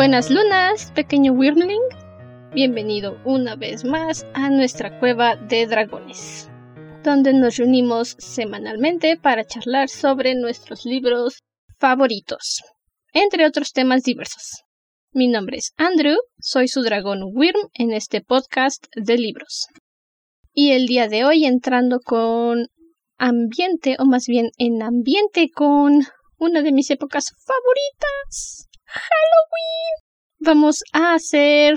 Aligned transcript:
Buenas 0.00 0.30
lunas, 0.30 0.92
pequeño 0.92 1.34
Wyrmling. 1.34 1.82
Bienvenido 2.54 3.20
una 3.26 3.54
vez 3.54 3.84
más 3.84 4.24
a 4.32 4.48
nuestra 4.48 4.98
cueva 4.98 5.36
de 5.36 5.66
dragones, 5.66 6.48
donde 7.04 7.34
nos 7.34 7.58
reunimos 7.58 8.16
semanalmente 8.18 9.18
para 9.18 9.44
charlar 9.44 9.90
sobre 9.90 10.34
nuestros 10.34 10.86
libros 10.86 11.42
favoritos, 11.78 12.62
entre 13.12 13.44
otros 13.44 13.72
temas 13.72 14.02
diversos. 14.02 14.62
Mi 15.12 15.28
nombre 15.28 15.58
es 15.58 15.74
Andrew, 15.76 16.16
soy 16.38 16.66
su 16.66 16.80
dragón 16.80 17.20
Wyrm 17.34 17.68
en 17.74 17.92
este 17.92 18.22
podcast 18.22 18.86
de 18.96 19.18
libros. 19.18 19.66
Y 20.54 20.70
el 20.70 20.86
día 20.86 21.08
de 21.08 21.26
hoy 21.26 21.44
entrando 21.44 22.00
con 22.00 22.68
ambiente, 23.18 23.96
o 23.98 24.06
más 24.06 24.24
bien 24.28 24.50
en 24.56 24.82
ambiente 24.82 25.50
con 25.50 26.06
una 26.38 26.62
de 26.62 26.72
mis 26.72 26.90
épocas 26.90 27.34
favoritas, 27.44 28.69
Halloween. 28.90 29.94
Vamos 30.38 30.82
a 30.92 31.14
hacer 31.14 31.74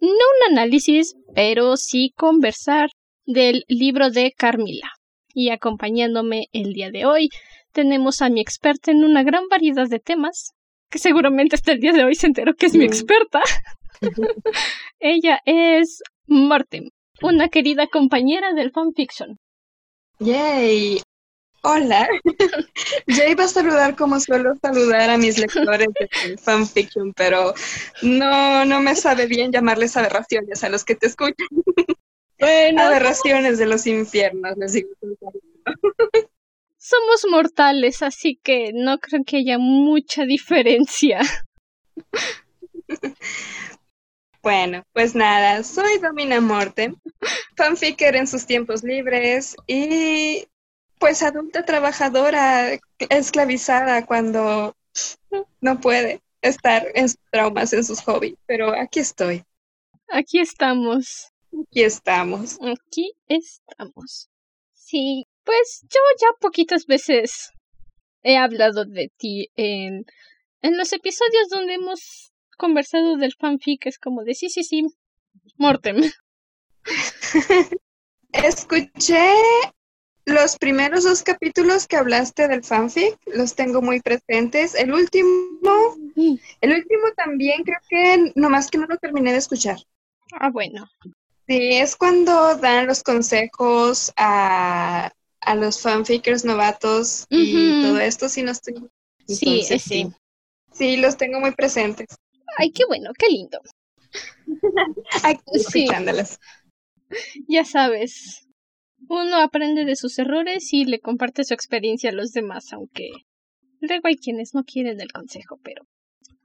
no 0.00 0.08
un 0.08 0.52
análisis, 0.52 1.14
pero 1.34 1.76
sí 1.76 2.12
conversar 2.16 2.90
del 3.24 3.64
libro 3.68 4.10
de 4.10 4.32
Carmila. 4.32 4.90
Y 5.34 5.50
acompañándome 5.50 6.46
el 6.52 6.72
día 6.72 6.90
de 6.90 7.04
hoy 7.04 7.28
tenemos 7.72 8.22
a 8.22 8.30
mi 8.30 8.40
experta 8.40 8.90
en 8.90 9.04
una 9.04 9.22
gran 9.22 9.48
variedad 9.48 9.86
de 9.86 9.98
temas, 9.98 10.52
que 10.90 10.98
seguramente 10.98 11.56
hasta 11.56 11.72
el 11.72 11.80
día 11.80 11.92
de 11.92 12.04
hoy 12.04 12.14
se 12.14 12.26
enteró 12.26 12.54
que 12.54 12.66
es 12.66 12.74
mi 12.74 12.84
mm. 12.84 12.88
experta. 12.88 13.42
Ella 14.98 15.40
es 15.44 16.02
Martin, 16.26 16.90
una 17.20 17.48
querida 17.48 17.86
compañera 17.86 18.54
del 18.54 18.70
fanfiction. 18.70 19.36
Yay. 20.18 21.02
Hola. 21.68 22.08
Yo 23.08 23.24
iba 23.24 23.42
a 23.42 23.48
saludar 23.48 23.96
como 23.96 24.20
suelo 24.20 24.54
saludar 24.62 25.10
a 25.10 25.18
mis 25.18 25.36
lectores 25.36 25.88
de 25.98 26.38
fanfiction, 26.38 27.12
pero 27.12 27.54
no, 28.02 28.64
no 28.64 28.80
me 28.80 28.94
sabe 28.94 29.26
bien 29.26 29.50
llamarles 29.50 29.96
aberraciones 29.96 30.62
a 30.62 30.68
los 30.68 30.84
que 30.84 30.94
te 30.94 31.06
escuchan. 31.06 31.48
Bueno, 32.38 32.82
aberraciones 32.82 33.56
de 33.56 33.64
los 33.64 33.86
infiernos, 33.86 34.58
les 34.58 34.74
digo. 34.74 34.90
Somos 36.76 37.24
mortales, 37.30 38.02
así 38.02 38.38
que 38.42 38.72
no 38.74 38.98
creo 38.98 39.22
que 39.24 39.38
haya 39.38 39.56
mucha 39.58 40.26
diferencia. 40.26 41.20
Bueno, 44.42 44.84
pues 44.92 45.14
nada, 45.14 45.62
soy 45.64 45.98
Domina 45.98 46.42
Morte, 46.42 46.92
fanficker 47.56 48.14
en 48.16 48.26
sus 48.26 48.44
tiempos 48.44 48.84
libres 48.84 49.56
y 49.66 50.46
pues 50.98 51.22
adulta 51.22 51.64
trabajadora 51.64 52.78
esclavizada 52.98 54.06
cuando 54.06 54.76
no 55.60 55.80
puede 55.80 56.22
estar 56.42 56.86
en 56.94 57.08
sus 57.08 57.20
traumas, 57.30 57.72
en 57.72 57.84
sus 57.84 58.00
hobbies, 58.02 58.36
pero 58.46 58.72
aquí 58.72 59.00
estoy. 59.00 59.44
Aquí 60.08 60.38
estamos. 60.38 61.32
Aquí 61.68 61.82
estamos. 61.82 62.58
Aquí 62.60 63.12
estamos. 63.28 64.28
Sí, 64.74 65.26
pues 65.44 65.82
yo 65.82 66.00
ya 66.20 66.28
poquitas 66.40 66.86
veces 66.86 67.50
he 68.22 68.36
hablado 68.36 68.84
de 68.84 69.10
ti 69.16 69.50
en, 69.56 70.04
en 70.62 70.76
los 70.76 70.92
episodios 70.92 71.48
donde 71.50 71.74
hemos 71.74 72.32
conversado 72.56 73.16
del 73.16 73.34
fanfic. 73.34 73.86
Es 73.86 73.98
como 73.98 74.24
de 74.24 74.34
sí, 74.34 74.48
sí, 74.48 74.64
sí, 74.64 74.86
Mortem. 75.56 76.02
Escuché 78.32 79.34
los 80.26 80.58
primeros 80.58 81.04
dos 81.04 81.22
capítulos 81.22 81.86
que 81.86 81.96
hablaste 81.96 82.48
del 82.48 82.64
fanfic, 82.64 83.16
los 83.26 83.54
tengo 83.54 83.80
muy 83.80 84.00
presentes. 84.00 84.74
El 84.74 84.92
último, 84.92 85.28
el 86.60 86.72
último 86.72 87.04
también 87.16 87.62
creo 87.62 87.78
que 87.88 88.32
nomás 88.34 88.68
que 88.68 88.78
no 88.78 88.86
lo 88.86 88.98
terminé 88.98 89.32
de 89.32 89.38
escuchar. 89.38 89.78
Ah, 90.32 90.50
bueno. 90.50 90.86
Sí, 91.48 91.76
es 91.76 91.94
cuando 91.94 92.56
dan 92.56 92.88
los 92.88 93.04
consejos 93.04 94.12
a, 94.16 95.12
a 95.40 95.54
los 95.54 95.80
fanfickers 95.80 96.44
novatos 96.44 97.24
y 97.30 97.82
todo 97.82 98.00
esto, 98.00 98.28
si 98.28 98.42
no 98.42 98.50
estoy. 98.50 98.74
sí, 99.28 99.62
sí. 99.78 100.10
Sí, 100.72 100.96
los 100.96 101.16
tengo 101.16 101.40
muy 101.40 101.52
presentes. 101.52 102.08
Ay, 102.58 102.70
qué 102.72 102.84
bueno, 102.86 103.12
qué 103.16 103.28
lindo. 103.28 103.60
Ay, 105.22 105.38
sí. 105.70 105.88
Ya 107.48 107.64
sabes, 107.64 108.45
uno 109.08 109.36
aprende 109.36 109.84
de 109.84 109.96
sus 109.96 110.18
errores 110.18 110.72
y 110.72 110.84
le 110.84 111.00
comparte 111.00 111.44
su 111.44 111.54
experiencia 111.54 112.10
a 112.10 112.14
los 112.14 112.32
demás, 112.32 112.72
aunque 112.72 113.10
luego 113.80 114.08
hay 114.08 114.16
quienes 114.16 114.54
no 114.54 114.64
quieren 114.64 115.00
el 115.00 115.12
consejo, 115.12 115.58
pero 115.62 115.86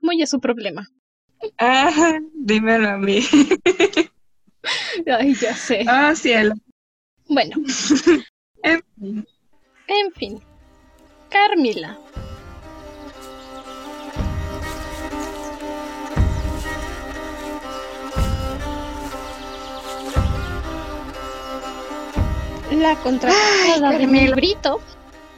muy 0.00 0.22
a 0.22 0.26
su 0.26 0.40
problema. 0.40 0.86
Ah, 1.58 2.18
dímelo 2.34 2.88
a 2.88 2.98
mí. 2.98 3.20
Ay, 5.06 5.34
ya 5.34 5.54
sé. 5.54 5.84
Ah, 5.88 6.14
cielo. 6.14 6.54
Bueno. 7.28 7.56
en 8.62 8.82
fin. 8.96 9.26
En 9.88 10.12
fin. 10.12 10.40
Carmila. 11.30 11.98
La 22.78 22.96
contratada 22.96 23.98
de 23.98 24.06
mi 24.06 24.20
librito 24.26 24.80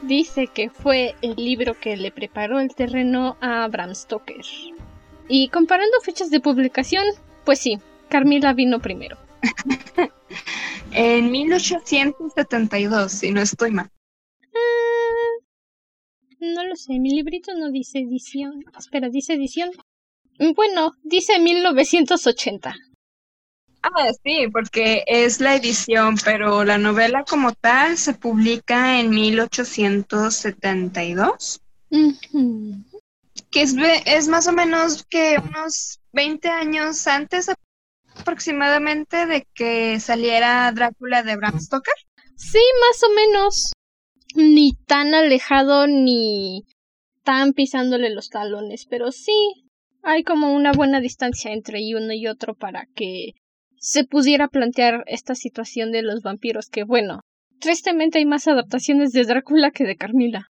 dice 0.01 0.47
que 0.47 0.69
fue 0.69 1.15
el 1.21 1.35
libro 1.35 1.77
que 1.77 1.97
le 1.97 2.09
preparó 2.09 2.61
el 2.61 2.73
terreno 2.73 3.35
a 3.41 3.67
Bram 3.67 3.93
Stoker. 3.93 4.45
Y 5.27 5.49
comparando 5.49 5.99
fechas 6.01 6.29
de 6.29 6.39
publicación, 6.39 7.03
pues 7.43 7.59
sí, 7.59 7.79
Carmila 8.07 8.53
vino 8.53 8.79
primero. 8.79 9.17
en 10.91 11.29
1872, 11.29 13.11
si 13.11 13.31
no 13.31 13.41
estoy 13.41 13.71
mal. 13.71 13.91
Ah, 14.53 15.43
no 16.39 16.63
lo 16.63 16.75
sé, 16.77 16.99
mi 16.99 17.09
librito 17.09 17.53
no 17.53 17.69
dice 17.69 17.99
edición. 17.99 18.63
Espera, 18.77 19.09
¿dice 19.09 19.33
edición? 19.33 19.71
Bueno, 20.55 20.93
dice 21.03 21.37
1980. 21.39 22.75
Ah, 23.87 24.09
sí, 24.23 24.47
porque 24.51 25.03
es 25.05 25.39
la 25.39 25.53
edición, 25.55 26.15
pero 26.25 26.63
la 26.63 26.79
novela 26.79 27.23
como 27.23 27.53
tal 27.53 27.99
se 27.99 28.15
publica 28.15 28.99
en 28.99 29.11
1872. 29.11 31.61
Que 33.51 33.61
es, 33.61 33.75
es 34.05 34.27
más 34.27 34.47
o 34.47 34.53
menos 34.53 35.05
que 35.07 35.37
unos 35.37 35.99
20 36.13 36.49
años 36.49 37.05
antes 37.05 37.51
aproximadamente 38.19 39.27
de 39.27 39.47
que 39.53 39.99
saliera 39.99 40.71
Drácula 40.71 41.21
de 41.21 41.35
Bram 41.35 41.61
Stoker. 41.61 41.93
Sí, 42.35 42.63
más 42.89 43.03
o 43.03 43.09
menos. 43.13 43.71
Ni 44.33 44.73
tan 44.87 45.13
alejado 45.13 45.85
ni 45.85 46.65
tan 47.23 47.53
pisándole 47.53 48.09
los 48.09 48.29
talones, 48.29 48.87
pero 48.87 49.11
sí, 49.11 49.67
hay 50.01 50.23
como 50.23 50.55
una 50.55 50.71
buena 50.71 51.01
distancia 51.01 51.53
entre 51.53 51.81
uno 51.95 52.13
y 52.13 52.25
otro 52.27 52.55
para 52.55 52.87
que 52.95 53.35
se 53.85 54.03
pudiera 54.03 54.47
plantear 54.47 55.03
esta 55.05 55.35
situación 55.35 55.91
de 55.91 56.01
los 56.01 56.23
vampiros, 56.23 56.69
que 56.69 56.83
bueno, 56.83 57.21
tristemente 57.59 58.17
hay 58.17 58.25
más 58.25 58.47
adaptaciones 58.47 59.11
de 59.11 59.25
Drácula 59.25 59.69
que 59.69 59.83
de 59.83 59.95
Carmila. 59.95 60.49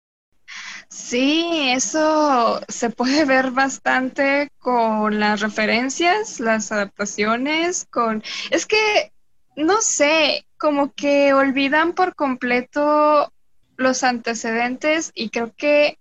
Sí, 0.88 1.70
eso 1.70 2.60
se 2.66 2.90
puede 2.90 3.24
ver 3.24 3.52
bastante 3.52 4.50
con 4.58 5.20
las 5.20 5.40
referencias, 5.40 6.40
las 6.40 6.72
adaptaciones, 6.72 7.86
con... 7.88 8.24
Es 8.50 8.66
que, 8.66 9.12
no 9.54 9.80
sé, 9.80 10.44
como 10.58 10.92
que 10.92 11.32
olvidan 11.32 11.92
por 11.92 12.16
completo 12.16 13.32
los 13.76 14.02
antecedentes 14.02 15.12
y 15.14 15.30
creo 15.30 15.54
que 15.56 15.98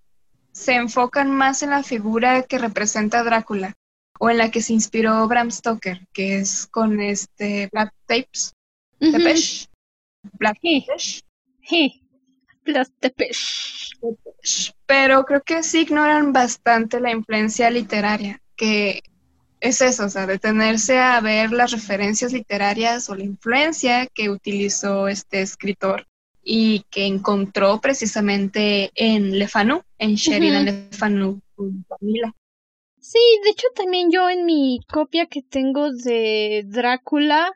se 0.52 0.74
enfocan 0.74 1.30
más 1.30 1.62
en 1.62 1.70
la 1.70 1.84
figura 1.84 2.42
que 2.42 2.58
representa 2.58 3.22
Drácula 3.22 3.76
o 4.20 4.30
en 4.30 4.38
la 4.38 4.52
que 4.52 4.62
se 4.62 4.74
inspiró 4.74 5.28
Bram 5.28 5.50
Stoker, 5.50 6.06
que 6.14 6.38
es 6.38 6.68
con 6.68 7.02
este 7.02 7.70
Black 7.72 7.94
Tapes, 8.06 8.54
Black 9.00 9.24
Tapes. 9.24 9.70
Black 10.34 10.58
Pero 14.86 15.26
creo 15.26 15.42
que 15.42 15.64
sí 15.64 15.82
ignoran 15.82 16.34
bastante 16.34 17.00
la 17.00 17.12
influencia 17.12 17.70
literaria, 17.70 18.42
que 18.56 19.02
es 19.62 19.82
eso, 19.82 20.06
o 20.06 20.10
sea, 20.10 20.28
detenerse 20.28 21.00
a 21.00 21.20
ver 21.22 21.52
las 21.52 21.72
referencias 21.72 22.34
literarias 22.34 23.10
o 23.10 23.16
la 23.16 23.24
influencia 23.24 24.08
que 24.08 24.30
utilizó 24.30 25.08
este 25.08 25.42
escritor 25.42 26.06
y 26.44 26.84
que 26.90 27.06
encontró 27.06 27.80
precisamente 27.80 28.92
en 28.96 29.38
Le 29.38 29.48
Fanu, 29.48 29.82
en 29.98 30.16
Sheridan 30.16 30.90
Fanu, 30.92 31.42
Sí, 33.12 33.18
de 33.44 33.50
hecho 33.50 33.66
también 33.74 34.12
yo 34.12 34.30
en 34.30 34.46
mi 34.46 34.82
copia 34.88 35.26
que 35.26 35.42
tengo 35.42 35.92
de 35.92 36.64
Drácula, 36.68 37.54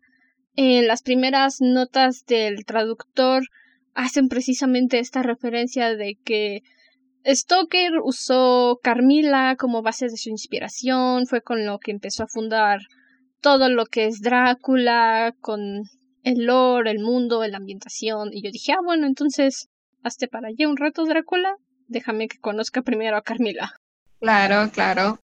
en 0.56 0.88
las 0.88 1.04
primeras 1.04 1.58
notas 1.62 2.26
del 2.26 2.66
traductor 2.66 3.44
hacen 3.94 4.30
precisamente 4.30 4.98
esta 4.98 5.22
referencia 5.22 5.96
de 5.96 6.18
que 6.26 6.64
Stoker 7.24 8.00
usó 8.04 8.80
Carmila 8.82 9.56
como 9.56 9.84
base 9.84 10.08
de 10.08 10.18
su 10.18 10.30
inspiración, 10.30 11.28
fue 11.28 11.44
con 11.44 11.68
lo 11.68 11.78
que 11.78 11.92
empezó 11.92 12.24
a 12.24 12.28
fundar 12.28 12.80
todo 13.40 13.70
lo 13.70 13.86
que 13.86 14.08
es 14.08 14.22
Drácula, 14.22 15.36
con 15.40 15.84
el 16.24 16.46
lore, 16.48 16.90
el 16.90 17.00
mundo, 17.00 17.46
la 17.46 17.58
ambientación. 17.58 18.30
Y 18.34 18.42
yo 18.42 18.50
dije, 18.50 18.72
ah, 18.72 18.82
bueno, 18.84 19.06
entonces, 19.06 19.68
hazte 20.02 20.28
para 20.28 20.48
allá 20.48 20.68
un 20.68 20.78
rato, 20.78 21.06
Drácula. 21.06 21.58
Déjame 21.88 22.28
que 22.28 22.40
conozca 22.40 22.82
primero 22.82 23.18
a 23.18 23.22
Carmila. 23.22 23.74
Claro, 24.20 24.72
claro. 24.72 25.20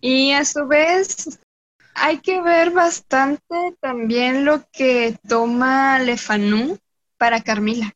Y 0.00 0.32
a 0.32 0.44
su 0.44 0.66
vez, 0.66 1.38
hay 1.94 2.18
que 2.18 2.40
ver 2.40 2.70
bastante 2.70 3.76
también 3.80 4.44
lo 4.44 4.64
que 4.72 5.18
toma 5.28 5.98
Le 5.98 6.16
Fanu 6.16 6.78
para 7.18 7.42
Carmila. 7.42 7.94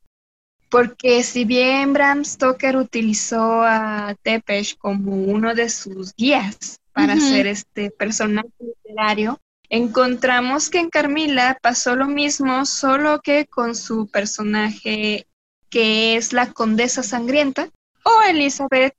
Porque 0.68 1.22
si 1.22 1.44
bien 1.44 1.92
Bram 1.92 2.24
Stoker 2.24 2.76
utilizó 2.76 3.62
a 3.62 4.16
Tepesh 4.22 4.76
como 4.76 5.14
uno 5.14 5.54
de 5.54 5.70
sus 5.70 6.14
guías 6.14 6.80
para 6.92 7.18
ser 7.18 7.46
este 7.46 7.90
personaje 7.90 8.48
literario, 8.58 9.40
encontramos 9.68 10.70
que 10.70 10.80
en 10.80 10.90
Carmila 10.90 11.58
pasó 11.62 11.96
lo 11.96 12.06
mismo, 12.06 12.66
solo 12.66 13.20
que 13.20 13.46
con 13.46 13.74
su 13.74 14.08
personaje 14.08 15.26
que 15.70 16.16
es 16.16 16.32
la 16.32 16.52
condesa 16.52 17.02
sangrienta 17.02 17.68
o 18.04 18.22
Elizabeth 18.28 18.94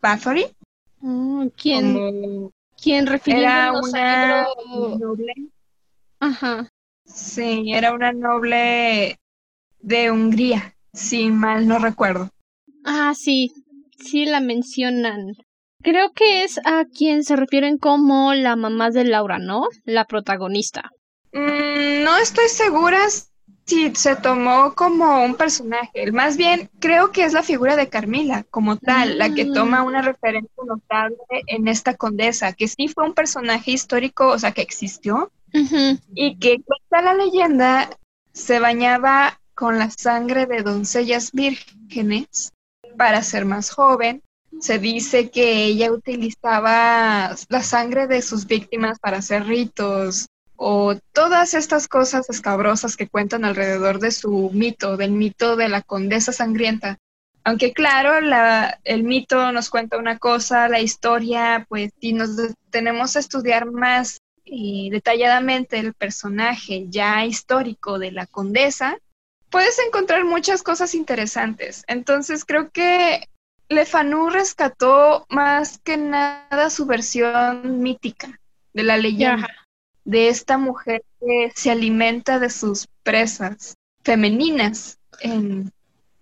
Bathory. 0.00 0.46
Mm, 1.06 1.48
¿Quién, 1.48 2.50
¿quién 2.82 3.06
era 3.26 3.72
una 3.72 4.46
noble? 4.98 5.34
Ajá. 6.18 6.70
Sí, 7.04 7.74
era 7.74 7.92
una 7.92 8.12
noble 8.12 9.18
de 9.80 10.10
Hungría, 10.10 10.74
si 10.94 11.28
mal 11.28 11.68
no 11.68 11.78
recuerdo. 11.78 12.30
Ah, 12.86 13.12
sí, 13.14 13.52
sí 13.98 14.24
la 14.24 14.40
mencionan. 14.40 15.34
Creo 15.82 16.12
que 16.14 16.42
es 16.42 16.58
a 16.64 16.86
quien 16.86 17.22
se 17.22 17.36
refieren 17.36 17.76
como 17.76 18.32
la 18.32 18.56
mamá 18.56 18.88
de 18.88 19.04
Laura, 19.04 19.38
¿no? 19.38 19.68
La 19.84 20.06
protagonista. 20.06 20.90
Mm, 21.34 22.02
no 22.02 22.16
estoy 22.16 22.48
segura 22.48 22.96
si 23.66 23.94
se 23.94 24.16
tomó 24.16 24.74
como 24.74 25.24
un 25.24 25.34
personaje. 25.34 26.10
Más 26.12 26.36
bien, 26.36 26.70
creo 26.80 27.12
que 27.12 27.24
es 27.24 27.32
la 27.32 27.42
figura 27.42 27.76
de 27.76 27.88
Carmila 27.88 28.44
como 28.50 28.76
tal, 28.76 29.18
la 29.18 29.32
que 29.32 29.46
toma 29.46 29.82
una 29.82 30.02
mm. 30.02 30.06
referencia 30.06 30.64
notable 30.66 31.16
en 31.46 31.68
esta 31.68 31.94
condesa, 31.94 32.52
que 32.52 32.68
sí 32.68 32.88
fue 32.88 33.04
un 33.04 33.14
personaje 33.14 33.70
histórico, 33.70 34.28
o 34.28 34.38
sea, 34.38 34.52
que 34.52 34.62
existió, 34.62 35.30
y 36.14 36.36
que 36.38 36.60
cuenta 36.62 37.02
la 37.02 37.14
leyenda, 37.14 37.90
se 38.32 38.58
bañaba 38.58 39.40
con 39.54 39.78
la 39.78 39.88
sangre 39.90 40.46
de 40.46 40.62
doncellas 40.62 41.30
vírgenes 41.32 42.52
para 42.96 43.22
ser 43.22 43.44
más 43.44 43.70
joven 43.70 44.22
se 44.60 44.78
dice 44.78 45.30
que 45.30 45.64
ella 45.64 45.92
utilizaba 45.92 47.34
la 47.48 47.62
sangre 47.62 48.06
de 48.06 48.22
sus 48.22 48.46
víctimas 48.46 48.98
para 48.98 49.18
hacer 49.18 49.46
ritos 49.46 50.26
o 50.56 50.94
todas 51.12 51.54
estas 51.54 51.88
cosas 51.88 52.30
escabrosas 52.30 52.96
que 52.96 53.08
cuentan 53.08 53.44
alrededor 53.44 53.98
de 53.98 54.10
su 54.10 54.50
mito, 54.52 54.96
del 54.96 55.12
mito 55.12 55.56
de 55.56 55.68
la 55.68 55.82
condesa 55.82 56.32
sangrienta. 56.32 56.98
Aunque 57.44 57.72
claro, 57.72 58.20
la, 58.20 58.78
el 58.84 59.02
mito 59.02 59.52
nos 59.52 59.68
cuenta 59.68 59.98
una 59.98 60.18
cosa, 60.18 60.68
la 60.68 60.80
historia, 60.80 61.66
pues 61.68 61.92
si 62.00 62.12
nos 62.12 62.30
tenemos 62.70 63.16
a 63.16 63.20
estudiar 63.20 63.70
más 63.70 64.18
eh, 64.46 64.88
detalladamente 64.90 65.78
el 65.78 65.92
personaje 65.94 66.86
ya 66.88 67.24
histórico 67.26 67.98
de 67.98 68.12
la 68.12 68.26
condesa, 68.26 68.96
puedes 69.50 69.78
encontrar 69.78 70.24
muchas 70.24 70.62
cosas 70.62 70.94
interesantes. 70.94 71.84
Entonces 71.86 72.44
creo 72.44 72.70
que 72.70 73.28
Lefanu 73.68 74.30
rescató 74.30 75.26
más 75.28 75.78
que 75.78 75.96
nada 75.96 76.70
su 76.70 76.86
versión 76.86 77.80
mítica 77.80 78.40
de 78.72 78.82
la 78.82 78.96
leyenda, 78.96 79.48
de 80.04 80.28
esta 80.28 80.58
mujer 80.58 81.02
que 81.20 81.52
se 81.54 81.70
alimenta 81.70 82.38
de 82.38 82.50
sus 82.50 82.88
presas 83.02 83.76
femeninas 84.02 84.98
en 85.20 85.72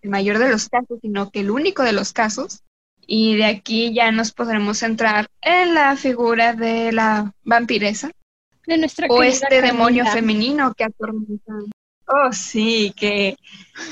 el 0.02 0.11
mayor 0.11 0.38
de 0.38 0.50
los 0.50 0.69
casos, 0.69 0.99
sino 1.00 1.31
que 1.31 1.40
el 1.40 1.50
único 1.50 1.82
de 1.82 1.93
los 1.93 2.12
casos. 2.12 2.62
Y 3.05 3.37
de 3.37 3.46
aquí 3.46 3.93
ya 3.93 4.12
nos 4.12 4.32
podremos 4.32 4.79
centrar 4.79 5.26
en 5.40 5.75
la 5.75 5.96
figura 5.96 6.55
de 6.55 6.93
la 6.93 7.34
vampiresa. 7.43 8.12
De 8.67 8.79
nuestra 8.79 9.08
o 9.08 9.23
este 9.25 9.61
demonio 9.61 10.06
femenino 10.06 10.73
que 10.75 10.85
atormenta. 10.85 11.52
Oh, 12.06 12.32
sí, 12.32 12.94
que, 12.96 13.37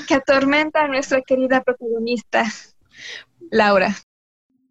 que 0.07 0.13
atormenta 0.13 0.83
a 0.83 0.87
nuestra 0.87 1.21
querida 1.21 1.61
protagonista. 1.61 2.45
Laura. 3.51 3.95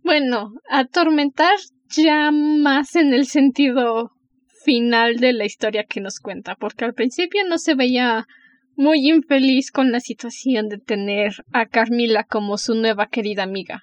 Bueno, 0.02 0.54
atormentar 0.70 1.56
ya 1.88 2.30
más 2.30 2.96
en 2.96 3.12
el 3.12 3.26
sentido 3.26 4.12
final 4.64 5.16
de 5.16 5.32
la 5.32 5.44
historia 5.44 5.84
que 5.84 6.00
nos 6.00 6.20
cuenta, 6.20 6.54
porque 6.54 6.84
al 6.84 6.94
principio 6.94 7.42
no 7.48 7.58
se 7.58 7.74
veía 7.74 8.26
muy 8.76 9.08
infeliz 9.08 9.70
con 9.70 9.92
la 9.92 10.00
situación 10.00 10.68
de 10.68 10.78
tener 10.78 11.44
a 11.52 11.66
Carmila 11.66 12.24
como 12.24 12.56
su 12.58 12.74
nueva 12.74 13.08
querida 13.08 13.42
amiga. 13.42 13.82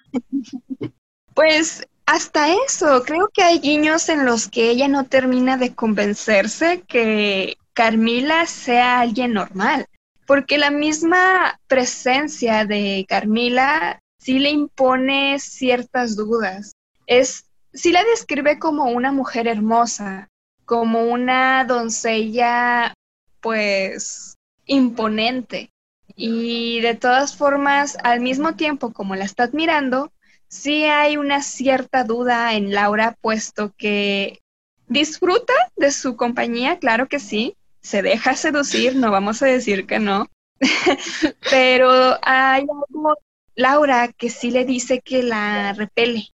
Pues 1.34 1.86
hasta 2.06 2.52
eso, 2.66 3.02
creo 3.04 3.28
que 3.32 3.42
hay 3.42 3.60
guiños 3.60 4.08
en 4.08 4.24
los 4.24 4.48
que 4.48 4.70
ella 4.70 4.88
no 4.88 5.04
termina 5.04 5.56
de 5.56 5.74
convencerse 5.74 6.82
que 6.88 7.58
Carmila 7.74 8.46
sea 8.46 9.00
alguien 9.00 9.34
normal, 9.34 9.86
porque 10.26 10.58
la 10.58 10.70
misma 10.70 11.60
presencia 11.68 12.64
de 12.64 13.04
Carmila 13.08 14.00
sí 14.18 14.38
le 14.38 14.50
impone 14.50 15.38
ciertas 15.38 16.16
dudas. 16.16 16.72
Es, 17.06 17.44
sí 17.72 17.92
la 17.92 18.02
describe 18.04 18.58
como 18.58 18.86
una 18.86 19.12
mujer 19.12 19.46
hermosa, 19.46 20.28
como 20.68 21.04
una 21.04 21.64
doncella, 21.64 22.92
pues, 23.40 24.36
imponente. 24.66 25.70
Y 26.14 26.80
de 26.80 26.94
todas 26.94 27.34
formas, 27.34 27.96
al 28.04 28.20
mismo 28.20 28.54
tiempo 28.54 28.92
como 28.92 29.16
la 29.16 29.24
está 29.24 29.44
admirando, 29.44 30.12
sí 30.46 30.84
hay 30.84 31.16
una 31.16 31.40
cierta 31.40 32.04
duda 32.04 32.52
en 32.52 32.74
Laura, 32.74 33.16
puesto 33.22 33.72
que 33.78 34.42
disfruta 34.88 35.54
de 35.76 35.90
su 35.90 36.16
compañía, 36.16 36.78
claro 36.78 37.08
que 37.08 37.18
sí, 37.18 37.56
se 37.80 38.02
deja 38.02 38.36
seducir, 38.36 38.94
no 38.94 39.10
vamos 39.10 39.42
a 39.42 39.46
decir 39.46 39.86
que 39.86 39.98
no, 39.98 40.26
pero 41.50 42.18
hay 42.20 42.60
algo 42.60 43.16
Laura 43.54 44.08
que 44.08 44.28
sí 44.28 44.50
le 44.50 44.66
dice 44.66 45.00
que 45.00 45.22
la 45.22 45.72
repele. 45.72 46.28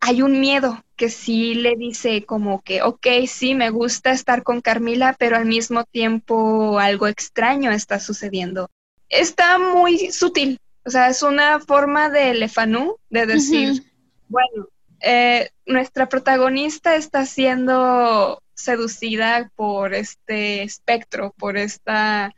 Hay 0.00 0.22
un 0.22 0.40
miedo 0.40 0.82
que 0.96 1.10
sí 1.10 1.54
le 1.54 1.76
dice 1.76 2.24
como 2.24 2.62
que, 2.62 2.82
ok, 2.82 3.06
sí, 3.26 3.54
me 3.54 3.70
gusta 3.70 4.12
estar 4.12 4.42
con 4.42 4.60
Carmila, 4.60 5.14
pero 5.18 5.36
al 5.36 5.46
mismo 5.46 5.84
tiempo 5.84 6.78
algo 6.78 7.06
extraño 7.06 7.70
está 7.70 8.00
sucediendo. 8.00 8.70
Está 9.08 9.58
muy 9.58 10.10
sutil, 10.12 10.58
o 10.84 10.90
sea, 10.90 11.08
es 11.08 11.22
una 11.22 11.60
forma 11.60 12.08
de 12.08 12.34
Lefanú 12.34 12.96
de 13.10 13.26
decir, 13.26 13.84
bueno, 14.28 14.68
eh, 15.00 15.50
nuestra 15.66 16.08
protagonista 16.08 16.96
está 16.96 17.26
siendo 17.26 18.42
seducida 18.54 19.50
por 19.56 19.94
este 19.94 20.62
espectro, 20.62 21.34
por 21.36 21.56
esta 21.56 22.34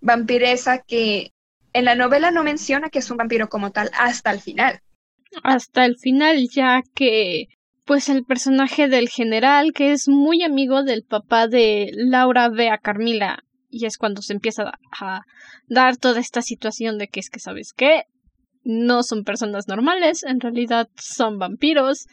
vampiresa 0.00 0.78
que 0.78 1.32
en 1.72 1.84
la 1.84 1.94
novela 1.94 2.30
no 2.30 2.42
menciona 2.42 2.90
que 2.90 3.00
es 3.00 3.10
un 3.10 3.16
vampiro 3.16 3.48
como 3.48 3.70
tal 3.70 3.90
hasta 3.98 4.30
el 4.30 4.40
final. 4.40 4.80
Hasta 5.42 5.84
el 5.84 5.96
final, 5.96 6.48
ya 6.48 6.82
que 6.94 7.48
pues 7.84 8.08
el 8.08 8.24
personaje 8.24 8.88
del 8.88 9.08
general, 9.08 9.72
que 9.72 9.92
es 9.92 10.08
muy 10.08 10.42
amigo 10.42 10.82
del 10.82 11.04
papá 11.04 11.46
de 11.46 11.90
Laura, 11.94 12.48
ve 12.48 12.68
a 12.68 12.78
Carmila 12.78 13.44
y 13.70 13.86
es 13.86 13.96
cuando 13.96 14.22
se 14.22 14.32
empieza 14.32 14.72
a 14.98 15.20
dar 15.68 15.96
toda 15.96 16.18
esta 16.20 16.42
situación 16.42 16.98
de 16.98 17.08
que 17.08 17.20
es 17.20 17.30
que, 17.30 17.38
¿sabes 17.38 17.72
qué? 17.76 18.04
No 18.64 19.02
son 19.04 19.22
personas 19.22 19.68
normales, 19.68 20.24
en 20.24 20.40
realidad 20.40 20.88
son 20.96 21.38
vampiros. 21.38 22.06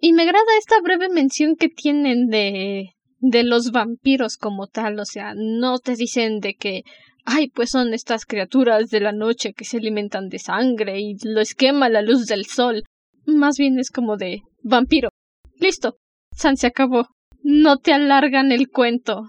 Y 0.00 0.12
me 0.12 0.22
agrada 0.22 0.44
esta 0.58 0.80
breve 0.80 1.08
mención 1.08 1.56
que 1.56 1.68
tienen 1.68 2.28
de 2.28 2.96
de 3.18 3.44
los 3.44 3.70
vampiros 3.70 4.36
como 4.36 4.66
tal, 4.66 4.98
o 5.00 5.04
sea, 5.04 5.32
no 5.34 5.78
te 5.78 5.96
dicen 5.96 6.40
de 6.40 6.54
que 6.54 6.82
ay, 7.26 7.48
pues 7.48 7.70
son 7.70 7.92
estas 7.92 8.24
criaturas 8.24 8.88
de 8.88 9.00
la 9.00 9.12
noche 9.12 9.52
que 9.52 9.64
se 9.64 9.76
alimentan 9.76 10.28
de 10.28 10.38
sangre 10.38 11.00
y 11.00 11.16
lo 11.22 11.40
esquema 11.40 11.88
la 11.88 12.00
luz 12.00 12.26
del 12.26 12.46
sol. 12.46 12.84
Más 13.26 13.58
bien 13.58 13.78
es 13.78 13.90
como 13.90 14.16
de 14.16 14.42
vampiro. 14.62 15.10
Listo. 15.58 15.96
San 16.34 16.56
se 16.56 16.68
acabó. 16.68 17.08
No 17.42 17.78
te 17.78 17.92
alargan 17.92 18.52
el 18.52 18.70
cuento. 18.70 19.24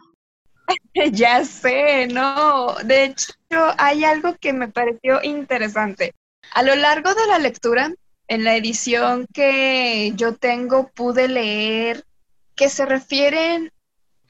ya 1.11 1.43
sé, 1.43 2.07
no. 2.07 2.75
De 2.83 3.05
hecho, 3.05 3.33
hay 3.77 4.03
algo 4.03 4.35
que 4.39 4.53
me 4.53 4.67
pareció 4.67 5.23
interesante. 5.23 6.13
A 6.53 6.63
lo 6.63 6.75
largo 6.75 7.13
de 7.13 7.27
la 7.27 7.39
lectura, 7.39 7.93
en 8.27 8.43
la 8.43 8.55
edición 8.55 9.25
que 9.33 10.11
yo 10.15 10.35
tengo, 10.35 10.89
pude 10.93 11.27
leer 11.27 12.03
que 12.55 12.69
se 12.69 12.85
refieren 12.85 13.71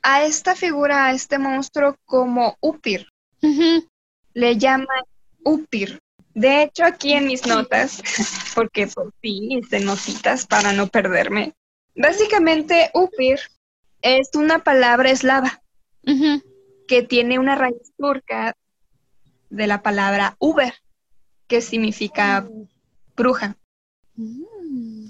a 0.04 0.24
esta 0.24 0.56
figura, 0.56 1.06
a 1.06 1.12
este 1.12 1.40
monstruo, 1.40 1.96
como 2.06 2.58
Upir. 2.62 3.08
Le 3.42 4.58
llaman 4.58 5.04
Upir. 5.44 6.00
De 6.34 6.62
hecho, 6.62 6.86
aquí 6.86 7.14
en 7.14 7.28
mis 7.28 7.46
notas, 7.48 8.02
porque 8.56 8.88
por 8.88 9.14
sí 9.22 9.48
hice 9.52 9.80
notitas 9.80 10.46
para 10.46 10.72
no 10.74 10.88
perderme. 10.88 11.54
Básicamente, 11.96 12.92
Upir 12.94 13.40
es 14.02 14.30
una 14.36 14.60
palabra 14.60 15.10
eslava 15.10 15.62
que 16.88 17.04
tiene 17.04 17.40
una 17.40 17.56
raíz 17.56 17.92
turca 17.98 18.56
de 19.50 19.68
la 19.68 19.82
palabra 19.82 20.36
Uber, 20.40 20.74
que 21.48 21.62
significa 21.62 22.48
bruja. 23.16 23.58
Mm. 24.16 25.08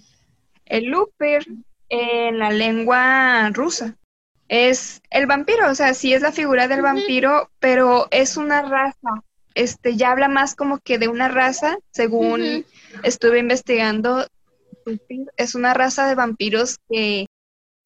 El 0.66 0.96
Upir 0.96 1.46
en 1.90 2.40
la 2.40 2.52
lengua 2.52 3.50
rusa 3.50 3.98
es 4.48 5.02
el 5.10 5.28
vampiro, 5.28 5.70
o 5.70 5.76
sea, 5.76 5.94
sí 5.94 6.14
es 6.14 6.22
la 6.22 6.32
figura 6.32 6.68
del 6.68 6.82
vampiro, 6.82 7.50
pero 7.60 8.08
es 8.12 8.38
una 8.38 8.62
raza. 8.62 9.24
Este 9.56 9.96
ya 9.96 10.12
habla 10.12 10.28
más 10.28 10.56
como 10.56 10.80
que 10.80 10.98
de 11.00 11.08
una 11.08 11.28
raza, 11.28 11.78
según 11.92 12.66
estuve 13.04 13.40
investigando, 13.40 14.28
es 15.36 15.56
una 15.56 15.74
raza 15.74 16.08
de 16.08 16.16
vampiros 16.16 16.78
que 16.90 17.28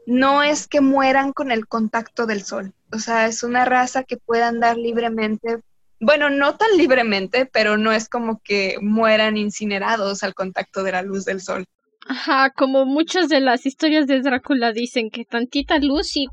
no 0.05 0.43
es 0.43 0.67
que 0.67 0.81
mueran 0.81 1.31
con 1.31 1.51
el 1.51 1.67
contacto 1.67 2.25
del 2.25 2.43
sol, 2.43 2.73
o 2.91 2.99
sea, 2.99 3.27
es 3.27 3.43
una 3.43 3.65
raza 3.65 4.03
que 4.03 4.17
puede 4.17 4.43
andar 4.43 4.77
libremente, 4.77 5.59
bueno, 6.03 6.31
no 6.31 6.57
tan 6.57 6.75
libremente, 6.77 7.45
pero 7.45 7.77
no 7.77 7.91
es 7.91 8.09
como 8.09 8.41
que 8.43 8.77
mueran 8.81 9.37
incinerados 9.37 10.23
al 10.23 10.33
contacto 10.33 10.83
de 10.83 10.91
la 10.93 11.03
luz 11.03 11.25
del 11.25 11.41
sol. 11.41 11.65
Ajá, 12.11 12.49
como 12.49 12.85
muchas 12.85 13.29
de 13.29 13.39
las 13.39 13.65
historias 13.65 14.05
de 14.05 14.19
Drácula 14.19 14.73
dicen 14.73 15.09
que 15.09 15.23
tantita 15.23 15.79
luz 15.79 16.17
y... 16.17 16.27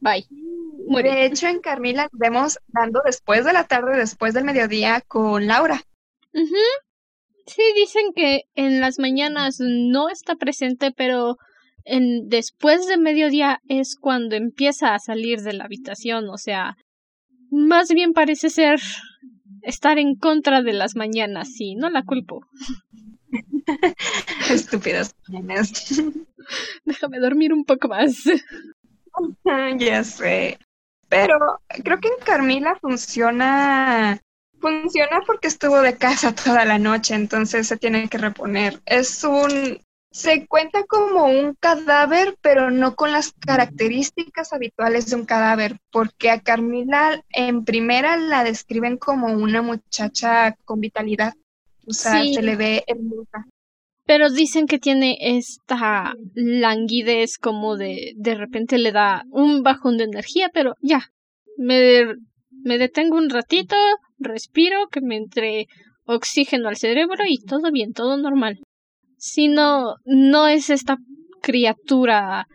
Bye. 0.00 0.26
De 1.02 1.24
hecho, 1.24 1.46
en 1.46 1.60
Carmila 1.60 2.10
vemos 2.12 2.58
dando 2.68 3.00
después 3.02 3.46
de 3.46 3.54
la 3.54 3.64
tarde, 3.64 3.96
después 3.96 4.34
del 4.34 4.44
mediodía 4.44 5.00
con 5.00 5.46
Laura. 5.46 5.80
Sí, 6.34 7.62
dicen 7.74 8.12
que 8.14 8.42
en 8.54 8.82
las 8.82 8.98
mañanas 8.98 9.56
no 9.60 10.10
está 10.10 10.34
presente, 10.34 10.92
pero 10.94 11.38
en 11.86 12.28
después 12.28 12.86
de 12.86 12.98
mediodía 12.98 13.62
es 13.66 13.96
cuando 13.98 14.36
empieza 14.36 14.92
a 14.92 14.98
salir 14.98 15.40
de 15.40 15.54
la 15.54 15.64
habitación, 15.64 16.28
o 16.28 16.36
sea, 16.36 16.76
más 17.50 17.88
bien 17.88 18.12
parece 18.12 18.50
ser 18.50 18.78
estar 19.62 19.98
en 19.98 20.16
contra 20.16 20.62
de 20.62 20.72
las 20.72 20.96
mañanas, 20.96 21.52
sí, 21.52 21.74
no 21.74 21.90
la 21.90 22.04
culpo. 22.04 22.46
Estúpidas 24.50 25.14
mañanas. 25.28 25.72
Déjame 26.84 27.18
dormir 27.18 27.52
un 27.52 27.64
poco 27.64 27.88
más. 27.88 28.16
ya 29.78 30.04
sé. 30.04 30.58
Pero 31.08 31.60
creo 31.82 31.98
que 31.98 32.08
en 32.08 32.24
Carmila 32.24 32.76
funciona 32.80 34.20
funciona 34.60 35.20
porque 35.26 35.48
estuvo 35.48 35.80
de 35.80 35.96
casa 35.96 36.34
toda 36.34 36.64
la 36.64 36.78
noche, 36.78 37.14
entonces 37.14 37.66
se 37.66 37.76
tiene 37.76 38.08
que 38.08 38.18
reponer. 38.18 38.80
Es 38.86 39.24
un 39.24 39.80
se 40.10 40.46
cuenta 40.46 40.84
como 40.84 41.26
un 41.26 41.54
cadáver, 41.54 42.36
pero 42.40 42.70
no 42.70 42.96
con 42.96 43.12
las 43.12 43.32
características 43.32 44.52
habituales 44.52 45.08
de 45.08 45.16
un 45.16 45.24
cadáver, 45.24 45.78
porque 45.92 46.30
a 46.30 46.40
Carmila 46.40 47.24
en 47.30 47.64
primera 47.64 48.16
la 48.16 48.42
describen 48.42 48.96
como 48.96 49.28
una 49.28 49.62
muchacha 49.62 50.56
con 50.64 50.80
vitalidad, 50.80 51.34
o 51.86 51.92
sea, 51.92 52.24
se 52.24 52.42
le 52.42 52.56
ve 52.56 52.84
hermosa. 52.88 53.46
Pero 54.04 54.30
dicen 54.30 54.66
que 54.66 54.80
tiene 54.80 55.16
esta 55.20 56.14
languidez 56.34 57.38
como 57.38 57.76
de 57.76 58.12
de 58.16 58.34
repente 58.34 58.78
le 58.78 58.90
da 58.90 59.24
un 59.30 59.62
bajón 59.62 59.96
de 59.96 60.04
energía, 60.04 60.50
pero 60.52 60.74
ya, 60.80 61.12
me, 61.56 62.16
me 62.50 62.78
detengo 62.78 63.16
un 63.16 63.30
ratito, 63.30 63.76
respiro, 64.18 64.88
que 64.88 65.00
me 65.00 65.16
entre 65.16 65.68
oxígeno 66.04 66.68
al 66.68 66.76
cerebro 66.76 67.22
y 67.28 67.38
todo 67.44 67.70
bien, 67.70 67.92
todo 67.92 68.16
normal 68.16 68.60
sino 69.20 69.96
no 70.04 70.48
es 70.48 70.70
esta 70.70 70.96
criatura 71.42 72.46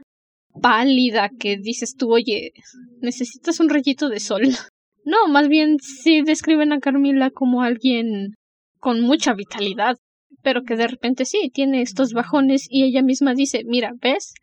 pálida 0.62 1.30
que 1.40 1.58
dices 1.58 1.96
tú, 1.96 2.12
oye, 2.12 2.52
necesitas 3.02 3.60
un 3.60 3.70
rayito 3.70 4.10
de 4.10 4.20
sol. 4.20 4.42
No, 5.08 5.28
más 5.28 5.50
bien 5.50 5.78
sí 5.78 6.24
describen 6.24 6.74
a 6.74 6.80
Carmila 6.80 7.30
como 7.30 7.62
alguien 7.62 8.34
con 8.80 9.02
mucha 9.02 9.36
vitalidad, 9.36 9.98
pero 10.42 10.64
que 10.64 10.76
de 10.76 10.88
repente 10.88 11.26
sí 11.26 11.52
tiene 11.54 11.84
estos 11.84 12.14
bajones 12.14 12.66
y 12.72 12.86
ella 12.86 13.04
misma 13.04 13.36
dice, 13.36 13.62
mira, 13.68 13.92
¿ves? 14.02 14.34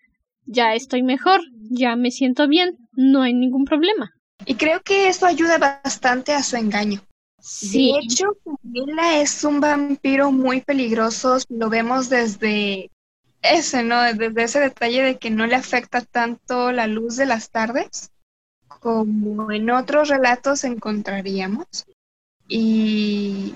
Ya 0.46 0.76
estoy 0.76 1.02
mejor, 1.02 1.40
ya 1.68 1.96
me 1.96 2.12
siento 2.12 2.46
bien, 2.46 2.76
no 2.92 3.22
hay 3.22 3.34
ningún 3.34 3.64
problema. 3.64 4.12
Y 4.46 4.54
creo 4.54 4.80
que 4.82 5.08
eso 5.08 5.26
ayuda 5.26 5.58
bastante 5.58 6.32
a 6.32 6.44
su 6.44 6.56
engaño. 6.56 7.00
De 7.62 7.98
hecho, 7.98 8.36
Camila 8.44 9.20
es 9.20 9.42
un 9.42 9.60
vampiro 9.60 10.30
muy 10.30 10.60
peligroso. 10.60 11.38
Lo 11.48 11.68
vemos 11.68 12.08
desde 12.08 12.90
ese, 13.42 13.82
¿no? 13.82 14.00
Desde 14.14 14.42
ese 14.44 14.60
detalle 14.60 15.02
de 15.02 15.18
que 15.18 15.30
no 15.30 15.46
le 15.46 15.56
afecta 15.56 16.02
tanto 16.02 16.70
la 16.70 16.86
luz 16.86 17.16
de 17.16 17.26
las 17.26 17.50
tardes 17.50 18.12
como 18.82 19.52
en 19.52 19.70
otros 19.70 20.08
relatos 20.08 20.64
encontraríamos. 20.64 21.86
Y 22.48 23.54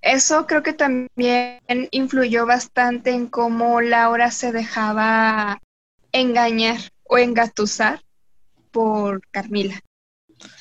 eso 0.00 0.46
creo 0.46 0.62
que 0.62 0.72
también 0.72 1.58
influyó 1.90 2.46
bastante 2.46 3.10
en 3.10 3.26
cómo 3.26 3.80
Laura 3.80 4.30
se 4.30 4.50
dejaba 4.50 5.60
engañar 6.10 6.78
o 7.04 7.18
engatusar 7.18 8.02
por 8.70 9.20
Carmila 9.30 9.80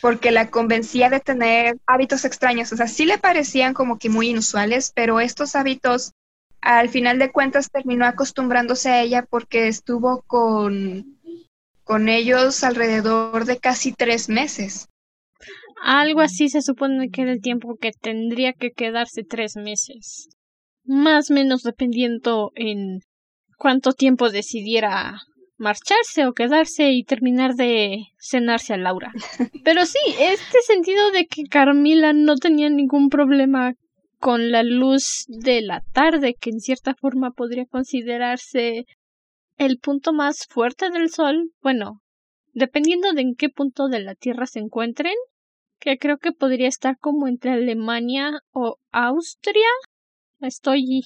porque 0.01 0.31
la 0.31 0.49
convencía 0.49 1.09
de 1.09 1.19
tener 1.19 1.77
hábitos 1.85 2.25
extraños. 2.25 2.71
O 2.71 2.77
sea, 2.77 2.87
sí 2.87 3.05
le 3.05 3.17
parecían 3.17 3.73
como 3.73 3.97
que 3.97 4.09
muy 4.09 4.29
inusuales, 4.29 4.91
pero 4.95 5.19
estos 5.19 5.55
hábitos, 5.55 6.13
al 6.61 6.89
final 6.89 7.19
de 7.19 7.31
cuentas, 7.31 7.69
terminó 7.71 8.05
acostumbrándose 8.05 8.89
a 8.89 9.01
ella 9.01 9.25
porque 9.29 9.67
estuvo 9.67 10.23
con, 10.23 11.19
con 11.83 12.09
ellos 12.09 12.63
alrededor 12.63 13.45
de 13.45 13.57
casi 13.57 13.93
tres 13.93 14.29
meses. 14.29 14.87
Algo 15.83 16.21
así 16.21 16.49
se 16.49 16.61
supone 16.61 17.09
que 17.09 17.23
era 17.23 17.31
el 17.31 17.41
tiempo 17.41 17.75
que 17.79 17.91
tendría 17.91 18.53
que 18.53 18.71
quedarse 18.71 19.23
tres 19.23 19.55
meses. 19.55 20.29
Más 20.83 21.31
o 21.31 21.33
menos 21.33 21.63
dependiendo 21.63 22.51
en 22.55 22.99
cuánto 23.57 23.93
tiempo 23.93 24.29
decidiera 24.29 25.21
marcharse 25.61 26.25
o 26.25 26.33
quedarse 26.33 26.91
y 26.91 27.03
terminar 27.03 27.53
de 27.53 28.07
cenarse 28.17 28.73
a 28.73 28.77
Laura. 28.77 29.13
Pero 29.63 29.85
sí, 29.85 29.99
este 30.19 30.59
sentido 30.63 31.11
de 31.11 31.27
que 31.27 31.43
Carmila 31.43 32.13
no 32.13 32.35
tenía 32.35 32.69
ningún 32.69 33.09
problema 33.09 33.75
con 34.17 34.51
la 34.51 34.63
luz 34.63 35.25
de 35.27 35.61
la 35.61 35.83
tarde, 35.93 36.33
que 36.33 36.49
en 36.49 36.59
cierta 36.59 36.95
forma 36.95 37.31
podría 37.31 37.65
considerarse 37.65 38.85
el 39.57 39.77
punto 39.77 40.13
más 40.13 40.47
fuerte 40.47 40.89
del 40.89 41.11
sol, 41.11 41.51
bueno, 41.61 42.01
dependiendo 42.53 43.13
de 43.13 43.21
en 43.21 43.35
qué 43.35 43.49
punto 43.49 43.87
de 43.87 43.99
la 43.99 44.15
Tierra 44.15 44.47
se 44.47 44.59
encuentren, 44.59 45.13
que 45.79 45.97
creo 45.99 46.17
que 46.17 46.31
podría 46.31 46.67
estar 46.67 46.97
como 46.97 47.27
entre 47.27 47.51
Alemania 47.51 48.31
o 48.51 48.77
Austria. 48.91 49.69
Estoy 50.39 51.03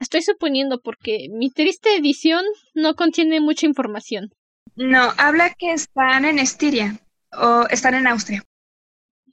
Estoy 0.00 0.22
suponiendo 0.22 0.80
porque 0.80 1.28
mi 1.30 1.50
triste 1.50 1.96
edición 1.96 2.44
no 2.74 2.94
contiene 2.94 3.40
mucha 3.40 3.66
información. 3.66 4.30
No, 4.76 5.12
habla 5.18 5.54
que 5.54 5.72
están 5.72 6.24
en 6.24 6.38
Estiria 6.38 6.98
o 7.32 7.66
están 7.70 7.94
en 7.94 8.06
Austria. 8.06 8.42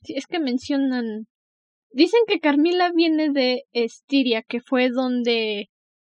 Sí, 0.03 0.13
es 0.15 0.27
que 0.27 0.39
mencionan. 0.39 1.25
Dicen 1.91 2.21
que 2.27 2.39
Carmila 2.39 2.91
viene 2.93 3.31
de 3.31 3.63
Estiria, 3.73 4.43
que 4.43 4.61
fue 4.61 4.89
donde 4.89 5.69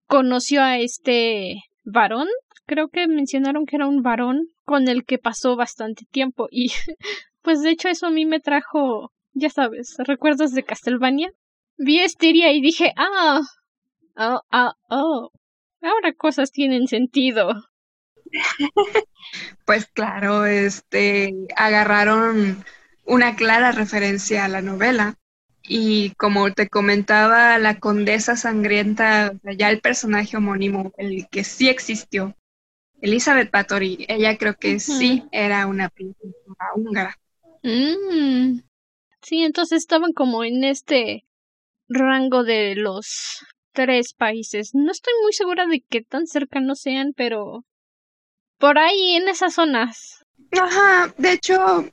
conoció 0.06 0.62
a 0.62 0.78
este 0.78 1.56
varón. 1.84 2.28
Creo 2.66 2.88
que 2.88 3.06
mencionaron 3.06 3.64
que 3.64 3.76
era 3.76 3.86
un 3.86 4.02
varón 4.02 4.48
con 4.64 4.88
el 4.88 5.04
que 5.04 5.18
pasó 5.18 5.56
bastante 5.56 6.04
tiempo. 6.10 6.48
Y 6.50 6.72
pues 7.42 7.62
de 7.62 7.70
hecho 7.70 7.88
eso 7.88 8.06
a 8.06 8.10
mí 8.10 8.26
me 8.26 8.40
trajo, 8.40 9.12
ya 9.32 9.50
sabes, 9.50 9.94
recuerdos 9.98 10.52
de 10.52 10.64
Castlevania. 10.64 11.30
Vi 11.76 12.00
Estiria 12.00 12.52
y 12.52 12.60
dije, 12.60 12.92
ah, 12.96 13.40
Oh, 14.18 14.40
oh, 14.50 14.72
oh. 14.90 15.30
Ahora 15.80 16.12
cosas 16.12 16.50
tienen 16.50 16.88
sentido. 16.88 17.54
pues 19.64 19.86
claro, 19.86 20.44
este 20.44 21.32
agarraron 21.56 22.64
una 23.04 23.36
clara 23.36 23.70
referencia 23.70 24.44
a 24.44 24.48
la 24.48 24.60
novela. 24.60 25.16
Y 25.62 26.14
como 26.14 26.52
te 26.52 26.68
comentaba, 26.68 27.58
la 27.58 27.78
condesa 27.78 28.36
sangrienta, 28.36 29.34
ya 29.56 29.70
el 29.70 29.80
personaje 29.80 30.36
homónimo, 30.36 30.92
el 30.96 31.28
que 31.28 31.44
sí 31.44 31.68
existió, 31.68 32.34
Elizabeth 33.00 33.50
Bathory, 33.52 34.06
ella 34.08 34.36
creo 34.36 34.54
que 34.54 34.80
sí 34.80 35.24
era 35.30 35.66
una 35.66 35.90
princesa 35.90 36.32
húngara. 36.74 37.18
Mm. 37.62 38.60
Sí, 39.22 39.44
entonces 39.44 39.78
estaban 39.78 40.12
como 40.12 40.42
en 40.42 40.64
este 40.64 41.24
rango 41.88 42.44
de 42.44 42.74
los 42.74 43.44
tres 43.72 44.14
países. 44.14 44.70
No 44.74 44.90
estoy 44.90 45.12
muy 45.22 45.32
segura 45.32 45.66
de 45.66 45.82
qué 45.88 46.02
tan 46.02 46.26
cercanos 46.26 46.80
sean, 46.80 47.12
pero 47.16 47.64
por 48.58 48.78
ahí 48.78 49.16
en 49.16 49.28
esas 49.28 49.54
zonas. 49.54 50.24
Ajá, 50.52 51.12
de 51.16 51.32
hecho, 51.32 51.88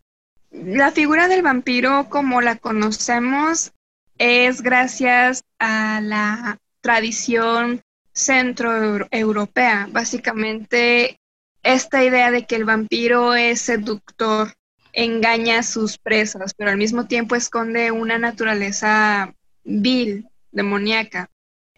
la 0.51 0.91
figura 0.91 1.27
del 1.27 1.41
vampiro 1.41 2.07
como 2.09 2.41
la 2.41 2.55
conocemos 2.55 3.71
es 4.17 4.61
gracias 4.61 5.43
a 5.59 5.99
la 6.01 6.59
tradición 6.81 7.81
centroeuropea. 8.13 9.87
Básicamente, 9.91 11.19
esta 11.63 12.03
idea 12.03 12.31
de 12.31 12.45
que 12.45 12.55
el 12.55 12.65
vampiro 12.65 13.35
es 13.35 13.61
seductor 13.61 14.53
engaña 14.93 15.59
a 15.59 15.63
sus 15.63 15.97
presas, 15.97 16.53
pero 16.53 16.71
al 16.71 16.77
mismo 16.77 17.05
tiempo 17.05 17.35
esconde 17.35 17.91
una 17.91 18.17
naturaleza 18.17 19.33
vil, 19.63 20.29
demoníaca. 20.51 21.29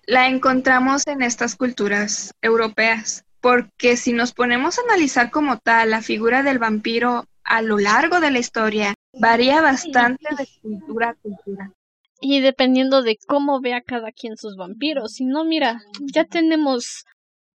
La 0.09 0.29
encontramos 0.29 1.05
en 1.05 1.21
estas 1.21 1.57
culturas 1.57 2.33
europeas, 2.41 3.25
porque 3.41 3.97
si 3.97 4.13
nos 4.13 4.31
ponemos 4.31 4.79
a 4.79 4.83
analizar 4.83 5.31
como 5.31 5.57
tal 5.57 5.89
la 5.89 6.01
figura 6.01 6.43
del 6.43 6.59
vampiro 6.59 7.25
a 7.43 7.61
lo 7.61 7.77
largo 7.77 8.21
de 8.21 8.31
la 8.31 8.39
historia, 8.39 8.93
varía 9.11 9.61
bastante 9.61 10.23
de 10.37 10.47
cultura 10.61 11.09
a 11.09 11.13
cultura. 11.15 11.73
Y 12.21 12.39
dependiendo 12.39 13.03
de 13.03 13.17
cómo 13.27 13.59
vea 13.59 13.81
cada 13.81 14.13
quien 14.13 14.37
sus 14.37 14.55
vampiros. 14.55 15.11
Si 15.11 15.25
no, 15.25 15.43
mira, 15.43 15.81
ya 15.99 16.23
tenemos 16.23 17.03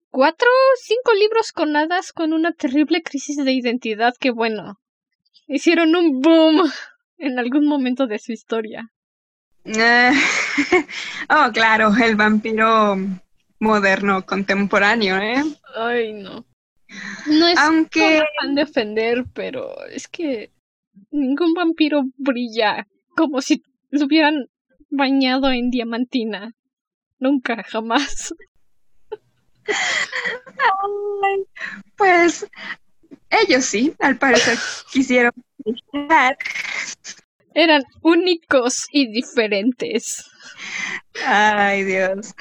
cuatro, 0.10 0.50
cinco 0.84 1.14
libros 1.14 1.54
con 1.54 1.74
hadas 1.78 2.12
con 2.12 2.34
una 2.34 2.52
terrible 2.52 3.02
crisis 3.02 3.38
de 3.38 3.54
identidad 3.54 4.14
que, 4.20 4.32
bueno, 4.32 4.78
hicieron 5.48 5.96
un 5.96 6.20
boom 6.20 6.70
en 7.18 7.40
algún 7.40 7.66
momento 7.66 8.08
de 8.08 8.20
su 8.20 8.34
historia. 8.34 8.92
oh, 11.30 11.52
claro, 11.54 11.92
el 12.04 12.16
vampiro 12.16 12.98
moderno, 13.60 14.26
contemporáneo, 14.26 15.18
¿eh? 15.18 15.44
Ay, 15.76 16.14
no. 16.14 16.46
No 17.28 17.48
es 17.48 17.58
Aunque... 17.60 18.24
fan 18.42 18.56
de 18.56 18.64
ofender, 18.64 19.26
pero 19.34 19.86
es 19.88 20.08
que 20.08 20.52
ningún 21.12 21.54
vampiro 21.54 22.04
brilla 22.18 22.88
como 23.16 23.42
si 23.42 23.64
lo 23.92 24.06
hubieran 24.06 24.48
bañado 24.90 25.52
en 25.52 25.70
diamantina. 25.70 26.54
Nunca, 27.20 27.64
jamás. 27.64 28.34
pues 31.96 32.48
ellos 33.30 33.66
sí, 33.66 33.94
al 34.00 34.18
parecer 34.18 34.58
quisieron 34.92 35.32
Eran 37.54 37.84
únicos 38.02 38.86
y 38.92 39.12
diferentes. 39.12 40.26
Ay, 41.26 41.84
Dios. 41.84 42.34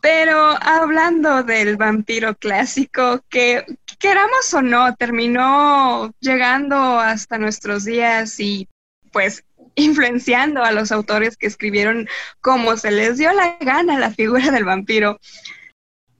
Pero 0.00 0.56
hablando 0.60 1.42
del 1.42 1.76
vampiro 1.76 2.36
clásico, 2.36 3.24
que 3.28 3.64
queramos 3.98 4.52
o 4.54 4.62
no, 4.62 4.94
terminó 4.94 6.14
llegando 6.20 6.76
hasta 6.76 7.38
nuestros 7.38 7.84
días 7.84 8.38
y 8.38 8.68
pues 9.10 9.44
influenciando 9.74 10.62
a 10.62 10.72
los 10.72 10.92
autores 10.92 11.36
que 11.36 11.46
escribieron 11.46 12.08
como 12.40 12.76
se 12.76 12.90
les 12.90 13.18
dio 13.18 13.32
la 13.32 13.56
gana 13.60 13.98
la 13.98 14.10
figura 14.10 14.50
del 14.50 14.64
vampiro 14.64 15.18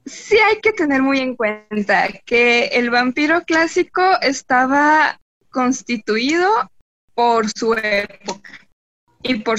sí 0.04 0.36
hay 0.38 0.60
que 0.60 0.72
tener 0.72 1.02
muy 1.02 1.18
en 1.20 1.36
cuenta 1.36 2.08
que 2.24 2.66
el 2.66 2.90
vampiro 2.90 3.42
clásico 3.42 4.02
estaba 4.20 5.20
constituido 5.50 6.48
por 7.16 7.48
su 7.50 7.74
época 7.74 8.68
y 9.22 9.40
por 9.40 9.58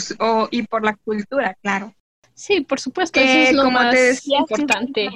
y 0.51 0.63
por 0.63 0.85
la 0.85 0.95
cultura, 0.95 1.57
claro. 1.61 1.93
Sí, 2.33 2.61
por 2.61 2.79
supuesto, 2.79 3.19
eso 3.19 3.37
es 3.37 3.53
lo 3.53 3.63
como 3.63 3.79
más 3.79 3.93
te 3.93 4.01
decía, 4.01 4.37
importante. 4.39 5.09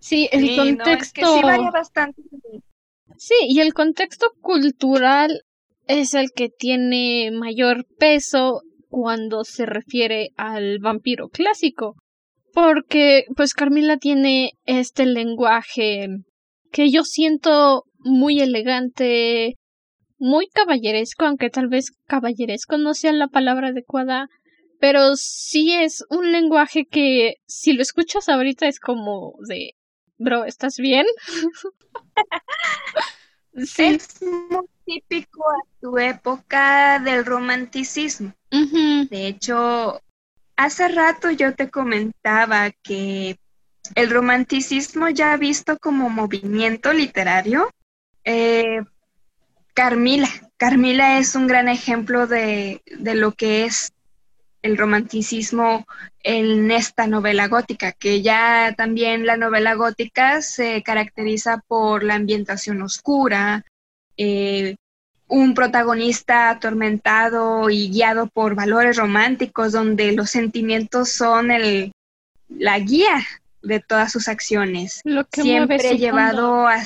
Sí, 0.00 0.28
el 0.32 0.56
contexto. 0.56 1.36
sí, 1.36 1.42
bastante. 1.72 2.22
Sí, 3.16 3.34
y 3.48 3.60
el 3.60 3.72
contexto 3.72 4.32
cultural 4.40 5.42
es 5.86 6.14
el 6.14 6.32
que 6.34 6.48
tiene 6.48 7.30
mayor 7.30 7.86
peso 7.98 8.62
cuando 8.88 9.44
se 9.44 9.66
refiere 9.66 10.30
al 10.36 10.78
vampiro 10.80 11.28
clásico 11.28 11.94
porque 12.54 13.24
pues 13.36 13.52
Carmila 13.52 13.98
tiene 13.98 14.52
este 14.64 15.04
lenguaje 15.06 16.06
que 16.70 16.90
yo 16.90 17.02
siento 17.02 17.82
muy 17.98 18.40
elegante, 18.40 19.56
muy 20.18 20.48
caballeresco, 20.48 21.24
aunque 21.24 21.50
tal 21.50 21.68
vez 21.68 21.92
caballeresco 22.06 22.78
no 22.78 22.94
sea 22.94 23.12
la 23.12 23.28
palabra 23.28 23.68
adecuada, 23.68 24.28
pero 24.80 25.16
sí 25.16 25.72
es 25.72 26.04
un 26.10 26.32
lenguaje 26.32 26.86
que 26.86 27.36
si 27.46 27.72
lo 27.72 27.82
escuchas 27.82 28.28
ahorita 28.28 28.66
es 28.66 28.80
como 28.80 29.34
de, 29.48 29.74
bro, 30.18 30.44
¿estás 30.44 30.76
bien? 30.76 31.06
sí. 33.56 33.84
Es 33.84 34.22
muy 34.22 34.66
típico 34.84 35.48
a 35.48 35.62
tu 35.80 35.98
época 35.98 37.00
del 37.00 37.24
romanticismo. 37.24 38.32
De 39.10 39.26
hecho, 39.26 40.00
Hace 40.56 40.88
rato 40.88 41.30
yo 41.30 41.54
te 41.54 41.68
comentaba 41.68 42.70
que 42.70 43.36
el 43.96 44.10
romanticismo 44.10 45.08
ya 45.08 45.36
visto 45.36 45.78
como 45.78 46.08
movimiento 46.08 46.92
literario, 46.92 47.68
eh, 48.24 48.82
Carmila, 49.74 50.28
Carmila 50.56 51.18
es 51.18 51.34
un 51.34 51.46
gran 51.46 51.68
ejemplo 51.68 52.26
de, 52.26 52.80
de 52.86 53.14
lo 53.14 53.32
que 53.32 53.64
es 53.64 53.92
el 54.62 54.78
romanticismo 54.78 55.84
en 56.22 56.70
esta 56.70 57.06
novela 57.06 57.48
gótica, 57.48 57.92
que 57.92 58.22
ya 58.22 58.72
también 58.76 59.26
la 59.26 59.36
novela 59.36 59.74
gótica 59.74 60.40
se 60.40 60.82
caracteriza 60.82 61.62
por 61.68 62.02
la 62.02 62.14
ambientación 62.14 62.80
oscura, 62.80 63.64
eh, 64.16 64.76
un 65.28 65.52
protagonista 65.52 66.48
atormentado 66.48 67.68
y 67.68 67.90
guiado 67.90 68.26
por 68.28 68.54
valores 68.54 68.96
románticos 68.96 69.72
donde 69.72 70.12
los 70.12 70.30
sentimientos 70.30 71.10
son 71.10 71.50
el, 71.50 71.92
la 72.48 72.78
guía 72.78 73.26
de 73.62 73.80
todas 73.80 74.12
sus 74.12 74.28
acciones. 74.28 75.02
Lo 75.04 75.26
que 75.26 75.42
Siempre 75.42 75.98
llevado 75.98 76.66
a 76.66 76.76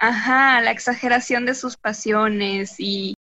ajá, 0.00 0.60
la 0.62 0.70
exageración 0.70 1.44
de 1.44 1.54
sus 1.54 1.76
pasiones 1.76 2.76
y 2.78 3.14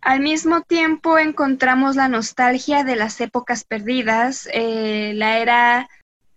al 0.00 0.20
mismo 0.20 0.62
tiempo 0.62 1.18
encontramos 1.18 1.96
la 1.96 2.08
nostalgia 2.08 2.84
de 2.84 2.96
las 2.96 3.20
épocas 3.20 3.64
perdidas, 3.64 4.48
eh, 4.52 5.12
la 5.14 5.40
era, 5.40 5.88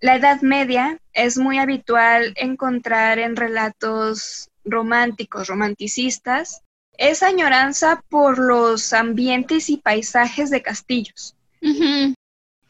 la 0.01 0.15
Edad 0.15 0.41
Media 0.41 0.97
es 1.13 1.38
muy 1.38 1.60
habitual 1.60 2.34
encontrar 2.36 3.19
en 3.19 3.36
relatos 3.36 4.49
románticos, 4.65 5.47
romanticistas, 5.47 6.62
esa 6.97 7.27
añoranza 7.27 8.03
por 8.10 8.39
los 8.39 8.93
ambientes 8.93 9.69
y 9.69 9.77
paisajes 9.77 10.49
de 10.49 10.62
castillos. 10.63 11.36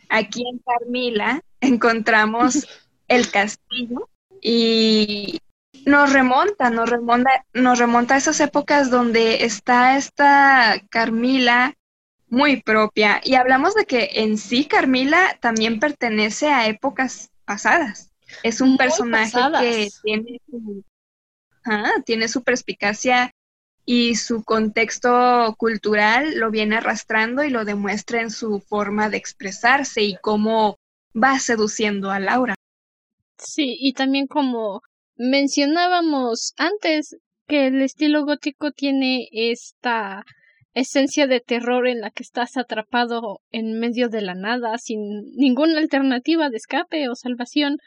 Aquí 0.10 0.44
en 0.48 0.60
Carmila 0.60 1.42
encontramos 1.62 2.68
el 3.08 3.32
castillo 3.32 4.10
y 4.42 5.40
nos 5.86 6.14
remonta, 6.14 6.70
nos 6.70 6.90
remonta, 6.90 7.46
nos 7.54 7.80
remonta 7.80 8.16
a 8.16 8.18
esas 8.18 8.40
épocas 8.40 8.90
donde 8.90 9.44
está 9.46 9.98
esta 9.98 10.82
Carmila 10.90 11.76
muy 12.30 12.62
propia. 12.62 13.22
Y 13.24 13.36
hablamos 13.36 13.76
de 13.76 13.86
que 13.86 14.10
en 14.14 14.38
sí 14.38 14.66
Carmila 14.66 15.38
también 15.40 15.80
pertenece 15.80 16.50
a 16.50 16.68
épocas 16.68 17.32
pasadas. 17.46 18.12
Es 18.42 18.62
un 18.62 18.78
personaje 18.78 19.40
que 19.60 19.90
tiene 20.04 20.40
tiene 22.06 22.28
su 22.28 22.44
perspicacia 22.44 23.34
y 23.86 24.16
su 24.16 24.44
contexto 24.44 25.56
cultural 25.58 26.38
lo 26.38 26.52
viene 26.52 26.78
arrastrando 26.78 27.44
y 27.44 27.50
lo 27.50 27.66
demuestra 27.66 28.22
en 28.22 28.32
su 28.32 28.60
forma 28.62 29.10
de 29.10 29.18
expresarse 29.18 30.02
y 30.02 30.18
cómo 30.22 30.78
va 31.16 31.40
seduciendo 31.40 32.12
a 32.12 32.20
Laura. 32.20 32.56
Sí, 33.38 33.78
y 33.80 33.94
también 33.94 34.28
como 34.28 34.82
mencionábamos 35.16 36.54
antes 36.58 37.18
que 37.48 37.68
el 37.68 37.82
estilo 37.82 38.26
gótico 38.26 38.72
tiene 38.72 39.28
esta 39.32 40.24
esencia 40.74 41.28
de 41.28 41.40
terror 41.40 41.88
en 41.88 42.02
la 42.02 42.10
que 42.10 42.24
estás 42.24 42.58
atrapado 42.58 43.40
en 43.52 43.80
medio 43.80 44.10
de 44.10 44.22
la 44.22 44.34
nada 44.34 44.78
sin 44.78 45.00
ninguna 45.36 45.80
alternativa 45.80 46.50
de 46.50 46.58
escape 46.58 47.10
o 47.10 47.16
salvación 47.16 47.78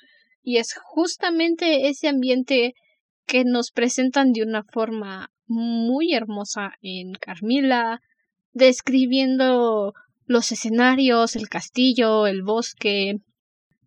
y 0.42 0.58
es 0.58 0.74
justamente 0.80 1.88
ese 1.88 2.08
ambiente 2.08 2.74
que 3.26 3.44
nos 3.44 3.72
presentan 3.72 4.32
de 4.32 4.44
una 4.44 4.62
forma 4.62 5.30
muy 5.48 6.14
hermosa 6.14 6.74
en 6.80 7.14
Carmila, 7.14 8.00
describiendo 8.52 9.92
los 10.24 10.52
escenarios, 10.52 11.34
el 11.34 11.48
castillo, 11.48 12.28
el 12.28 12.42
bosque, 12.42 13.16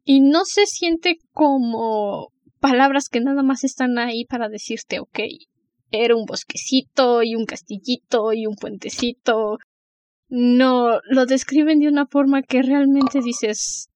y 0.03 0.21
no 0.21 0.43
se 0.43 0.65
siente 0.65 1.17
como 1.31 2.33
palabras 2.59 3.09
que 3.09 3.21
nada 3.21 3.43
más 3.43 3.63
están 3.63 3.97
ahí 3.97 4.25
para 4.25 4.49
decirte, 4.49 4.99
ok, 4.99 5.19
era 5.91 6.15
un 6.15 6.25
bosquecito 6.25 7.23
y 7.23 7.35
un 7.35 7.45
castillito 7.45 8.33
y 8.33 8.45
un 8.45 8.55
puentecito. 8.55 9.57
No, 10.29 10.99
lo 11.09 11.25
describen 11.25 11.79
de 11.79 11.87
una 11.87 12.05
forma 12.05 12.43
que 12.43 12.61
realmente 12.61 13.19
dices, 13.21 13.89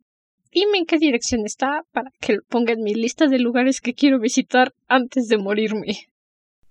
dime 0.52 0.80
en 0.80 0.86
qué 0.86 0.98
dirección 0.98 1.42
está 1.46 1.84
para 1.92 2.12
que 2.20 2.34
lo 2.34 2.42
ponga 2.50 2.74
en 2.74 2.82
mi 2.84 2.96
lista 2.96 3.28
de 3.28 3.40
lugares 3.40 3.82
que 3.82 3.94
quiero 3.94 4.20
visitar 4.20 4.74
antes 4.88 5.28
de 5.28 5.38
morirme. 5.38 6.08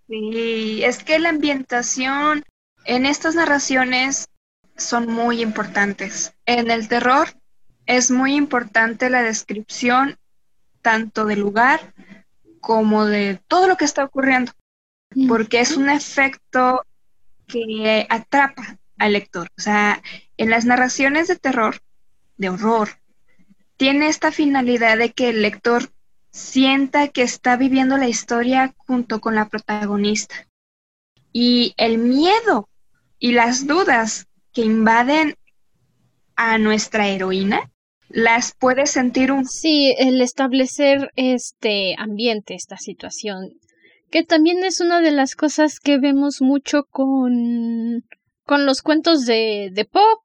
Sí, 0.08 0.82
es 0.82 1.04
que 1.04 1.18
la 1.18 1.30
ambientación 1.30 2.42
En 2.84 3.06
estas 3.06 3.36
narraciones 3.36 4.28
son 4.76 5.06
muy 5.06 5.40
importantes. 5.40 6.34
En 6.46 6.68
el 6.68 6.88
terror 6.88 7.28
es 7.86 8.10
muy 8.10 8.34
importante 8.34 9.08
la 9.08 9.22
descripción 9.22 10.18
tanto 10.82 11.24
del 11.24 11.40
lugar 11.40 11.94
como 12.60 13.06
de 13.06 13.40
todo 13.48 13.66
lo 13.66 13.76
que 13.76 13.84
está 13.84 14.04
ocurriendo, 14.04 14.52
porque 15.28 15.60
es 15.60 15.76
un 15.76 15.88
efecto 15.88 16.84
que 17.46 18.06
atrapa 18.08 18.78
al 18.98 19.14
lector. 19.14 19.48
O 19.58 19.60
sea, 19.60 20.02
en 20.36 20.50
las 20.50 20.64
narraciones 20.64 21.28
de 21.28 21.36
terror, 21.36 21.80
de 22.36 22.50
horror, 22.50 22.90
tiene 23.76 24.08
esta 24.08 24.30
finalidad 24.30 24.98
de 24.98 25.12
que 25.12 25.30
el 25.30 25.42
lector 25.42 25.90
sienta 26.30 27.08
que 27.08 27.22
está 27.22 27.56
viviendo 27.56 27.96
la 27.98 28.08
historia 28.08 28.74
junto 28.76 29.20
con 29.20 29.34
la 29.34 29.48
protagonista. 29.48 30.46
Y 31.32 31.74
el 31.76 31.98
miedo 31.98 32.68
y 33.18 33.32
las 33.32 33.66
dudas 33.66 34.28
que 34.52 34.62
invaden 34.62 35.36
a 36.36 36.58
nuestra 36.58 37.08
heroína 37.08 37.71
las 38.12 38.54
puede 38.54 38.86
sentir 38.86 39.32
un... 39.32 39.46
Sí, 39.46 39.94
el 39.98 40.20
establecer 40.20 41.10
este 41.16 41.94
ambiente, 41.98 42.54
esta 42.54 42.76
situación, 42.76 43.50
que 44.10 44.22
también 44.22 44.62
es 44.64 44.80
una 44.80 45.00
de 45.00 45.10
las 45.10 45.34
cosas 45.34 45.80
que 45.80 45.98
vemos 45.98 46.42
mucho 46.42 46.84
con, 46.84 48.04
con 48.44 48.66
los 48.66 48.82
cuentos 48.82 49.24
de, 49.24 49.70
de 49.72 49.84
Pop, 49.86 50.20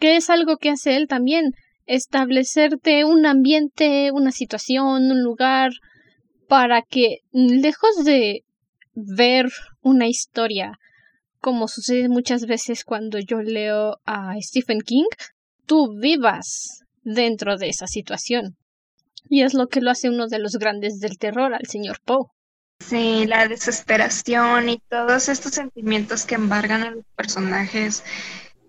que 0.00 0.16
es 0.16 0.30
algo 0.30 0.56
que 0.56 0.70
hace 0.70 0.96
él 0.96 1.06
también, 1.06 1.52
establecerte 1.86 3.04
un 3.04 3.24
ambiente, 3.24 4.10
una 4.12 4.32
situación, 4.32 5.10
un 5.10 5.22
lugar, 5.22 5.70
para 6.48 6.82
que, 6.82 7.18
lejos 7.32 8.04
de 8.04 8.44
ver 8.94 9.46
una 9.80 10.08
historia, 10.08 10.78
como 11.38 11.68
sucede 11.68 12.08
muchas 12.08 12.46
veces 12.46 12.84
cuando 12.84 13.18
yo 13.18 13.40
leo 13.42 13.98
a 14.04 14.34
Stephen 14.40 14.80
King, 14.80 15.06
tú 15.66 15.96
vivas 16.00 16.81
dentro 17.02 17.56
de 17.56 17.68
esa 17.68 17.86
situación. 17.86 18.56
Y 19.28 19.42
es 19.42 19.54
lo 19.54 19.68
que 19.68 19.80
lo 19.80 19.90
hace 19.90 20.10
uno 20.10 20.28
de 20.28 20.38
los 20.38 20.56
grandes 20.56 21.00
del 21.00 21.18
terror 21.18 21.54
al 21.54 21.66
señor 21.66 22.00
Poe. 22.04 22.26
Sí, 22.80 23.26
la 23.26 23.46
desesperación 23.46 24.68
y 24.68 24.78
todos 24.88 25.28
estos 25.28 25.52
sentimientos 25.52 26.24
que 26.24 26.34
embargan 26.34 26.82
a 26.82 26.90
los 26.90 27.04
personajes 27.14 28.02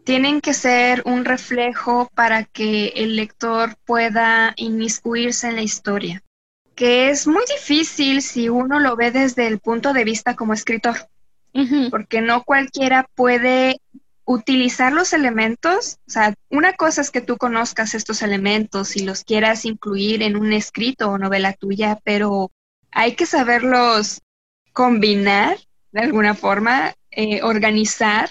tienen 0.04 0.42
que 0.42 0.54
ser 0.54 1.02
un 1.06 1.26
reflejo 1.26 2.10
para 2.14 2.44
que 2.44 2.90
el 2.96 3.16
lector 3.16 3.76
pueda 3.86 4.54
inmiscuirse 4.58 5.48
en 5.48 5.56
la 5.56 5.64
historia, 5.64 6.22
que 6.76 7.10
es 7.10 7.26
muy 7.26 7.44
difícil 7.50 8.22
si 8.22 8.50
uno 8.50 8.80
lo 8.80 8.96
ve 8.96 9.12
desde 9.12 9.48
el 9.48 9.60
punto 9.60 9.94
de 9.94 10.04
vista 10.04 10.36
como 10.36 10.54
escritor, 10.54 11.08
porque 11.90 12.22
no 12.22 12.44
cualquiera 12.44 13.08
puede 13.16 13.80
utilizar 14.26 14.94
los 14.94 15.14
elementos, 15.14 16.00
o 16.08 16.12
sea, 16.12 16.34
una 16.50 16.74
cosa 16.74 17.02
es 17.02 17.12
que 17.12 17.22
tú 17.22 17.38
conozcas 17.38 17.94
estos 17.94 18.22
elementos 18.22 18.96
y 18.96 19.04
los 19.04 19.24
quieras 19.24 19.66
incluir 19.66 20.24
en 20.24 20.38
un 20.38 20.54
escrito 20.54 21.10
o 21.10 21.18
novela 21.18 21.54
tuya, 21.54 22.00
pero 22.04 22.52
hay 22.92 23.16
que 23.16 23.26
saberlos 23.26 24.22
combinar 24.72 25.58
de 25.92 26.02
alguna 26.02 26.36
forma, 26.36 26.94
eh, 27.12 27.42
organizar 27.44 28.30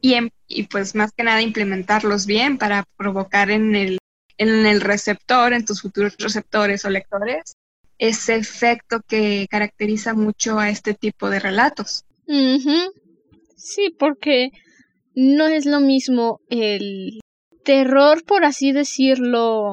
y, 0.00 0.14
em, 0.14 0.30
y, 0.48 0.64
pues 0.64 0.94
más 0.94 1.12
que 1.12 1.22
nada 1.22 1.42
implementarlos 1.42 2.26
bien 2.26 2.58
para 2.58 2.84
provocar 2.96 3.50
en 3.50 3.76
el, 3.76 3.98
en 4.38 4.66
el 4.66 4.80
receptor, 4.80 5.52
en 5.52 5.64
tus 5.64 5.82
futuros 5.82 6.16
receptores 6.18 6.84
o 6.84 6.90
lectores, 6.90 7.56
ese 7.98 8.36
efecto 8.36 9.00
que 9.06 9.46
caracteriza 9.50 10.14
mucho 10.14 10.58
a 10.58 10.68
este 10.68 10.94
tipo 10.94 11.30
de 11.30 11.40
relatos. 11.40 12.04
Sí, 13.56 13.94
porque 13.98 14.50
no 15.16 15.48
es 15.48 15.64
lo 15.64 15.80
mismo 15.80 16.40
el 16.50 17.20
terror, 17.64 18.22
por 18.24 18.44
así 18.44 18.70
decirlo, 18.70 19.72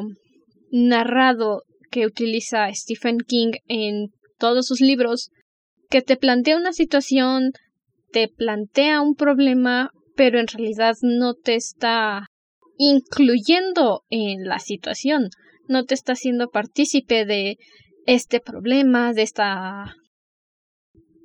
narrado 0.72 1.64
que 1.92 2.08
utiliza 2.08 2.74
Stephen 2.74 3.20
King 3.20 3.52
en 3.68 4.08
todos 4.40 4.66
sus 4.66 4.80
libros, 4.80 5.30
que 5.90 6.02
te 6.02 6.16
plantea 6.16 6.58
una 6.58 6.72
situación, 6.72 7.52
te 8.12 8.30
plantea 8.30 9.02
un 9.02 9.16
problema, 9.16 9.92
pero 10.16 10.40
en 10.40 10.48
realidad 10.48 10.96
no 11.02 11.34
te 11.34 11.56
está 11.56 12.26
incluyendo 12.78 14.04
en 14.10 14.46
la 14.46 14.60
situación, 14.60 15.30
no 15.68 15.84
te 15.84 15.94
está 15.94 16.14
haciendo 16.14 16.50
partícipe 16.50 17.26
de 17.26 17.58
este 18.06 18.40
problema, 18.40 19.14
de 19.14 19.22
esta 19.24 19.94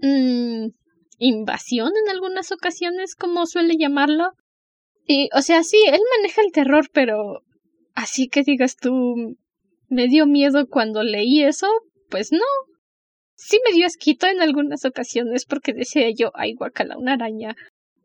mm, 0.03 0.71
invasión 1.19 1.93
en 2.05 2.11
algunas 2.11 2.53
ocasiones, 2.53 3.15
como 3.15 3.47
suele 3.47 3.77
llamarlo. 3.79 4.33
Y, 5.07 5.29
o 5.35 5.43
sea, 5.43 5.63
sí, 5.65 5.83
él 5.87 6.01
maneja 6.17 6.43
el 6.43 6.53
terror, 6.53 6.89
pero 6.93 7.43
así 7.95 8.29
que 8.29 8.43
digas 8.43 8.77
tú, 8.77 9.37
me 9.89 10.07
dio 10.07 10.27
miedo 10.27 10.67
cuando 10.69 11.03
leí 11.03 11.43
eso, 11.43 11.69
pues 12.09 12.33
no. 12.33 12.45
Sí 13.35 13.59
me 13.65 13.75
dio 13.75 13.87
asquito 13.87 14.27
en 14.27 14.41
algunas 14.41 14.85
ocasiones 14.85 15.45
porque 15.45 15.73
decía 15.73 16.09
yo, 16.11 16.31
ay, 16.35 16.55
guacala, 16.55 16.99
una 16.99 17.15
araña, 17.15 17.57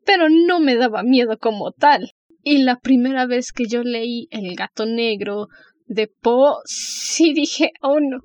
pero 0.06 0.30
no 0.30 0.60
me 0.60 0.76
daba 0.76 1.04
miedo 1.04 1.38
como 1.38 1.71
tal. 1.71 2.12
Y 2.43 2.60
la 2.63 2.80
primera 2.80 3.26
vez 3.26 3.52
que 3.54 3.65
yo 3.65 3.84
leí 3.84 4.28
El 4.30 4.56
gato 4.56 4.86
negro 4.86 5.47
de 5.86 6.08
Poe, 6.08 6.58
sí 6.65 7.34
dije, 7.34 7.71
oh 7.82 7.99
no, 7.99 8.19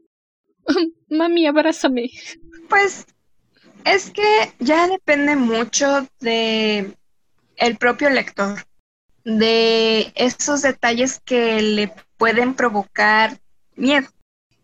mami, 1.09 1.47
abrázame. 1.47 2.11
Pues 2.69 3.07
es 3.85 4.11
que 4.11 4.55
ya 4.59 4.87
depende 4.87 5.37
mucho 5.37 6.07
de 6.21 6.95
el 7.57 7.77
propio 7.77 8.11
lector, 8.11 8.65
de 9.25 10.13
esos 10.15 10.63
detalles 10.63 11.21
que 11.25 11.61
le 11.61 11.93
pueden 12.17 12.55
provocar 12.55 13.39
miedo. 13.75 14.09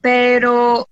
Pero 0.00 0.88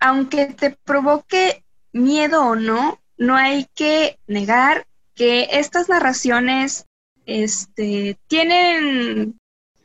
aunque 0.00 0.46
te 0.46 0.70
provoque 0.70 1.64
miedo 1.92 2.44
o 2.44 2.56
no, 2.56 3.00
no 3.16 3.36
hay 3.36 3.66
que 3.74 4.18
negar 4.26 4.86
que 5.14 5.48
estas 5.52 5.88
narraciones 5.88 6.86
este, 7.26 8.18
tienen 8.26 9.38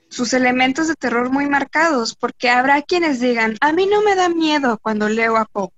sus 0.10 0.34
elementos 0.34 0.88
de 0.88 0.95
terror 0.95 1.30
muy 1.30 1.45
marcados, 1.45 2.15
porque 2.15 2.49
habrá 2.49 2.82
quienes 2.82 3.19
digan, 3.19 3.58
a 3.62 3.71
mí 3.71 3.86
no 3.86 4.02
me 4.02 4.15
da 4.15 4.28
miedo 4.28 4.80
cuando 4.82 5.08
leo 5.08 5.38
a 5.38 5.45
Poe 5.45 5.69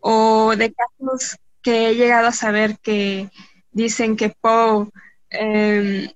o 0.00 0.54
de 0.56 0.72
casos 0.72 1.36
que 1.62 1.88
he 1.88 1.94
llegado 1.94 2.28
a 2.28 2.32
saber 2.32 2.78
que 2.78 3.28
dicen 3.72 4.16
que 4.16 4.30
Poe 4.40 4.88
em, 5.30 6.08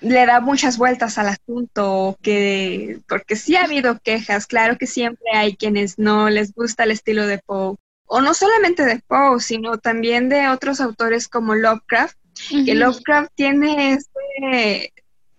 le 0.00 0.26
da 0.26 0.40
muchas 0.40 0.76
vueltas 0.76 1.16
al 1.18 1.28
asunto, 1.28 2.18
que, 2.22 3.00
porque 3.08 3.36
sí 3.36 3.56
ha 3.56 3.64
habido 3.64 3.98
quejas, 4.00 4.46
claro 4.46 4.76
que 4.76 4.86
siempre 4.86 5.26
hay 5.32 5.56
quienes 5.56 5.98
no 5.98 6.28
les 6.28 6.52
gusta 6.52 6.84
el 6.84 6.90
estilo 6.90 7.26
de 7.26 7.38
Poe, 7.38 7.76
o 8.06 8.20
no 8.20 8.34
solamente 8.34 8.84
de 8.84 9.00
Poe, 9.06 9.40
sino 9.40 9.78
también 9.78 10.28
de 10.28 10.48
otros 10.48 10.80
autores 10.80 11.28
como 11.28 11.54
Lovecraft, 11.54 12.16
que 12.64 12.74
Lovecraft 12.74 13.30
tiene 13.34 13.92
este 13.92 14.92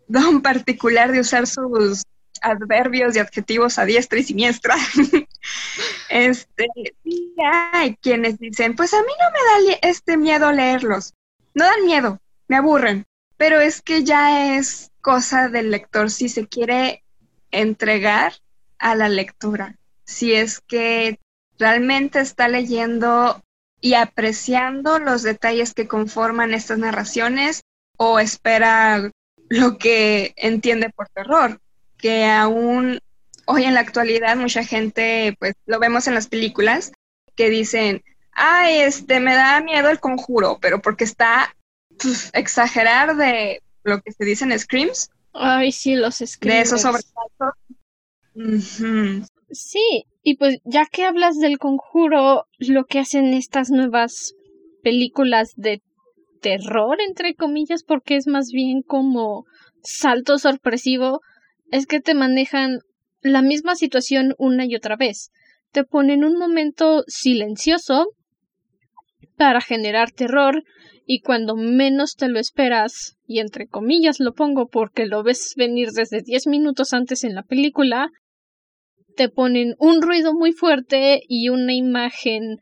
don 0.07 0.41
particular 0.41 1.11
de 1.11 1.19
usar 1.19 1.47
sus 1.47 2.03
adverbios 2.41 3.15
y 3.15 3.19
adjetivos 3.19 3.77
a 3.79 3.85
diestra 3.85 4.19
y 4.19 4.23
siniestra. 4.23 4.75
este, 6.13 6.67
hay 7.43 7.95
quienes 7.95 8.37
dicen, 8.37 8.75
pues 8.75 8.93
a 8.93 9.01
mí 9.01 9.11
no 9.19 9.31
me 9.31 9.71
da 9.71 9.77
este 9.81 10.15
miedo 10.15 10.51
leerlos. 10.51 11.13
No 11.55 11.65
dan 11.65 11.85
miedo, 11.85 12.19
me 12.47 12.57
aburren. 12.57 13.05
Pero 13.37 13.59
es 13.59 13.81
que 13.81 14.03
ya 14.03 14.55
es 14.55 14.91
cosa 15.01 15.49
del 15.49 15.71
lector 15.71 16.11
si 16.11 16.29
se 16.29 16.47
quiere 16.47 17.03
entregar 17.49 18.33
a 18.77 18.95
la 18.95 19.09
lectura. 19.09 19.75
Si 20.05 20.33
es 20.33 20.61
que 20.61 21.19
realmente 21.57 22.19
está 22.19 22.47
leyendo 22.47 23.41
y 23.81 23.95
apreciando 23.95 24.99
los 24.99 25.23
detalles 25.23 25.73
que 25.73 25.87
conforman 25.87 26.53
estas 26.53 26.77
narraciones 26.77 27.63
o 27.97 28.19
espera 28.19 29.11
lo 29.49 29.77
que 29.77 30.33
entiende 30.37 30.89
por 30.89 31.09
terror 31.09 31.59
que 31.97 32.25
aún 32.25 32.99
hoy 33.45 33.63
en 33.63 33.73
la 33.73 33.81
actualidad 33.81 34.35
mucha 34.35 34.63
gente, 34.63 35.35
pues 35.39 35.53
lo 35.65 35.79
vemos 35.79 36.07
en 36.07 36.15
las 36.15 36.27
películas, 36.27 36.91
que 37.35 37.49
dicen, 37.49 38.03
ay, 38.31 38.79
este, 38.81 39.19
me 39.19 39.33
da 39.33 39.61
miedo 39.61 39.89
el 39.89 39.99
conjuro, 39.99 40.59
pero 40.61 40.81
porque 40.81 41.03
está 41.03 41.55
pues, 42.01 42.29
exagerar 42.33 43.15
de 43.15 43.61
lo 43.83 44.01
que 44.01 44.11
se 44.11 44.25
dice 44.25 44.45
en 44.45 44.57
Screams. 44.57 45.09
Ay, 45.33 45.71
sí, 45.71 45.95
los 45.95 46.15
Screams. 46.15 46.55
De 46.55 46.61
esos 46.61 46.81
sobresaltos. 46.81 47.53
Sí, 49.51 50.05
y 50.23 50.37
pues 50.37 50.59
ya 50.63 50.85
que 50.85 51.05
hablas 51.05 51.37
del 51.37 51.59
conjuro, 51.59 52.45
lo 52.57 52.85
que 52.85 52.99
hacen 52.99 53.33
estas 53.33 53.69
nuevas 53.69 54.33
películas 54.81 55.53
de 55.55 55.81
terror, 56.41 56.97
entre 57.01 57.35
comillas, 57.35 57.83
porque 57.83 58.15
es 58.15 58.27
más 58.27 58.49
bien 58.51 58.81
como 58.81 59.45
salto 59.83 60.37
sorpresivo, 60.37 61.21
es 61.71 61.85
que 61.85 61.99
te 61.99 62.13
manejan 62.13 62.79
la 63.23 63.41
misma 63.41 63.75
situación 63.75 64.35
una 64.37 64.65
y 64.65 64.75
otra 64.75 64.95
vez. 64.95 65.31
Te 65.71 65.83
ponen 65.83 66.23
un 66.23 66.37
momento 66.37 67.03
silencioso 67.07 68.07
para 69.37 69.61
generar 69.61 70.11
terror 70.11 70.63
y 71.05 71.21
cuando 71.21 71.55
menos 71.55 72.15
te 72.15 72.29
lo 72.29 72.39
esperas, 72.39 73.17
y 73.25 73.39
entre 73.39 73.67
comillas 73.67 74.19
lo 74.19 74.33
pongo 74.33 74.67
porque 74.67 75.05
lo 75.05 75.23
ves 75.23 75.53
venir 75.57 75.89
desde 75.91 76.21
10 76.21 76.47
minutos 76.47 76.93
antes 76.93 77.23
en 77.23 77.35
la 77.35 77.43
película, 77.43 78.09
te 79.15 79.29
ponen 79.29 79.75
un 79.79 80.01
ruido 80.01 80.33
muy 80.33 80.53
fuerte 80.53 81.21
y 81.27 81.49
una 81.49 81.73
imagen 81.73 82.57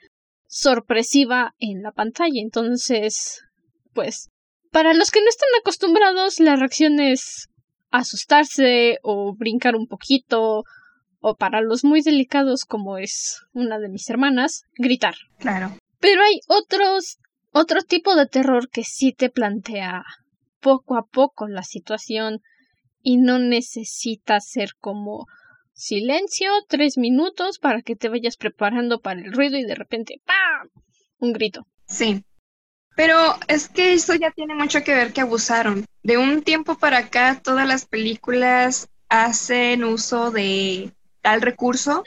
sorpresiva 0.47 1.54
en 1.60 1.82
la 1.82 1.91
pantalla. 1.91 2.41
Entonces, 2.41 3.41
pues, 3.93 4.30
para 4.71 4.93
los 4.93 5.12
que 5.12 5.21
no 5.21 5.30
están 5.30 5.50
acostumbrados, 5.60 6.39
la 6.39 6.56
reacción 6.56 7.00
es 7.00 7.47
asustarse 7.91 8.97
o 9.04 9.36
brincar 9.36 9.75
un 9.75 9.88
poquito, 9.88 10.63
o 11.19 11.36
para 11.36 11.62
los 11.62 11.84
muy 11.84 12.01
delicados 12.01 12.65
como 12.65 12.97
es 12.97 13.41
una 13.54 13.77
de 13.80 13.89
mis 13.89 14.10
hermanas, 14.10 14.63
gritar. 14.75 15.15
Claro. 15.38 15.77
Pero 15.99 16.23
hay 16.23 16.39
otros, 16.47 17.19
otro 17.51 17.82
tipo 17.82 18.15
de 18.15 18.25
terror 18.25 18.69
que 18.69 18.84
sí 18.84 19.13
te 19.13 19.30
plantea 19.30 20.04
poco 20.60 20.97
a 20.97 21.06
poco 21.06 21.47
la 21.47 21.63
situación 21.63 22.39
y 23.04 23.17
no 23.17 23.39
necesita 23.39 24.39
ser 24.39 24.71
como 24.80 25.27
silencio, 25.73 26.51
tres 26.67 26.97
minutos 26.97 27.60
para 27.60 27.82
que 27.82 27.95
te 27.95 28.10
vayas 28.10 28.38
preparando 28.38 28.99
para 28.99 29.19
el 29.19 29.34
ruido 29.34 29.58
y 29.58 29.65
de 29.65 29.75
repente 29.75 30.21
¡pam! 30.25 30.69
un 31.19 31.34
grito. 31.34 31.67
Sí. 31.86 32.23
Pero 32.95 33.15
es 33.47 33.69
que 33.69 33.93
eso 33.93 34.13
ya 34.15 34.32
tiene 34.32 34.56
mucho 34.56 34.84
que 34.84 34.93
ver 34.93 35.13
que 35.13 35.21
abusaron. 35.21 35.86
De 36.03 36.17
un 36.17 36.41
tiempo 36.41 36.75
para 36.75 36.97
acá 36.99 37.39
todas 37.43 37.67
las 37.67 37.85
películas 37.85 38.89
hacen 39.09 39.83
uso 39.83 40.31
de 40.31 40.91
tal 41.21 41.41
recurso 41.41 42.03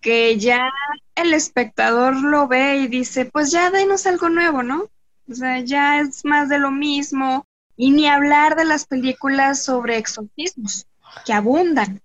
que 0.00 0.38
ya 0.38 0.70
el 1.16 1.34
espectador 1.34 2.14
lo 2.16 2.46
ve 2.46 2.76
y 2.76 2.86
dice, 2.86 3.24
pues 3.24 3.50
ya 3.50 3.70
denos 3.70 4.06
algo 4.06 4.28
nuevo, 4.28 4.62
¿no? 4.62 4.88
O 5.28 5.34
sea, 5.34 5.60
ya 5.60 6.00
es 6.00 6.24
más 6.24 6.48
de 6.48 6.58
lo 6.58 6.70
mismo. 6.70 7.44
Y 7.76 7.90
ni 7.90 8.06
hablar 8.06 8.54
de 8.54 8.64
las 8.64 8.86
películas 8.86 9.64
sobre 9.64 9.98
exorcismos, 9.98 10.86
que 11.24 11.32
abundan. 11.32 12.00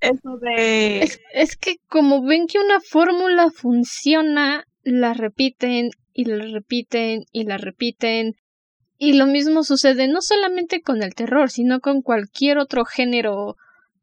Eso 0.00 0.36
de... 0.36 1.00
Es, 1.02 1.20
es 1.32 1.56
que 1.56 1.78
como 1.88 2.22
ven 2.22 2.46
que 2.46 2.58
una 2.58 2.80
fórmula 2.80 3.50
funciona, 3.50 4.64
la 4.82 5.14
repiten 5.14 5.90
y 6.12 6.26
la 6.26 6.44
repiten 6.52 7.24
y 7.32 7.44
la 7.44 7.56
repiten. 7.56 8.36
Y 8.98 9.12
lo 9.12 9.26
mismo 9.26 9.62
sucede 9.62 10.08
no 10.08 10.20
solamente 10.20 10.82
con 10.82 11.02
el 11.02 11.14
terror, 11.14 11.50
sino 11.50 11.78
con 11.80 12.02
cualquier 12.02 12.58
otro 12.58 12.84
género 12.84 13.56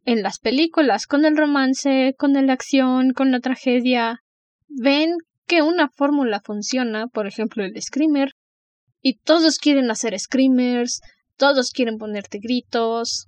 en 0.06 0.24
las 0.24 0.40
películas, 0.40 1.06
con 1.06 1.26
el 1.26 1.36
romance, 1.36 2.16
con 2.18 2.34
la 2.34 2.54
acción, 2.54 3.12
con 3.12 3.32
la 3.32 3.42
tragedia, 3.42 4.22
ven 4.68 5.18
que 5.48 5.62
una 5.62 5.90
fórmula 5.90 6.42
funciona, 6.44 7.08
por 7.08 7.28
ejemplo 7.28 7.64
el 7.64 7.80
screamer, 7.82 8.32
y 9.02 9.18
todos 9.18 9.58
quieren 9.58 9.92
hacer 9.92 10.18
screamers, 10.18 11.02
todos 11.38 11.72
quieren 11.72 11.98
ponerte 11.98 12.40
gritos, 12.40 13.28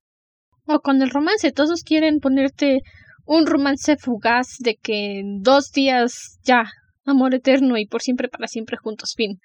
o 0.65 0.79
con 0.79 1.01
el 1.01 1.09
romance, 1.09 1.51
todos 1.51 1.83
quieren 1.83 2.19
ponerte 2.19 2.79
un 3.25 3.45
romance 3.45 3.97
fugaz 3.97 4.57
de 4.59 4.75
que 4.75 5.19
en 5.19 5.41
dos 5.41 5.71
días 5.71 6.39
ya, 6.43 6.71
amor 7.05 7.35
eterno 7.35 7.77
y 7.77 7.85
por 7.87 8.01
siempre 8.01 8.29
para 8.29 8.47
siempre 8.47 8.77
juntos, 8.77 9.13
fin. 9.15 9.39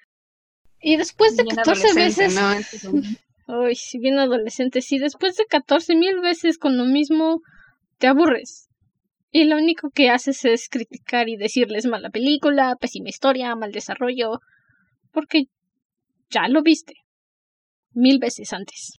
Y 0.83 0.97
después 0.97 1.37
de 1.37 1.45
catorce 1.45 1.93
veces... 1.93 2.37
Ay, 3.47 3.75
si 3.75 3.99
bien 3.99 4.19
adolescente, 4.19 4.81
si 4.81 4.99
después 4.99 5.35
de 5.35 5.45
catorce 5.45 5.95
mil 5.95 6.19
veces 6.21 6.57
con 6.57 6.77
lo 6.77 6.85
mismo 6.85 7.41
te 7.97 8.07
aburres. 8.07 8.69
Y 9.31 9.45
lo 9.45 9.57
único 9.57 9.89
que 9.89 10.09
haces 10.09 10.45
es 10.45 10.69
criticar 10.69 11.27
y 11.27 11.37
decirles 11.37 11.85
mala 11.85 12.09
película, 12.09 12.75
pésima 12.79 13.09
historia, 13.09 13.55
mal 13.55 13.71
desarrollo, 13.71 14.39
porque 15.11 15.47
ya 16.29 16.47
lo 16.47 16.61
viste 16.61 16.93
mil 17.93 18.19
veces 18.19 18.53
antes. 18.53 18.99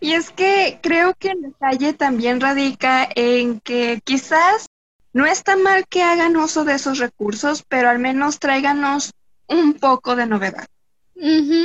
Y 0.00 0.12
es 0.12 0.30
que 0.30 0.78
creo 0.82 1.14
que 1.14 1.30
el 1.30 1.42
detalle 1.42 1.92
también 1.92 2.40
radica 2.40 3.08
en 3.14 3.60
que 3.60 4.00
quizás 4.04 4.66
no 5.12 5.26
está 5.26 5.56
mal 5.56 5.86
que 5.86 6.02
hagan 6.02 6.36
uso 6.36 6.64
de 6.64 6.74
esos 6.74 6.98
recursos, 6.98 7.64
pero 7.68 7.88
al 7.88 7.98
menos 7.98 8.38
tráiganos 8.38 9.12
un 9.48 9.74
poco 9.74 10.16
de 10.16 10.26
novedad. 10.26 10.66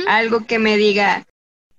Algo 0.08 0.46
que 0.46 0.58
me 0.58 0.76
diga, 0.76 1.26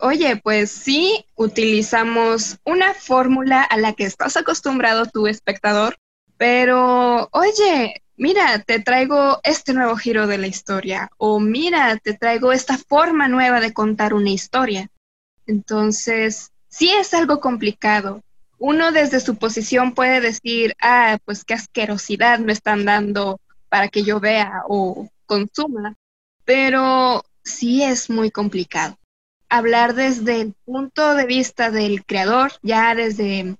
Oye, 0.05 0.35
pues 0.35 0.69
sí, 0.69 1.25
utilizamos 1.35 2.57
una 2.65 2.93
fórmula 2.93 3.63
a 3.63 3.77
la 3.77 3.93
que 3.93 4.03
estás 4.03 4.35
acostumbrado 4.35 5.05
tu 5.05 5.27
espectador, 5.27 5.95
pero 6.35 7.29
oye, 7.31 8.03
mira, 8.17 8.59
te 8.59 8.81
traigo 8.81 9.39
este 9.43 9.73
nuevo 9.73 9.95
giro 9.95 10.27
de 10.27 10.37
la 10.37 10.47
historia 10.47 11.09
o 11.15 11.39
mira, 11.39 11.95
te 12.03 12.15
traigo 12.15 12.51
esta 12.51 12.77
forma 12.77 13.29
nueva 13.29 13.61
de 13.61 13.71
contar 13.71 14.13
una 14.13 14.31
historia. 14.31 14.89
Entonces, 15.47 16.51
sí 16.67 16.89
es 16.89 17.13
algo 17.13 17.39
complicado. 17.39 18.21
Uno 18.57 18.91
desde 18.91 19.21
su 19.21 19.37
posición 19.37 19.93
puede 19.93 20.19
decir, 20.19 20.75
ah, 20.81 21.17
pues 21.23 21.45
qué 21.45 21.53
asquerosidad 21.53 22.39
me 22.39 22.51
están 22.51 22.83
dando 22.83 23.39
para 23.69 23.87
que 23.87 24.03
yo 24.03 24.19
vea 24.19 24.63
o 24.67 25.07
consuma, 25.25 25.97
pero 26.45 27.23
sí 27.43 27.83
es 27.83 28.09
muy 28.09 28.31
complicado 28.31 28.97
hablar 29.53 29.93
desde 29.93 30.41
el 30.41 30.53
punto 30.65 31.13
de 31.13 31.27
vista 31.27 31.69
del 31.69 32.03
creador, 32.05 32.53
ya 32.63 32.95
desde 32.95 33.55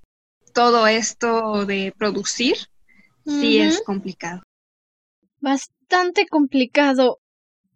todo 0.52 0.88
esto 0.88 1.66
de 1.66 1.94
producir, 1.96 2.56
sí 3.24 3.58
es 3.58 3.80
complicado. 3.80 4.42
Bastante 5.40 6.26
complicado. 6.26 7.18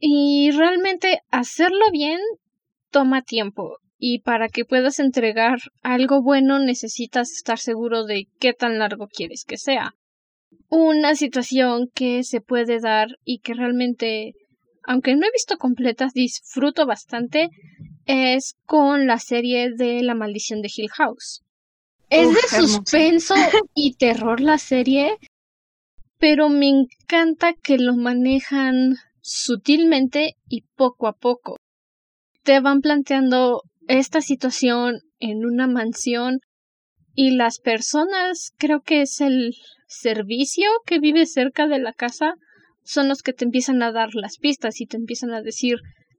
Y 0.01 0.51
realmente 0.51 1.21
hacerlo 1.31 1.93
bien 1.93 2.19
toma 2.91 3.23
tiempo. 3.23 3.79
Y 3.99 4.21
para 4.21 4.49
que 4.49 4.65
puedas 4.65 4.99
entregar 4.99 5.59
algo 5.83 6.21
bueno 6.21 6.59
necesitas 6.59 7.31
estar 7.31 7.59
seguro 7.59 8.05
de 8.05 8.27
qué 8.41 8.53
tan 8.53 8.81
largo 8.81 9.07
quieres 9.07 9.45
que 9.45 9.59
sea. 9.59 9.95
Una 10.69 11.15
situación 11.15 11.89
que 11.95 12.25
se 12.25 12.41
puede 12.41 12.81
dar 12.81 13.09
y 13.25 13.39
que 13.39 13.55
realmente, 13.55 14.35
aunque 14.85 15.17
no 15.17 15.27
he 15.27 15.33
visto 15.33 15.57
completas, 15.57 16.13
disfruto 16.13 16.87
bastante, 16.87 17.49
es 18.07 18.57
con 18.65 19.07
la 19.07 19.19
serie 19.19 19.71
de 19.75 20.03
La 20.03 20.15
maldición 20.15 20.63
de 20.63 20.71
Hill 20.75 20.91
House. 20.91 21.43
Es 22.11 22.29
de 22.29 22.41
suspenso 22.49 23.35
y 23.75 23.95
terror 23.95 24.41
la 24.41 24.59
serie, 24.59 25.17
pero 26.19 26.49
me 26.49 26.69
encanta 26.69 27.53
que 27.53 27.79
lo 27.79 27.95
manejan 27.97 28.97
sutilmente 29.21 30.37
y 30.49 30.63
poco 30.75 31.07
a 31.07 31.13
poco. 31.13 31.57
Te 32.43 32.61
van 32.61 32.81
planteando 32.81 33.63
esta 33.89 34.21
situación 34.23 35.01
en 35.21 35.45
una 35.45 35.67
mansión 35.67 36.41
y 37.21 37.33
las 37.33 37.59
personas, 37.59 38.53
creo 38.59 38.81
que 38.81 39.03
es 39.03 39.21
el 39.21 39.57
servicio 39.89 40.69
que 40.87 41.01
vive 41.01 41.27
cerca 41.27 41.67
de 41.67 41.81
la 41.81 41.93
casa, 41.93 42.35
son 42.85 43.09
los 43.09 43.23
que 43.23 43.33
te 43.33 43.45
empiezan 43.45 43.83
a 43.83 43.91
dar 43.91 44.11
las 44.15 44.39
pistas 44.39 44.81
y 44.81 44.87
te 44.87 44.99
empiezan 44.99 45.33
a 45.33 45.43
decir 45.43 45.79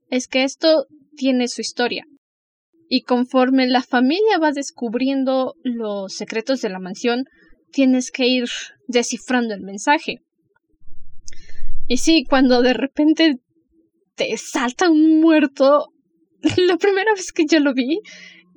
es 0.10 0.28
que 0.28 0.44
esto 0.44 0.88
tiene 1.16 1.48
su 1.48 1.62
historia. 1.62 2.04
Y 2.90 3.04
conforme 3.04 3.66
la 3.66 3.82
familia 3.82 4.40
va 4.44 4.52
descubriendo 4.52 5.54
los 5.64 6.16
secretos 6.16 6.60
de 6.60 6.68
la 6.68 6.80
mansión, 6.80 7.24
tienes 7.72 8.12
que 8.12 8.28
ir 8.28 8.50
descifrando 8.90 9.54
el 9.54 9.62
mensaje. 9.62 10.18
Y 11.88 11.96
sí, 11.96 12.26
cuando 12.28 12.62
de 12.62 12.74
repente 12.74 13.38
te 14.16 14.36
salta 14.36 14.90
un 14.90 15.22
muerto, 15.22 15.94
la 16.58 16.76
primera 16.76 17.14
vez 17.14 17.32
que 17.32 17.46
yo 17.46 17.62
lo 17.62 17.74
vi, 17.74 18.02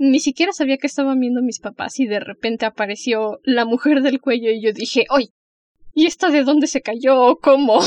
ni 0.03 0.19
siquiera 0.19 0.53
sabía 0.53 0.79
que 0.79 0.88
estaban 0.88 1.21
viendo 1.21 1.43
mis 1.43 1.61
papás 1.61 2.01
y 2.01 2.07
de 2.07 2.19
repente 2.19 2.67
apareció 2.67 3.38
la 3.45 3.65
mujer 3.65 4.03
del 4.03 4.21
cuello 4.21 4.51
y 4.51 4.61
yo 4.61 4.73
dije, 4.73 5.05
¡ay! 5.09 5.31
¿Y 5.95 6.07
esta 6.07 6.29
de 6.29 6.43
dónde 6.43 6.67
se 6.67 6.83
cayó? 6.83 7.37
¿Cómo? 7.37 7.79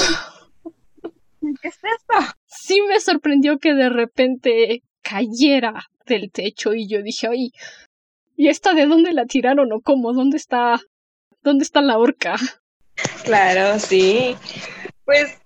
¿Qué 1.62 1.68
es 1.68 1.76
esto? 1.76 2.38
Sí 2.46 2.80
me 2.88 3.02
sorprendió 3.02 3.60
que 3.60 3.74
de 3.74 3.90
repente 3.90 4.82
cayera 5.02 5.90
del 6.06 6.32
techo 6.32 6.74
y 6.74 6.88
yo 6.88 7.04
dije, 7.04 7.28
ay, 7.28 7.52
¿y 8.38 8.48
esta 8.48 8.74
de 8.74 8.86
dónde 8.86 9.12
la 9.12 9.26
tiraron 9.26 9.74
o 9.74 9.82
cómo? 9.82 10.14
¿Dónde 10.14 10.38
está? 10.38 10.80
¿Dónde 11.44 11.64
está 11.64 11.82
la 11.82 11.98
horca? 11.98 12.38
Claro, 13.26 13.78
sí. 13.78 14.38
Pues 15.04 15.38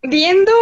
viendo 0.00 0.52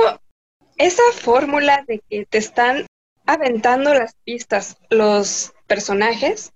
esa 0.79 1.03
fórmula 1.12 1.85
de 1.87 2.01
que 2.09 2.25
te 2.25 2.38
están 2.38 2.86
aventando 3.27 3.93
las 3.93 4.15
pistas 4.25 4.79
los 4.91 5.53
personajes, 5.67 6.53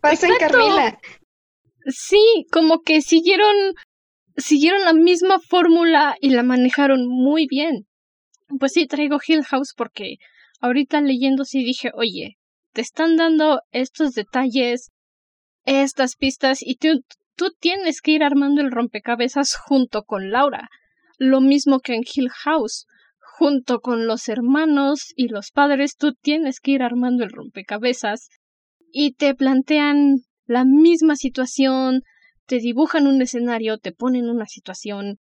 pasa 0.00 0.26
en 0.26 0.36
Carmila. 0.36 0.98
Sí, 1.86 2.46
como 2.50 2.80
que 2.80 3.02
siguieron 3.02 3.74
siguieron 4.36 4.82
la 4.84 4.92
misma 4.94 5.38
fórmula 5.40 6.16
y 6.20 6.30
la 6.30 6.42
manejaron 6.42 7.06
muy 7.06 7.46
bien. 7.46 7.86
Pues 8.58 8.72
sí, 8.72 8.86
traigo 8.86 9.18
Hill 9.26 9.44
House 9.44 9.74
porque 9.76 10.16
ahorita 10.60 11.00
leyendo 11.00 11.44
sí 11.44 11.64
dije, 11.64 11.90
oye, 11.94 12.38
te 12.72 12.80
están 12.80 13.16
dando 13.16 13.60
estos 13.70 14.12
detalles, 14.12 14.90
estas 15.64 16.16
pistas 16.16 16.58
y 16.62 16.76
tú, 16.76 17.02
tú 17.36 17.52
tienes 17.58 18.00
que 18.00 18.12
ir 18.12 18.22
armando 18.22 18.60
el 18.60 18.70
rompecabezas 18.70 19.56
junto 19.56 20.02
con 20.02 20.30
Laura. 20.30 20.68
lo 21.18 21.40
mismo 21.40 21.80
que 21.80 21.94
en 21.94 22.02
Hill 22.02 22.30
House. 22.30 22.86
Junto 23.42 23.80
con 23.80 24.06
los 24.06 24.28
hermanos 24.28 25.12
y 25.16 25.26
los 25.26 25.50
padres, 25.50 25.96
tú 25.96 26.14
tienes 26.14 26.60
que 26.60 26.70
ir 26.70 26.82
armando 26.84 27.24
el 27.24 27.32
rompecabezas 27.32 28.28
y 28.92 29.14
te 29.14 29.34
plantean 29.34 30.18
la 30.46 30.64
misma 30.64 31.16
situación, 31.16 32.02
te 32.46 32.60
dibujan 32.60 33.08
un 33.08 33.20
escenario, 33.20 33.78
te 33.78 33.90
ponen 33.90 34.30
una 34.30 34.46
situación. 34.46 35.18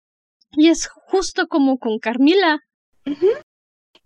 Y 0.52 0.68
es 0.70 0.88
justo 0.88 1.48
como 1.48 1.80
con 1.80 1.98
Carmila. 1.98 2.60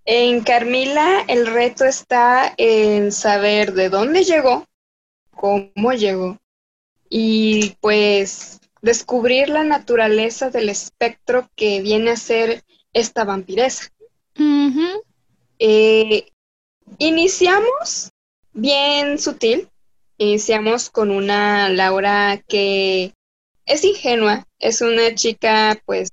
En 0.06 0.44
Carmila 0.46 1.26
el 1.28 1.46
reto 1.48 1.84
está 1.84 2.54
en 2.56 3.12
saber 3.12 3.74
de 3.74 3.90
dónde 3.90 4.24
llegó, 4.24 4.66
cómo 5.32 5.92
llegó 5.92 6.40
y 7.10 7.76
pues 7.82 8.62
descubrir 8.82 9.50
la 9.50 9.66
naturaleza 9.66 10.52
del 10.52 10.70
espectro 10.70 11.50
que 11.58 11.82
viene 11.82 12.12
a 12.12 12.16
ser 12.16 12.64
esta 12.94 13.26
vampiresa. 13.26 13.92
Eh, 15.60 16.28
iniciamos 16.98 18.12
bien 18.54 19.18
sutil, 19.20 19.70
iniciamos 20.18 20.90
con 20.90 21.12
una 21.12 21.70
Laura 21.70 22.42
que 22.48 23.14
es 23.66 23.84
ingenua, 23.84 24.46
es 24.60 24.82
una 24.82 25.16
chica 25.16 25.82
pues 25.86 26.10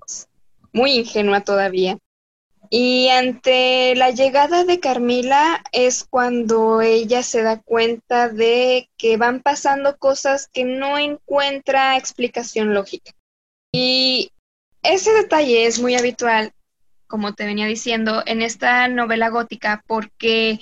muy 0.71 0.91
ingenua 0.91 1.41
todavía. 1.41 1.97
Y 2.69 3.09
ante 3.09 3.93
la 3.95 4.09
llegada 4.09 4.63
de 4.63 4.79
Carmila 4.79 5.63
es 5.71 6.05
cuando 6.09 6.81
ella 6.81 7.21
se 7.21 7.43
da 7.43 7.61
cuenta 7.61 8.29
de 8.29 8.89
que 8.97 9.17
van 9.17 9.41
pasando 9.41 9.97
cosas 9.97 10.47
que 10.51 10.63
no 10.63 10.97
encuentra 10.97 11.97
explicación 11.97 12.73
lógica. 12.73 13.11
Y 13.71 14.31
ese 14.81 15.11
detalle 15.13 15.67
es 15.67 15.79
muy 15.79 15.95
habitual, 15.95 16.51
como 17.13 17.35
te 17.35 17.45
venía 17.45 17.67
diciendo, 17.67 18.23
en 18.25 18.41
esta 18.41 18.87
novela 18.87 19.29
gótica, 19.29 19.83
porque 19.85 20.59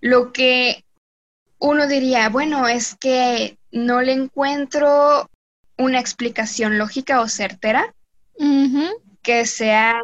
lo 0.00 0.32
que 0.32 0.82
uno 1.58 1.86
diría, 1.86 2.30
bueno, 2.30 2.68
es 2.68 2.96
que 2.98 3.58
no 3.70 4.00
le 4.00 4.12
encuentro 4.12 5.28
una 5.76 6.00
explicación 6.00 6.78
lógica 6.78 7.20
o 7.20 7.28
certera 7.28 7.94
que 9.20 9.44
sea 9.44 10.00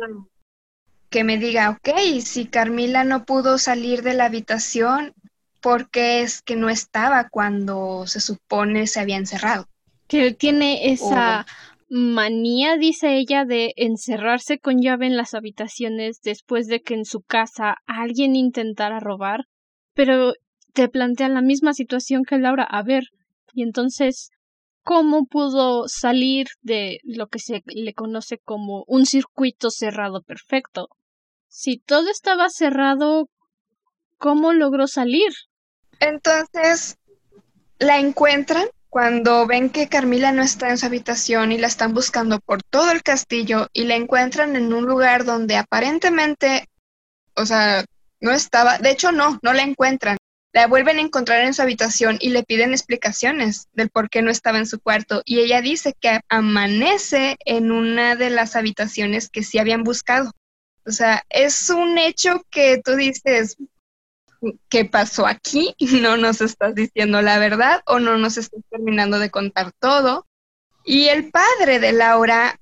que 1.09 1.25
me 1.25 1.39
diga, 1.39 1.71
ok, 1.71 2.21
si 2.21 2.45
Carmila 2.45 3.05
no 3.05 3.25
pudo 3.25 3.57
salir 3.57 4.03
de 4.03 4.13
la 4.13 4.27
habitación, 4.27 5.15
¿por 5.63 5.89
qué 5.89 6.21
es 6.21 6.43
que 6.43 6.57
no 6.57 6.69
estaba 6.69 7.31
cuando 7.31 8.07
se 8.07 8.21
supone 8.21 8.87
se 8.87 9.01
había 9.01 9.17
encerrado? 9.17 9.67
Que 10.09 10.35
tiene 10.35 10.93
esa 10.93 11.47
manía, 11.89 12.77
dice 12.77 13.17
ella, 13.17 13.45
de 13.45 13.73
encerrarse 13.77 14.59
con 14.59 14.81
llave 14.81 15.07
en 15.07 15.17
las 15.17 15.35
habitaciones 15.35 16.21
después 16.23 16.67
de 16.67 16.81
que 16.81 16.95
en 16.95 17.05
su 17.05 17.23
casa 17.23 17.77
alguien 17.87 18.37
intentara 18.37 19.01
robar, 19.01 19.47
pero 19.95 20.35
te 20.75 20.89
plantea 20.89 21.29
la 21.29 21.43
misma 21.43 21.73
situación 21.73 22.25
que 22.25 22.39
Laura. 22.39 22.65
A 22.65 22.83
ver, 22.83 23.05
y 23.53 23.63
entonces, 23.63 24.31
¿cómo 24.83 25.27
pudo 25.27 25.89
salir 25.89 26.47
de 26.61 27.01
lo 27.05 27.29
que 27.29 27.39
se 27.39 27.63
le 27.67 27.95
conoce 27.95 28.39
como 28.39 28.85
un 28.87 29.07
circuito 29.07 29.71
cerrado 29.71 30.23
perfecto? 30.23 30.89
Si 31.49 31.79
todo 31.79 32.11
estaba 32.11 32.51
cerrado, 32.51 33.29
¿cómo 34.19 34.53
logró 34.53 34.87
salir? 34.87 35.33
Entonces, 36.01 36.99
la 37.79 37.99
encuentran 37.99 38.69
cuando 38.91 39.47
ven 39.47 39.71
que 39.71 39.89
Carmila 39.89 40.33
no 40.33 40.43
está 40.43 40.71
en 40.71 40.79
su 40.79 40.87
habitación 40.87 41.53
y 41.53 41.59
la 41.59 41.67
están 41.67 41.95
buscando 41.95 42.41
por 42.41 42.63
todo 42.63 42.91
el 42.91 43.03
castillo 43.03 43.69
y 43.73 43.85
la 43.85 43.97
encuentran 43.97 44.57
en 44.57 44.73
un 44.73 44.87
lugar 44.87 45.25
donde 45.25 45.57
aparentemente, 45.57 46.69
o 47.35 47.45
sea, 47.45 47.85
no 48.21 48.33
estaba, 48.33 48.79
de 48.79 48.91
hecho 48.91 49.13
no, 49.13 49.39
no 49.43 49.53
la 49.53 49.63
encuentran. 49.63 50.17
La 50.55 50.67
vuelven 50.67 50.97
a 50.97 51.03
encontrar 51.03 51.45
en 51.45 51.53
su 51.53 51.61
habitación 51.61 52.17
y 52.21 52.31
le 52.31 52.43
piden 52.43 52.73
explicaciones 52.73 53.69
del 53.75 53.91
por 53.91 54.09
qué 54.09 54.23
no 54.23 54.31
estaba 54.31 54.59
en 54.59 54.67
su 54.67 54.81
cuarto 54.81 55.23
y 55.27 55.41
ella 55.41 55.61
dice 55.61 55.95
que 56.01 56.21
amanece 56.31 57.37
en 57.45 57.71
una 57.71 58.17
de 58.17 58.31
las 58.31 58.57
habitaciones 58.57 59.29
que 59.29 59.43
sí 59.43 59.59
habían 59.59 59.85
buscado. 59.85 60.33
O 60.87 60.91
sea, 60.91 61.23
es 61.29 61.69
un 61.69 61.99
hecho 61.99 62.43
que 62.51 62.81
tú 62.83 62.97
dices, 62.97 63.57
¿qué 64.69 64.85
pasó 64.85 65.27
aquí? 65.27 65.75
No 66.03 66.17
nos 66.17 66.41
estás 66.41 66.75
diciendo 66.75 67.23
la 67.23 67.39
verdad 67.39 67.83
o 67.87 67.99
no 67.99 68.19
nos 68.19 68.37
estás 68.37 68.63
terminando 68.71 69.19
de 69.19 69.31
contar 69.31 69.73
todo. 69.79 70.27
Y 70.85 71.09
el 71.09 71.31
padre 71.31 71.81
de 71.81 71.93
Laura, 71.93 72.59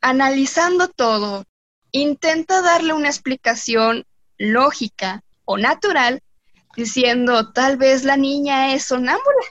analizando 0.00 0.88
todo, 0.88 1.44
intenta 1.90 2.62
darle 2.62 2.92
una 2.92 3.08
explicación 3.08 4.04
lógica 4.38 5.22
o 5.44 5.58
natural, 5.58 6.20
diciendo, 6.76 7.52
tal 7.52 7.76
vez 7.76 8.04
la 8.04 8.16
niña 8.16 8.74
es 8.74 8.84
sonámbula. 8.84 9.44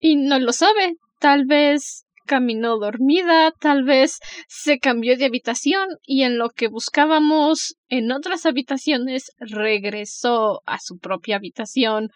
Y 0.00 0.16
no 0.16 0.38
lo 0.38 0.52
sabe, 0.52 0.96
tal 1.18 1.44
vez 1.46 2.04
caminó 2.28 2.78
dormida, 2.78 3.50
tal 3.58 3.82
vez 3.82 4.20
se 4.46 4.78
cambió 4.78 5.16
de 5.16 5.24
habitación 5.24 5.88
y 6.04 6.22
en 6.22 6.38
lo 6.38 6.50
que 6.50 6.68
buscábamos 6.68 7.76
en 7.88 8.12
otras 8.12 8.46
habitaciones 8.46 9.32
regresó 9.38 10.60
a 10.66 10.78
su 10.78 10.98
propia 10.98 11.36
habitación 11.36 12.10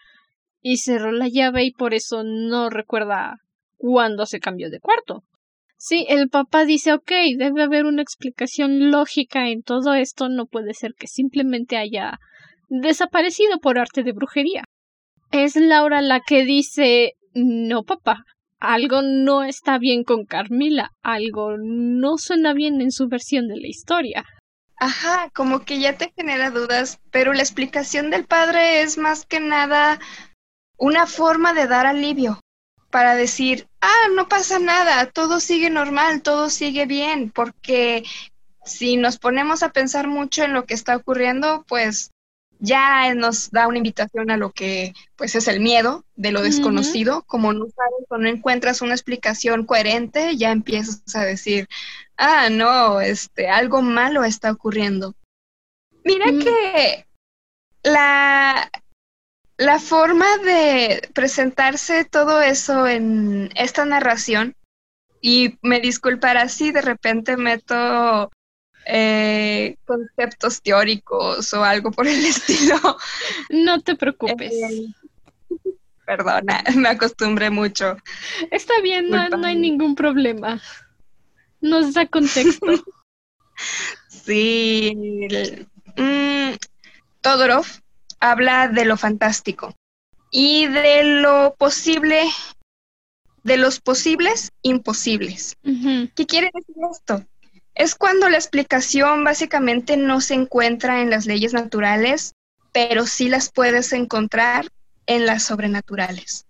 y 0.61 0.77
cerró 0.77 1.11
la 1.11 1.27
llave 1.27 1.65
y 1.65 1.71
por 1.71 1.93
eso 1.93 2.23
no 2.23 2.69
recuerda 2.69 3.37
cuándo 3.75 4.25
se 4.25 4.39
cambió 4.39 4.69
de 4.69 4.79
cuarto. 4.79 5.23
Sí, 5.75 6.05
el 6.07 6.29
papá 6.29 6.63
dice, 6.63 6.93
ok, 6.93 7.11
debe 7.37 7.63
haber 7.63 7.85
una 7.85 8.01
explicación 8.01 8.91
lógica 8.91 9.49
en 9.49 9.63
todo 9.63 9.95
esto, 9.95 10.29
no 10.29 10.45
puede 10.45 10.73
ser 10.73 10.93
que 10.97 11.07
simplemente 11.07 11.75
haya 11.75 12.19
desaparecido 12.69 13.59
por 13.59 13.77
arte 13.77 14.03
de 14.03 14.13
brujería. 14.13 14.63
Es 15.31 15.55
Laura 15.55 16.01
la 16.01 16.21
que 16.21 16.45
dice, 16.45 17.13
no, 17.33 17.83
papá, 17.83 18.23
algo 18.63 19.01
no 19.01 19.43
está 19.43 19.77
bien 19.77 20.05
con 20.05 20.25
Carmila, 20.25 20.93
algo 21.03 21.57
no 21.57 22.17
suena 22.17 22.53
bien 22.53 22.79
en 22.79 22.91
su 22.91 23.09
versión 23.09 23.49
de 23.49 23.57
la 23.57 23.67
historia. 23.67 24.25
Ajá, 24.77 25.29
como 25.33 25.65
que 25.65 25.79
ya 25.79 25.97
te 25.97 26.13
genera 26.15 26.49
dudas, 26.49 26.99
pero 27.11 27.33
la 27.33 27.41
explicación 27.41 28.09
del 28.09 28.25
padre 28.25 28.81
es 28.81 28.97
más 28.97 29.25
que 29.25 29.41
nada 29.41 29.99
una 30.77 31.07
forma 31.07 31.53
de 31.53 31.67
dar 31.67 31.85
alivio, 31.85 32.39
para 32.89 33.15
decir, 33.15 33.67
ah, 33.81 34.07
no 34.15 34.29
pasa 34.29 34.59
nada, 34.59 35.07
todo 35.07 35.41
sigue 35.41 35.69
normal, 35.69 36.21
todo 36.21 36.49
sigue 36.49 36.85
bien, 36.85 37.31
porque 37.31 38.03
si 38.63 38.95
nos 38.95 39.17
ponemos 39.17 39.61
a 39.61 39.73
pensar 39.73 40.07
mucho 40.07 40.43
en 40.43 40.53
lo 40.53 40.65
que 40.65 40.73
está 40.73 40.95
ocurriendo, 40.95 41.65
pues 41.67 42.11
ya 42.63 43.13
nos 43.13 43.51
da 43.51 43.67
una 43.67 43.77
invitación 43.77 44.31
a 44.31 44.37
lo 44.37 44.51
que 44.51 44.93
pues 45.17 45.35
es 45.35 45.49
el 45.49 45.59
miedo 45.59 46.05
de 46.15 46.31
lo 46.31 46.41
desconocido, 46.41 47.23
como 47.23 47.51
no 47.51 47.65
sabes 47.65 48.05
o 48.07 48.17
no 48.17 48.29
encuentras 48.29 48.81
una 48.81 48.93
explicación 48.93 49.65
coherente, 49.65 50.37
ya 50.37 50.51
empiezas 50.51 51.01
a 51.13 51.25
decir, 51.25 51.67
ah, 52.15 52.47
no, 52.49 53.01
este, 53.01 53.49
algo 53.49 53.81
malo 53.81 54.23
está 54.23 54.49
ocurriendo. 54.49 55.13
Mira 56.05 56.31
mm. 56.31 56.39
que 56.39 57.05
la, 57.83 58.71
la 59.57 59.79
forma 59.79 60.37
de 60.37 61.09
presentarse 61.13 62.05
todo 62.05 62.41
eso 62.41 62.87
en 62.87 63.49
esta 63.55 63.83
narración, 63.83 64.55
y 65.19 65.57
me 65.61 65.81
disculpará 65.81 66.47
si 66.47 66.71
de 66.71 66.81
repente 66.81 67.35
meto 67.35 68.31
eh, 68.85 69.77
conceptos 69.85 70.61
teóricos 70.61 71.53
o 71.53 71.63
algo 71.63 71.91
por 71.91 72.07
el 72.07 72.25
estilo. 72.25 72.79
No 73.49 73.81
te 73.81 73.95
preocupes. 73.95 74.51
Eh, 74.51 74.87
perdona, 76.05 76.63
me 76.75 76.89
acostumbré 76.89 77.49
mucho. 77.49 77.97
Está 78.51 78.73
bien, 78.81 79.09
no, 79.09 79.45
hay 79.45 79.55
ningún 79.55 79.95
problema. 79.95 80.61
Nos 81.61 81.93
da 81.93 82.05
contexto. 82.07 82.67
sí. 84.07 84.95
Mm, 85.95 86.51
Todorov 87.21 87.65
habla 88.19 88.67
de 88.67 88.85
lo 88.85 88.97
fantástico 88.97 89.73
y 90.31 90.67
de 90.67 91.03
lo 91.21 91.55
posible, 91.57 92.23
de 93.43 93.57
los 93.57 93.79
posibles 93.79 94.51
imposibles. 94.61 95.57
¿Qué 96.15 96.25
quiere 96.25 96.49
decir 96.53 96.75
esto? 96.91 97.25
Es 97.75 97.95
cuando 97.95 98.29
la 98.29 98.37
explicación 98.37 99.23
básicamente 99.23 99.97
no 99.97 100.21
se 100.21 100.35
encuentra 100.35 101.01
en 101.01 101.09
las 101.09 101.25
leyes 101.25 101.53
naturales, 101.53 102.35
pero 102.71 103.05
sí 103.05 103.29
las 103.29 103.51
puedes 103.51 103.93
encontrar 103.93 104.67
en 105.05 105.25
las 105.25 105.43
sobrenaturales. 105.43 106.45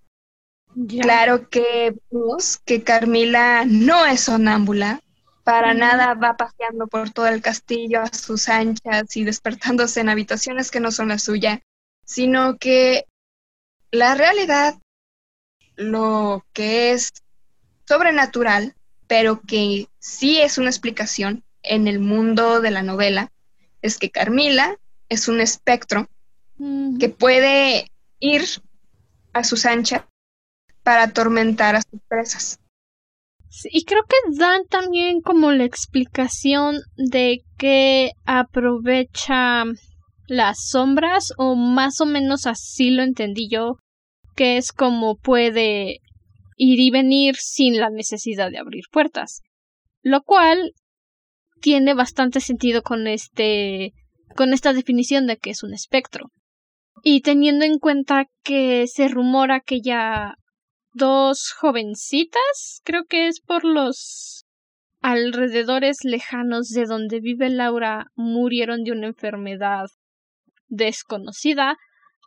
Claro 0.88 1.50
que 1.50 1.96
vemos 2.10 2.58
que 2.66 2.84
Carmila 2.84 3.64
no 3.66 4.06
es 4.06 4.22
sonámbula, 4.22 5.02
para 5.44 5.74
nada 5.74 6.14
va 6.14 6.36
paseando 6.36 6.88
por 6.88 7.12
todo 7.12 7.28
el 7.28 7.42
castillo 7.42 8.02
a 8.02 8.08
sus 8.08 8.50
anchas 8.50 9.16
y 9.16 9.24
despertándose 9.24 10.00
en 10.00 10.10
habitaciones 10.10 10.72
que 10.72 10.80
no 10.80 10.92
son 10.92 11.10
la 11.10 11.20
suya, 11.20 11.62
sino 12.06 12.58
que 12.58 13.06
la 13.92 14.16
realidad, 14.16 14.76
lo 15.76 16.46
que 16.54 16.94
es 16.94 17.12
sobrenatural, 17.86 18.76
pero 19.08 19.42
que 19.42 19.88
sí 20.04 20.42
es 20.42 20.58
una 20.58 20.70
explicación, 20.70 21.44
en 21.64 21.88
el 21.88 22.00
mundo 22.00 22.60
de 22.60 22.72
la 22.72 22.84
novela 22.84 23.32
es 23.82 23.98
que 23.98 24.12
Carmila 24.12 24.78
es 25.08 25.30
un 25.30 25.40
espectro 25.40 26.10
que 27.00 27.10
puede 27.10 27.88
ir 28.20 28.44
a 29.32 29.44
sus 29.44 29.66
anchas 29.66 30.04
para 30.84 31.04
atormentar 31.04 31.76
a 31.76 31.82
sus 31.82 32.02
presas. 32.08 32.60
y 33.72 33.86
creo 33.86 34.04
que 34.04 34.38
dan 34.38 34.66
también 34.68 35.22
como 35.22 35.52
la 35.52 35.64
explicación 35.64 36.82
de 36.98 37.44
que 37.58 38.12
aprovecha 38.26 39.64
las 40.28 40.68
sombras 40.70 41.32
o 41.38 41.56
más 41.56 42.02
o 42.02 42.06
menos 42.06 42.46
así 42.46 42.90
lo 42.90 43.04
entendí 43.04 43.48
yo, 43.50 43.78
que 44.36 44.58
es 44.58 44.72
como 44.72 45.16
puede 45.16 46.02
ir 46.58 46.80
y 46.80 46.92
venir 46.92 47.36
sin 47.38 47.78
la 47.78 47.90
necesidad 47.90 48.50
de 48.52 48.58
abrir 48.58 48.84
puertas. 48.92 49.42
Lo 50.04 50.22
cual 50.22 50.74
tiene 51.62 51.94
bastante 51.94 52.42
sentido 52.42 52.84
con 52.84 53.08
este 53.08 53.94
con 54.36 54.54
esta 54.54 54.74
definición 54.74 55.28
de 55.28 55.38
que 55.38 55.52
es 55.52 55.64
un 55.64 55.74
espectro. 55.74 56.32
Y 57.04 57.22
teniendo 57.22 57.66
en 57.66 57.80
cuenta 57.80 58.26
que 58.44 58.86
se 58.88 59.08
rumora 59.08 59.62
que 59.62 59.82
ya 59.82 60.36
dos 60.94 61.52
jovencitas, 61.52 62.82
creo 62.84 63.06
que 63.06 63.28
es 63.28 63.42
por 63.42 63.64
los 63.64 64.46
alrededores 65.02 65.98
lejanos 66.04 66.70
de 66.70 66.86
donde 66.86 67.20
vive 67.20 67.50
Laura, 67.50 68.08
murieron 68.16 68.84
de 68.84 68.92
una 68.92 69.08
enfermedad 69.08 69.86
desconocida, 70.68 71.78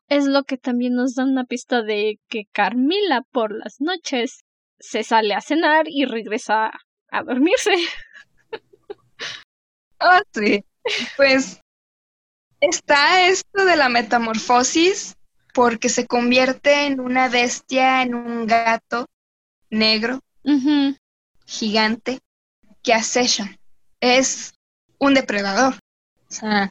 es 0.09 0.27
lo 0.27 0.45
que 0.45 0.57
también 0.59 0.95
nos 0.95 1.15
da 1.15 1.25
una 1.25 1.45
pista 1.45 1.83
de 1.83 2.19
que 2.29 2.45
Carmila 2.53 3.23
por 3.33 3.57
las 3.57 3.81
noches 3.81 4.45
se 4.79 5.03
sale 5.03 5.35
a 5.35 5.41
cenar 5.41 5.87
y 5.89 6.05
regresa 6.05 6.71
a 7.11 7.23
dormirse. 7.23 7.73
Ah, 9.99 10.21
sí. 10.35 10.63
Pues 11.17 11.59
está 12.61 13.29
esto 13.29 13.65
de 13.65 13.77
la 13.77 13.89
metamorfosis 13.89 15.17
porque 15.55 15.89
se 15.89 16.07
convierte 16.07 16.85
en 16.85 17.01
una 17.01 17.31
bestia, 17.31 18.03
en 18.03 18.15
un 18.15 18.47
gato 18.47 19.07
negro, 19.71 20.21
gigante, 21.47 22.21
que 22.83 22.93
acecha. 22.93 23.57
Es 24.01 24.53
un 24.99 25.15
depredador. 25.15 25.77
O 26.29 26.33
sea, 26.33 26.71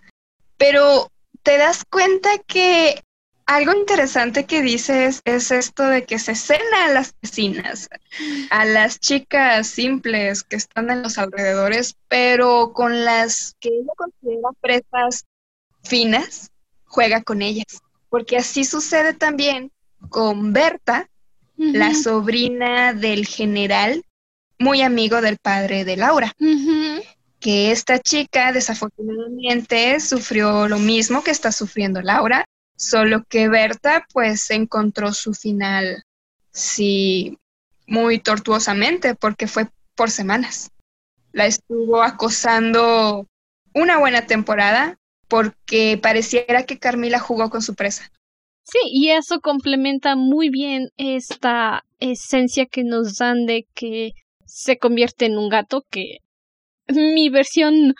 pero 0.57 1.11
te 1.41 1.57
das 1.57 1.83
cuenta 1.89 2.37
que 2.45 3.01
algo 3.45 3.73
interesante 3.73 4.45
que 4.45 4.61
dices 4.61 5.21
es 5.23 5.51
esto 5.51 5.83
de 5.83 6.03
que 6.03 6.17
se 6.17 6.35
cena 6.35 6.85
a 6.85 6.89
las 6.89 7.13
vecinas, 7.21 7.89
a 8.49 8.65
las 8.65 8.99
chicas 8.99 9.67
simples 9.67 10.43
que 10.43 10.55
están 10.55 10.89
en 10.89 11.03
los 11.03 11.17
alrededores, 11.17 11.95
pero 12.07 12.73
con 12.73 13.05
las 13.05 13.55
que 13.59 13.69
ella 13.69 13.91
considera 13.95 14.49
presas 14.61 15.25
finas, 15.83 16.51
juega 16.85 17.21
con 17.21 17.41
ellas. 17.41 17.81
Porque 18.09 18.37
así 18.37 18.63
sucede 18.63 19.13
también 19.13 19.71
con 20.09 20.53
Berta, 20.53 21.09
la 21.57 21.93
sobrina 21.93 22.93
del 22.93 23.25
general, 23.25 24.03
muy 24.57 24.81
amigo 24.81 25.21
del 25.21 25.37
padre 25.37 25.85
de 25.85 25.97
Laura. 25.97 26.33
Que 27.39 27.71
esta 27.71 27.99
chica 27.99 28.51
desafortunadamente 28.51 29.99
sufrió 29.99 30.67
lo 30.67 30.79
mismo 30.79 31.23
que 31.23 31.31
está 31.31 31.51
sufriendo 31.51 32.01
Laura, 32.01 32.44
Solo 32.75 33.23
que 33.23 33.47
Berta 33.47 34.05
pues 34.11 34.49
encontró 34.51 35.13
su 35.13 35.33
final, 35.33 36.03
sí, 36.51 37.37
muy 37.87 38.19
tortuosamente 38.19 39.15
porque 39.15 39.47
fue 39.47 39.67
por 39.95 40.11
semanas. 40.11 40.71
La 41.31 41.45
estuvo 41.45 42.01
acosando 42.03 43.27
una 43.73 43.97
buena 43.99 44.25
temporada 44.25 44.97
porque 45.27 45.99
pareciera 46.01 46.63
que 46.63 46.79
Carmila 46.79 47.19
jugó 47.19 47.49
con 47.49 47.61
su 47.61 47.75
presa. 47.75 48.11
Sí, 48.63 48.79
y 48.85 49.11
eso 49.11 49.41
complementa 49.41 50.15
muy 50.15 50.49
bien 50.49 50.89
esta 50.97 51.85
esencia 51.99 52.65
que 52.65 52.83
nos 52.83 53.17
dan 53.17 53.45
de 53.45 53.67
que 53.73 54.13
se 54.45 54.77
convierte 54.77 55.25
en 55.25 55.37
un 55.37 55.49
gato, 55.49 55.85
que 55.89 56.19
mi 56.87 57.29
versión 57.29 57.95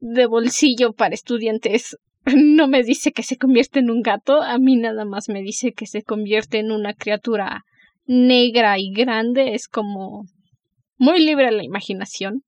de 0.00 0.26
bolsillo 0.26 0.92
para 0.92 1.14
estudiantes 1.14 1.96
no 2.34 2.68
me 2.68 2.82
dice 2.82 3.12
que 3.12 3.22
se 3.22 3.36
convierte 3.36 3.80
en 3.80 3.90
un 3.90 4.02
gato, 4.02 4.42
a 4.42 4.58
mí 4.58 4.76
nada 4.76 5.04
más 5.04 5.28
me 5.28 5.42
dice 5.42 5.72
que 5.72 5.86
se 5.86 6.02
convierte 6.02 6.58
en 6.58 6.72
una 6.72 6.94
criatura 6.94 7.64
negra 8.06 8.78
y 8.78 8.92
grande, 8.92 9.54
es 9.54 9.68
como 9.68 10.24
muy 10.96 11.24
libre 11.24 11.50
la 11.50 11.64
imaginación. 11.64 12.42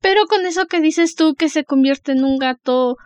Pero 0.00 0.26
con 0.26 0.46
eso 0.46 0.66
que 0.66 0.80
dices 0.80 1.14
tú 1.14 1.34
que 1.34 1.48
se 1.48 1.64
convierte 1.64 2.12
en 2.12 2.24
un 2.24 2.38
gato 2.38 2.96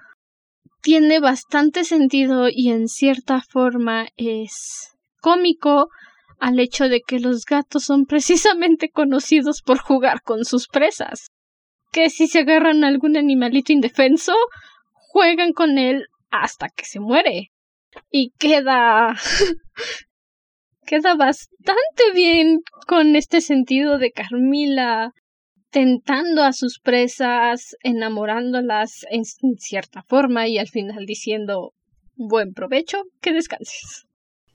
tiene 0.82 1.20
bastante 1.20 1.84
sentido 1.84 2.48
y 2.48 2.70
en 2.70 2.88
cierta 2.88 3.42
forma 3.42 4.08
es 4.16 4.92
cómico 5.20 5.88
al 6.38 6.58
hecho 6.60 6.88
de 6.88 7.00
que 7.00 7.18
los 7.18 7.44
gatos 7.44 7.84
son 7.84 8.04
precisamente 8.06 8.88
conocidos 8.88 9.62
por 9.62 9.78
jugar 9.78 10.22
con 10.22 10.44
sus 10.44 10.68
presas. 10.68 11.30
Que 11.92 12.10
si 12.10 12.26
se 12.26 12.40
agarran 12.40 12.84
a 12.84 12.88
algún 12.88 13.16
animalito 13.16 13.72
indefenso, 13.72 14.34
juegan 15.16 15.54
con 15.54 15.78
él 15.78 16.08
hasta 16.30 16.68
que 16.68 16.84
se 16.84 17.00
muere. 17.00 17.50
Y 18.10 18.32
queda. 18.38 19.16
queda 20.86 21.14
bastante 21.14 22.12
bien 22.14 22.60
con 22.86 23.16
este 23.16 23.40
sentido 23.40 23.96
de 23.96 24.12
Carmila 24.12 25.12
tentando 25.70 26.42
a 26.42 26.52
sus 26.52 26.80
presas, 26.80 27.76
enamorándolas 27.82 29.06
en 29.10 29.24
cierta 29.58 30.02
forma 30.02 30.48
y 30.48 30.58
al 30.58 30.68
final 30.68 31.06
diciendo 31.06 31.72
buen 32.14 32.52
provecho, 32.52 33.02
que 33.22 33.32
descanses. 33.32 34.06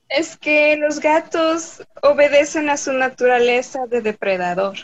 Es 0.10 0.38
que 0.38 0.78
los 0.78 1.00
gatos 1.00 1.84
obedecen 2.04 2.70
a 2.70 2.78
su 2.78 2.94
naturaleza 2.94 3.88
de 3.88 4.02
depredador. 4.02 4.78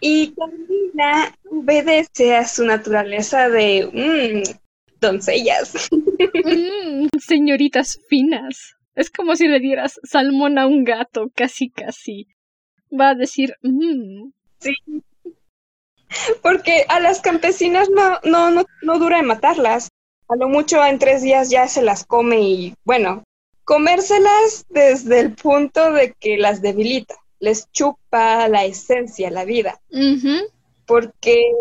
Y 0.00 0.34
Camila 0.34 1.34
obedece 1.50 2.36
a 2.36 2.46
su 2.46 2.64
naturaleza 2.64 3.48
de 3.48 3.88
mm, 3.92 4.98
doncellas. 5.00 5.88
Mm, 6.44 7.08
señoritas 7.18 7.98
finas. 8.08 8.76
Es 8.94 9.10
como 9.10 9.36
si 9.36 9.48
le 9.48 9.60
dieras 9.60 10.00
salmón 10.04 10.58
a 10.58 10.66
un 10.66 10.84
gato, 10.84 11.30
casi 11.34 11.70
casi. 11.70 12.26
Va 12.88 13.10
a 13.10 13.14
decir, 13.14 13.54
mm". 13.62 14.30
Sí. 14.58 14.74
Porque 16.42 16.86
a 16.88 17.00
las 17.00 17.20
campesinas 17.20 17.90
no, 17.90 18.18
no, 18.24 18.50
no, 18.50 18.64
no 18.82 18.98
dura 18.98 19.18
en 19.18 19.26
matarlas. 19.26 19.90
A 20.28 20.36
lo 20.36 20.48
mucho 20.48 20.84
en 20.84 20.98
tres 20.98 21.22
días 21.22 21.50
ya 21.50 21.68
se 21.68 21.82
las 21.82 22.06
come 22.06 22.40
y, 22.40 22.74
bueno, 22.84 23.24
comérselas 23.64 24.64
desde 24.70 25.20
el 25.20 25.34
punto 25.34 25.92
de 25.92 26.12
que 26.12 26.38
las 26.38 26.62
debilita 26.62 27.14
les 27.38 27.70
chupa 27.72 28.48
la 28.48 28.64
esencia, 28.64 29.30
la 29.30 29.44
vida. 29.44 29.80
Porque 30.86 31.52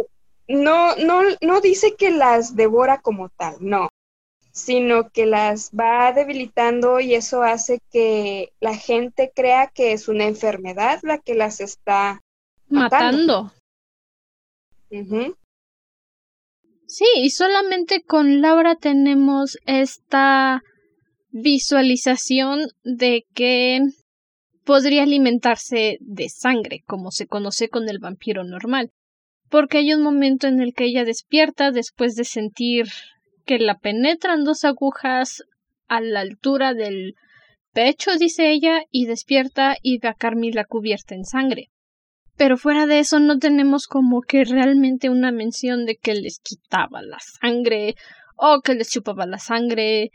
no, 0.48 0.96
no, 0.98 1.22
no 1.42 1.62
dice 1.62 1.96
que 1.96 2.12
las 2.12 2.56
devora 2.56 3.02
como 3.02 3.30
tal, 3.30 3.56
no, 3.60 3.90
sino 4.52 5.10
que 5.10 5.26
las 5.26 5.72
va 5.72 6.14
debilitando 6.14 7.00
y 7.00 7.14
eso 7.14 7.44
hace 7.44 7.80
que 7.92 8.54
la 8.60 8.76
gente 8.76 9.32
crea 9.36 9.68
que 9.68 9.92
es 9.92 10.08
una 10.08 10.26
enfermedad 10.26 11.00
la 11.04 11.18
que 11.18 11.36
las 11.36 11.60
está 11.60 12.22
matando. 12.70 13.52
Sí, 16.88 17.06
y 17.18 17.32
solamente 17.32 18.04
con 18.04 18.42
Laura 18.42 18.76
tenemos 18.76 19.58
esta 19.66 20.62
visualización 21.32 22.62
de 22.84 23.26
que 23.34 23.82
podría 24.66 25.04
alimentarse 25.04 25.98
de 26.02 26.28
sangre, 26.28 26.84
como 26.86 27.12
se 27.12 27.28
conoce 27.28 27.70
con 27.70 27.88
el 27.88 28.00
vampiro 28.00 28.44
normal, 28.44 28.92
porque 29.50 29.78
hay 29.78 29.94
un 29.94 30.02
momento 30.02 30.48
en 30.48 30.60
el 30.60 30.74
que 30.74 30.86
ella 30.86 31.06
despierta 31.06 31.72
después 31.72 32.16
de 32.16 32.26
sentir 32.26 32.88
que 33.46 33.60
la 33.60 33.78
penetran 33.78 34.44
dos 34.44 34.66
agujas 34.66 35.44
a 35.88 36.02
la 36.02 36.22
altura 36.22 36.74
del 36.74 37.14
pecho, 37.74 38.18
dice 38.18 38.52
ella, 38.52 38.82
y 38.90 39.06
despierta 39.06 39.78
y 39.82 40.00
ve 40.00 40.10
a 40.10 40.14
Carmila 40.14 40.66
cubierta 40.66 41.14
en 41.14 41.26
sangre. 41.26 41.70
Pero 42.36 42.58
fuera 42.58 42.88
de 42.88 43.00
eso 43.00 43.20
no 43.20 43.38
tenemos 43.38 43.88
como 43.88 44.22
que 44.22 44.44
realmente 44.44 45.10
una 45.10 45.32
mención 45.32 45.86
de 45.86 45.96
que 45.96 46.16
les 46.16 46.40
quitaba 46.40 47.02
la 47.04 47.20
sangre 47.20 47.96
o 48.36 48.62
que 48.62 48.74
les 48.74 48.90
chupaba 48.90 49.26
la 49.26 49.38
sangre. 49.38 50.10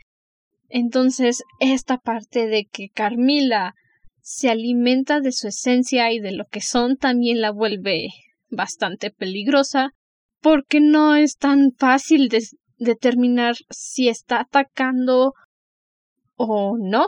Entonces, 0.67 1.43
esta 1.59 1.97
parte 1.97 2.47
de 2.47 2.65
que 2.65 2.89
Carmila 2.89 3.73
se 4.21 4.49
alimenta 4.49 5.19
de 5.19 5.31
su 5.31 5.47
esencia 5.47 6.11
y 6.11 6.19
de 6.19 6.31
lo 6.31 6.45
que 6.45 6.61
son 6.61 6.97
también 6.97 7.41
la 7.41 7.51
vuelve 7.51 8.09
bastante 8.49 9.11
peligrosa 9.11 9.93
porque 10.41 10.79
no 10.79 11.15
es 11.15 11.37
tan 11.37 11.71
fácil 11.77 12.29
de 12.29 12.43
determinar 12.77 13.55
si 13.69 14.09
está 14.09 14.41
atacando 14.41 15.33
o 16.35 16.77
no. 16.77 17.07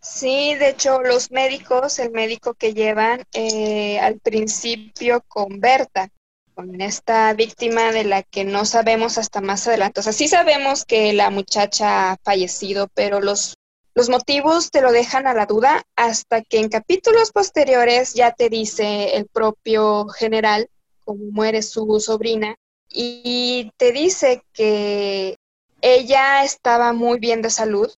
Sí, 0.00 0.54
de 0.56 0.70
hecho 0.70 1.00
los 1.00 1.30
médicos, 1.30 1.98
el 1.98 2.10
médico 2.10 2.54
que 2.54 2.74
llevan 2.74 3.22
eh, 3.32 4.00
al 4.00 4.18
principio 4.18 5.22
con 5.28 5.60
Berta, 5.60 6.10
con 6.54 6.80
esta 6.80 7.32
víctima 7.34 7.92
de 7.92 8.04
la 8.04 8.22
que 8.22 8.44
no 8.44 8.64
sabemos 8.64 9.18
hasta 9.18 9.40
más 9.40 9.66
adelante. 9.66 10.00
O 10.00 10.02
sea, 10.02 10.12
sí 10.12 10.28
sabemos 10.28 10.84
que 10.84 11.12
la 11.12 11.30
muchacha 11.30 12.12
ha 12.12 12.16
fallecido, 12.24 12.88
pero 12.94 13.20
los, 13.20 13.54
los 13.94 14.08
motivos 14.08 14.70
te 14.70 14.80
lo 14.80 14.90
dejan 14.90 15.26
a 15.26 15.34
la 15.34 15.46
duda 15.46 15.82
hasta 15.96 16.42
que 16.42 16.58
en 16.58 16.68
capítulos 16.68 17.30
posteriores 17.30 18.14
ya 18.14 18.32
te 18.32 18.48
dice 18.48 19.16
el 19.16 19.26
propio 19.26 20.06
general 20.08 20.70
cómo 21.04 21.24
muere 21.30 21.62
su 21.62 22.00
sobrina 22.00 22.56
y 22.88 23.72
te 23.76 23.92
dice 23.92 24.42
que 24.52 25.36
ella 25.80 26.44
estaba 26.44 26.92
muy 26.92 27.18
bien 27.18 27.42
de 27.42 27.50
salud, 27.50 27.90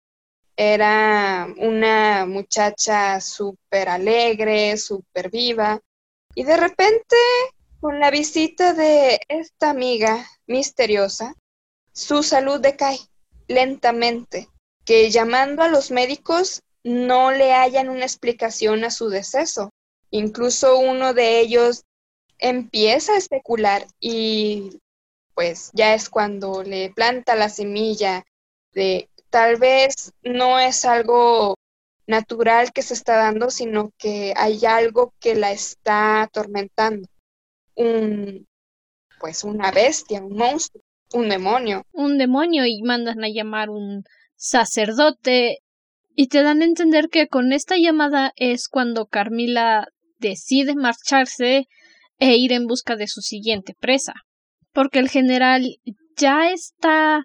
era 0.57 1.49
una 1.59 2.27
muchacha 2.27 3.21
súper 3.21 3.89
alegre, 3.89 4.77
súper 4.77 5.31
viva, 5.31 5.81
y 6.35 6.45
de 6.45 6.57
repente 6.57 7.17
con 7.81 7.99
la 7.99 8.11
visita 8.11 8.73
de 8.73 9.21
esta 9.29 9.71
amiga 9.71 10.25
misteriosa, 10.47 11.35
su 11.93 12.23
salud 12.23 12.61
decae 12.61 13.01
lentamente, 13.49 14.49
que 14.85 15.11
llamando 15.11 15.63
a 15.63 15.69
los 15.69 15.91
médicos 15.91 16.63
no 16.85 17.31
le 17.31 17.53
hayan 17.53 17.89
una 17.89 18.05
explicación 18.05 18.85
a 18.85 18.91
su 18.91 19.09
deceso. 19.09 19.71
Incluso 20.11 20.79
uno 20.79 21.15
de 21.15 21.41
ellos 21.41 21.85
empieza 22.39 23.15
a 23.15 23.19
especular 23.19 23.87
y 24.01 24.81
pues 25.35 25.71
ya 25.73 25.95
es 25.95 26.11
cuando 26.11 26.63
le 26.63 26.91
planta 26.91 27.37
la 27.37 27.49
semilla 27.49 28.25
de 28.73 29.09
tal 29.31 29.57
vez 29.57 30.13
no 30.23 30.59
es 30.59 30.85
algo 30.85 31.57
natural 32.07 32.73
que 32.73 32.83
se 32.83 32.95
está 32.95 33.17
dando, 33.17 33.51
sino 33.51 33.93
que 33.97 34.35
hay 34.37 34.67
algo 34.67 35.15
que 35.21 35.35
la 35.35 35.53
está 35.53 36.23
atormentando 36.23 37.09
un, 37.75 38.47
pues 39.21 39.45
una 39.45 39.71
bestia, 39.71 40.21
un 40.21 40.37
monstruo, 40.37 40.83
un 41.15 41.29
demonio. 41.29 41.85
Un 41.93 42.19
demonio 42.19 42.67
y 42.67 42.83
mandan 42.83 43.23
a 43.25 43.29
llamar 43.29 43.71
un 43.71 44.05
sacerdote 44.43 45.59
y 46.17 46.27
te 46.27 46.43
dan 46.43 46.63
a 46.63 46.65
entender 46.65 47.09
que 47.09 47.29
con 47.29 47.53
esta 47.53 47.77
llamada 47.79 48.33
es 48.35 48.67
cuando 48.69 49.07
Carmila 49.07 49.87
decide 50.19 50.75
marcharse 50.75 51.69
e 52.19 52.37
ir 52.37 52.53
en 52.53 52.67
busca 52.67 52.97
de 52.97 53.07
su 53.07 53.21
siguiente 53.21 53.75
presa. 53.79 54.15
Porque 54.73 54.99
el 54.99 55.09
general 55.09 55.65
ya 56.17 56.51
está, 56.51 57.23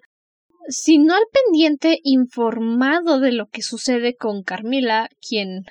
si 0.68 0.98
no 0.98 1.14
al 1.14 1.24
pendiente, 1.32 1.98
informado 2.04 3.18
de 3.18 3.32
lo 3.32 3.48
que 3.48 3.62
sucede 3.62 4.14
con 4.14 4.44
Carmila, 4.44 5.08
quien 5.20 5.64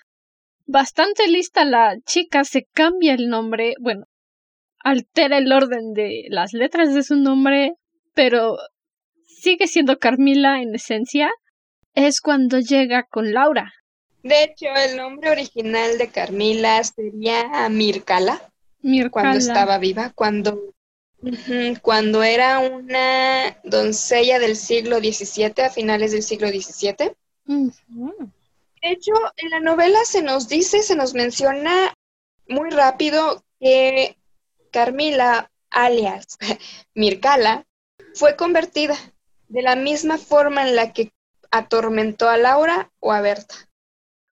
bastante 0.65 1.29
lista 1.29 1.63
la 1.63 1.95
chica 2.05 2.43
se 2.43 2.65
cambia 2.73 3.13
el 3.13 3.29
nombre, 3.29 3.75
bueno, 3.79 4.03
altera 4.79 5.37
el 5.37 5.51
orden 5.53 5.93
de 5.93 6.25
las 6.29 6.51
letras 6.51 6.93
de 6.93 7.03
su 7.03 7.15
nombre, 7.15 7.75
pero 8.13 8.57
sigue 9.39 9.67
siendo 9.67 9.99
Carmila 9.99 10.61
en 10.61 10.75
esencia, 10.75 11.31
es 11.93 12.21
cuando 12.21 12.59
llega 12.59 13.03
con 13.03 13.33
Laura. 13.33 13.73
De 14.23 14.43
hecho, 14.43 14.65
el 14.75 14.97
nombre 14.97 15.29
original 15.29 15.97
de 15.97 16.09
Carmila 16.09 16.83
sería 16.83 17.69
Mircala, 17.69 18.51
cuando 19.11 19.37
estaba 19.37 19.77
viva, 19.77 20.11
cuando, 20.15 20.73
cuando 21.81 22.23
era 22.23 22.59
una 22.59 23.57
doncella 23.63 24.39
del 24.39 24.55
siglo 24.55 24.97
XVII, 24.97 25.65
a 25.65 25.69
finales 25.69 26.11
del 26.11 26.23
siglo 26.23 26.49
XVII. 26.49 27.13
De 27.45 28.91
hecho, 28.91 29.13
en 29.37 29.49
la 29.49 29.59
novela 29.59 29.99
se 30.05 30.21
nos 30.21 30.47
dice, 30.47 30.83
se 30.83 30.95
nos 30.95 31.13
menciona 31.13 31.93
muy 32.47 32.69
rápido 32.69 33.43
que 33.59 34.17
Carmila, 34.71 35.49
alias 35.69 36.37
Mircala, 36.93 37.65
fue 38.13 38.35
convertida 38.35 38.97
de 39.47 39.61
la 39.61 39.75
misma 39.75 40.17
forma 40.17 40.67
en 40.67 40.75
la 40.75 40.93
que 40.93 41.11
atormentó 41.51 42.29
a 42.29 42.37
Laura 42.37 42.91
o 42.99 43.11
a 43.11 43.21
Berta. 43.21 43.55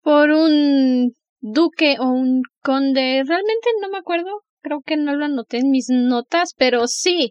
Por 0.03 0.31
un 0.31 1.15
duque 1.41 1.97
o 1.99 2.09
un 2.09 2.43
conde, 2.63 3.23
realmente 3.27 3.69
no 3.81 3.89
me 3.89 3.99
acuerdo, 3.99 4.43
creo 4.63 4.83
que 4.85 4.97
no 4.97 5.15
lo 5.15 5.25
anoté 5.25 5.59
en 5.59 5.71
mis 5.71 5.89
notas, 5.89 6.55
pero 6.57 6.87
sí. 6.87 7.31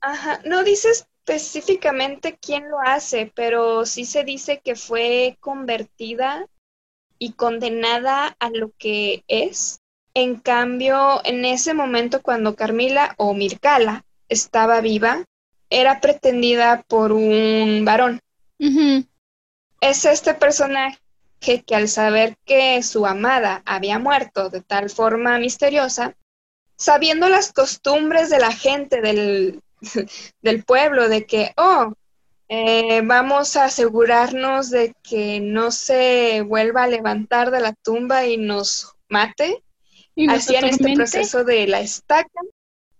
Ajá, 0.00 0.40
no 0.44 0.62
dice 0.62 0.90
específicamente 0.90 2.38
quién 2.40 2.68
lo 2.68 2.78
hace, 2.80 3.32
pero 3.34 3.86
sí 3.86 4.04
se 4.04 4.24
dice 4.24 4.60
que 4.62 4.76
fue 4.76 5.36
convertida 5.40 6.46
y 7.18 7.32
condenada 7.32 8.36
a 8.38 8.50
lo 8.50 8.70
que 8.78 9.24
es 9.26 9.80
en 10.16 10.36
cambio, 10.36 11.20
en 11.24 11.44
ese 11.44 11.74
momento 11.74 12.22
cuando 12.22 12.56
Carmila 12.56 13.14
o 13.18 13.34
Mircala 13.34 14.06
estaba 14.30 14.80
viva, 14.80 15.26
era 15.70 16.00
pretendida 16.00 16.82
por 16.86 17.12
un 17.12 17.84
varón. 17.84 18.20
Es 19.80 20.04
este 20.04 20.34
personaje 20.34 20.98
que, 21.40 21.62
al 21.74 21.88
saber 21.88 22.36
que 22.44 22.82
su 22.82 23.06
amada 23.06 23.62
había 23.66 23.98
muerto 23.98 24.48
de 24.50 24.60
tal 24.60 24.90
forma 24.90 25.38
misteriosa, 25.38 26.16
sabiendo 26.76 27.28
las 27.28 27.52
costumbres 27.52 28.30
de 28.30 28.38
la 28.38 28.52
gente 28.52 29.00
del, 29.00 29.60
del 30.42 30.64
pueblo, 30.64 31.08
de 31.08 31.26
que, 31.26 31.52
oh, 31.56 31.92
eh, 32.48 33.02
vamos 33.04 33.56
a 33.56 33.64
asegurarnos 33.64 34.70
de 34.70 34.94
que 35.02 35.40
no 35.40 35.70
se 35.70 36.42
vuelva 36.42 36.84
a 36.84 36.88
levantar 36.88 37.50
de 37.50 37.60
la 37.60 37.72
tumba 37.72 38.26
y 38.26 38.36
nos 38.36 38.94
mate, 39.08 39.62
hacían 40.28 40.64
este 40.64 40.94
proceso 40.94 41.44
de 41.44 41.66
la 41.66 41.80
estaca, 41.80 42.40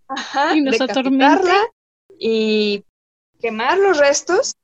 ajá, 0.08 0.56
¿Y 0.56 0.62
de 0.62 0.78
capitarla 0.78 1.70
y 2.18 2.84
quemar 3.40 3.78
los 3.78 3.98
restos 3.98 4.54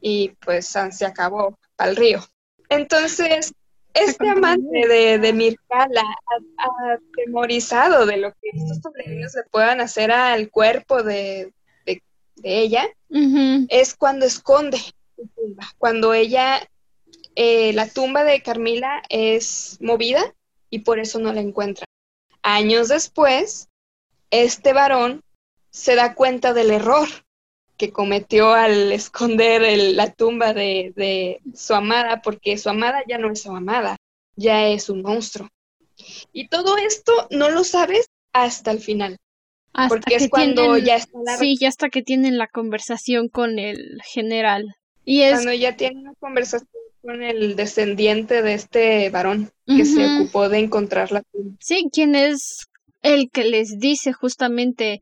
y 0.00 0.30
pues 0.44 0.66
se 0.90 1.06
acabó 1.06 1.58
al 1.78 1.96
río. 1.96 2.20
Entonces, 2.68 3.52
este 3.94 4.28
amante 4.28 4.88
de, 4.88 5.18
de 5.18 5.32
Mircala 5.32 6.02
ha, 6.02 6.96
temorizado 7.14 8.06
de 8.06 8.16
lo 8.16 8.32
que 8.32 8.48
estos 8.52 8.78
sobrevivientes 8.82 9.34
le 9.34 9.42
puedan 9.50 9.80
hacer 9.80 10.10
al 10.10 10.50
cuerpo 10.50 11.02
de, 11.02 11.52
de, 11.84 12.02
ella, 12.42 12.88
es 13.68 13.94
cuando 13.94 14.24
esconde 14.26 14.78
su 14.78 15.28
tumba, 15.36 15.68
cuando 15.78 16.14
ella, 16.14 16.66
eh, 17.36 17.72
la 17.74 17.86
tumba 17.86 18.24
de 18.24 18.42
Carmila 18.42 19.02
es 19.08 19.76
movida 19.80 20.34
y 20.70 20.80
por 20.80 20.98
eso 20.98 21.18
no 21.18 21.32
la 21.32 21.40
encuentra. 21.40 21.84
Años 22.42 22.88
después, 22.88 23.68
este 24.30 24.72
varón 24.72 25.22
se 25.72 25.96
da 25.96 26.14
cuenta 26.14 26.52
del 26.52 26.70
error 26.70 27.08
que 27.76 27.90
cometió 27.90 28.52
al 28.52 28.92
esconder 28.92 29.62
la 29.94 30.12
tumba 30.12 30.52
de, 30.54 31.40
su 31.54 31.74
amada, 31.74 32.22
porque 32.22 32.56
su 32.58 32.68
amada 32.68 33.02
ya 33.08 33.18
no 33.18 33.32
es 33.32 33.42
su 33.42 33.50
amada, 33.50 33.96
ya 34.36 34.68
es 34.68 34.88
un 34.88 35.02
monstruo. 35.02 35.48
Y 36.32 36.48
todo 36.48 36.76
esto 36.76 37.12
no 37.30 37.50
lo 37.50 37.64
sabes 37.64 38.06
hasta 38.32 38.70
el 38.70 38.80
final. 38.80 39.18
porque 39.88 40.16
es 40.16 40.28
cuando 40.28 40.78
ya 40.78 40.96
está 40.96 41.36
Sí, 41.38 41.56
ya 41.58 41.68
hasta 41.68 41.88
que 41.88 42.02
tienen 42.02 42.38
la 42.38 42.48
conversación 42.48 43.28
con 43.28 43.58
el 43.58 44.00
general. 44.04 44.74
Y 45.04 45.22
es... 45.22 45.34
Cuando 45.34 45.52
ya 45.52 45.76
tienen 45.76 45.98
una 45.98 46.14
conversación 46.14 46.68
con 47.02 47.22
el 47.22 47.56
descendiente 47.56 48.42
de 48.42 48.54
este 48.54 49.10
varón 49.10 49.50
que 49.66 49.84
se 49.84 50.04
ocupó 50.06 50.48
de 50.48 50.58
encontrar 50.58 51.10
la 51.10 51.22
tumba. 51.22 51.56
Sí, 51.60 51.88
quien 51.92 52.14
es 52.14 52.68
el 53.02 53.30
que 53.30 53.44
les 53.44 53.78
dice 53.78 54.12
justamente 54.12 55.00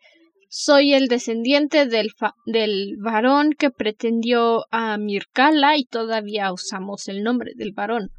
soy 0.51 0.95
el 0.95 1.07
descendiente 1.07 1.87
del, 1.87 2.11
del 2.45 2.97
varón 2.99 3.53
que 3.53 3.71
pretendió 3.71 4.67
a 4.73 4.99
Mircala 4.99 5.77
y 5.77 5.85
todavía 5.85 6.53
usamos 6.53 7.07
el 7.07 7.23
nombre 7.23 7.53
del 7.55 7.73
varón. 7.73 8.11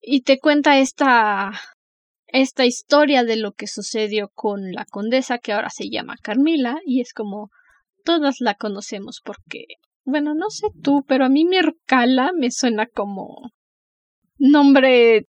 Y 0.00 0.22
te 0.22 0.40
cuenta 0.40 0.78
esta 0.78 1.52
esta 2.26 2.66
historia 2.66 3.22
de 3.22 3.36
lo 3.36 3.52
que 3.52 3.68
sucedió 3.68 4.28
con 4.34 4.72
la 4.72 4.84
condesa 4.84 5.38
que 5.38 5.52
ahora 5.52 5.70
se 5.70 5.88
llama 5.88 6.16
Carmila 6.20 6.80
y 6.84 7.00
es 7.00 7.14
como 7.14 7.50
todas 8.04 8.40
la 8.40 8.54
conocemos 8.54 9.20
porque 9.24 9.66
bueno, 10.04 10.34
no 10.34 10.50
sé 10.50 10.66
tú, 10.82 11.04
pero 11.06 11.24
a 11.24 11.28
mí 11.28 11.44
Mircala 11.44 12.32
me 12.36 12.50
suena 12.50 12.86
como 12.86 13.52
nombre 14.36 15.26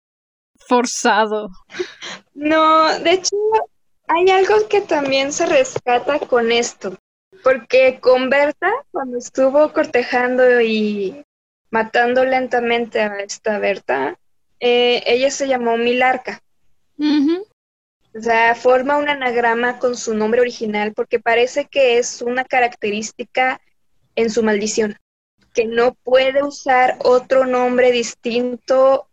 forzado. 0.67 1.49
No, 2.37 2.89
de 2.99 3.13
hecho, 3.13 3.37
hay 4.07 4.31
algo 4.31 4.69
que 4.69 4.81
también 4.81 5.33
se 5.33 5.47
rescata 5.47 6.19
con 6.19 6.53
esto, 6.53 6.97
porque 7.43 7.99
con 8.01 8.31
Berta, 8.31 8.71
cuando 8.91 9.19
estuvo 9.19 9.73
cortejando 9.73 10.61
y 10.61 11.25
matando 11.71 12.25
lentamente 12.25 13.01
a 13.01 13.19
esta 13.19 13.59
Berta, 13.59 14.19
eh, 14.61 15.03
ella 15.07 15.31
se 15.31 15.49
llamó 15.49 15.77
Milarca. 15.77 16.41
O 16.99 18.21
sea, 18.21 18.55
forma 18.55 18.97
un 18.97 19.09
anagrama 19.09 19.79
con 19.81 19.97
su 19.97 20.15
nombre 20.15 20.41
original 20.41 20.93
porque 20.95 21.19
parece 21.19 21.65
que 21.65 21.99
es 21.99 22.23
una 22.23 22.45
característica 22.45 23.61
en 24.15 24.31
su 24.31 24.45
maldición, 24.45 24.97
que 25.53 25.65
no 25.65 25.95
puede 25.95 26.45
usar 26.45 26.97
otro 27.01 27.45
nombre 27.47 27.91
distinto 27.91 29.09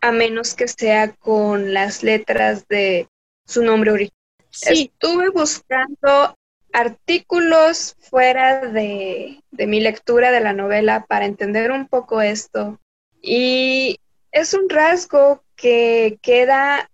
a 0.00 0.10
menos 0.10 0.54
que 0.54 0.66
sea 0.66 1.12
con 1.12 1.72
las 1.72 2.02
letras 2.02 2.66
de 2.66 3.08
su 3.44 3.62
nombre 3.62 3.92
original. 3.92 4.19
Estuve 4.52 5.30
buscando 5.30 6.34
artículos 6.72 7.96
fuera 7.98 8.66
de, 8.66 9.42
de 9.50 9.66
mi 9.66 9.80
lectura 9.80 10.30
de 10.30 10.40
la 10.40 10.52
novela 10.52 11.06
para 11.06 11.26
entender 11.26 11.70
un 11.70 11.88
poco 11.88 12.20
esto. 12.20 12.78
Y 13.22 13.98
es 14.32 14.54
un 14.54 14.68
rasgo 14.68 15.42
que 15.56 16.18
queda 16.22 16.90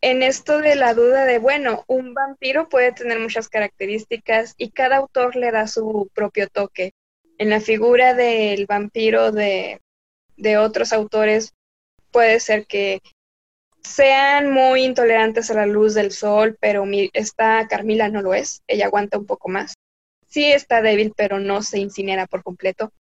en 0.00 0.22
esto 0.22 0.58
de 0.58 0.74
la 0.74 0.92
duda 0.92 1.24
de, 1.24 1.38
bueno, 1.38 1.84
un 1.86 2.12
vampiro 2.12 2.68
puede 2.68 2.92
tener 2.92 3.18
muchas 3.18 3.48
características 3.48 4.54
y 4.58 4.70
cada 4.70 4.96
autor 4.96 5.34
le 5.34 5.50
da 5.50 5.66
su 5.66 6.10
propio 6.14 6.48
toque. 6.48 6.92
En 7.38 7.48
la 7.48 7.60
figura 7.60 8.12
del 8.12 8.66
vampiro 8.66 9.32
de, 9.32 9.80
de 10.36 10.58
otros 10.58 10.92
autores 10.92 11.54
puede 12.10 12.38
ser 12.38 12.66
que 12.66 13.00
sean 13.84 14.50
muy 14.50 14.84
intolerantes 14.84 15.50
a 15.50 15.54
la 15.54 15.66
luz 15.66 15.94
del 15.94 16.10
sol, 16.10 16.56
pero 16.60 16.84
esta 17.12 17.68
Carmila 17.68 18.08
no 18.08 18.22
lo 18.22 18.34
es, 18.34 18.62
ella 18.66 18.86
aguanta 18.86 19.18
un 19.18 19.26
poco 19.26 19.48
más. 19.48 19.74
Sí 20.26 20.44
está 20.46 20.82
débil, 20.82 21.12
pero 21.16 21.38
no 21.38 21.62
se 21.62 21.78
incinera 21.78 22.26
por 22.26 22.42
completo. 22.42 22.92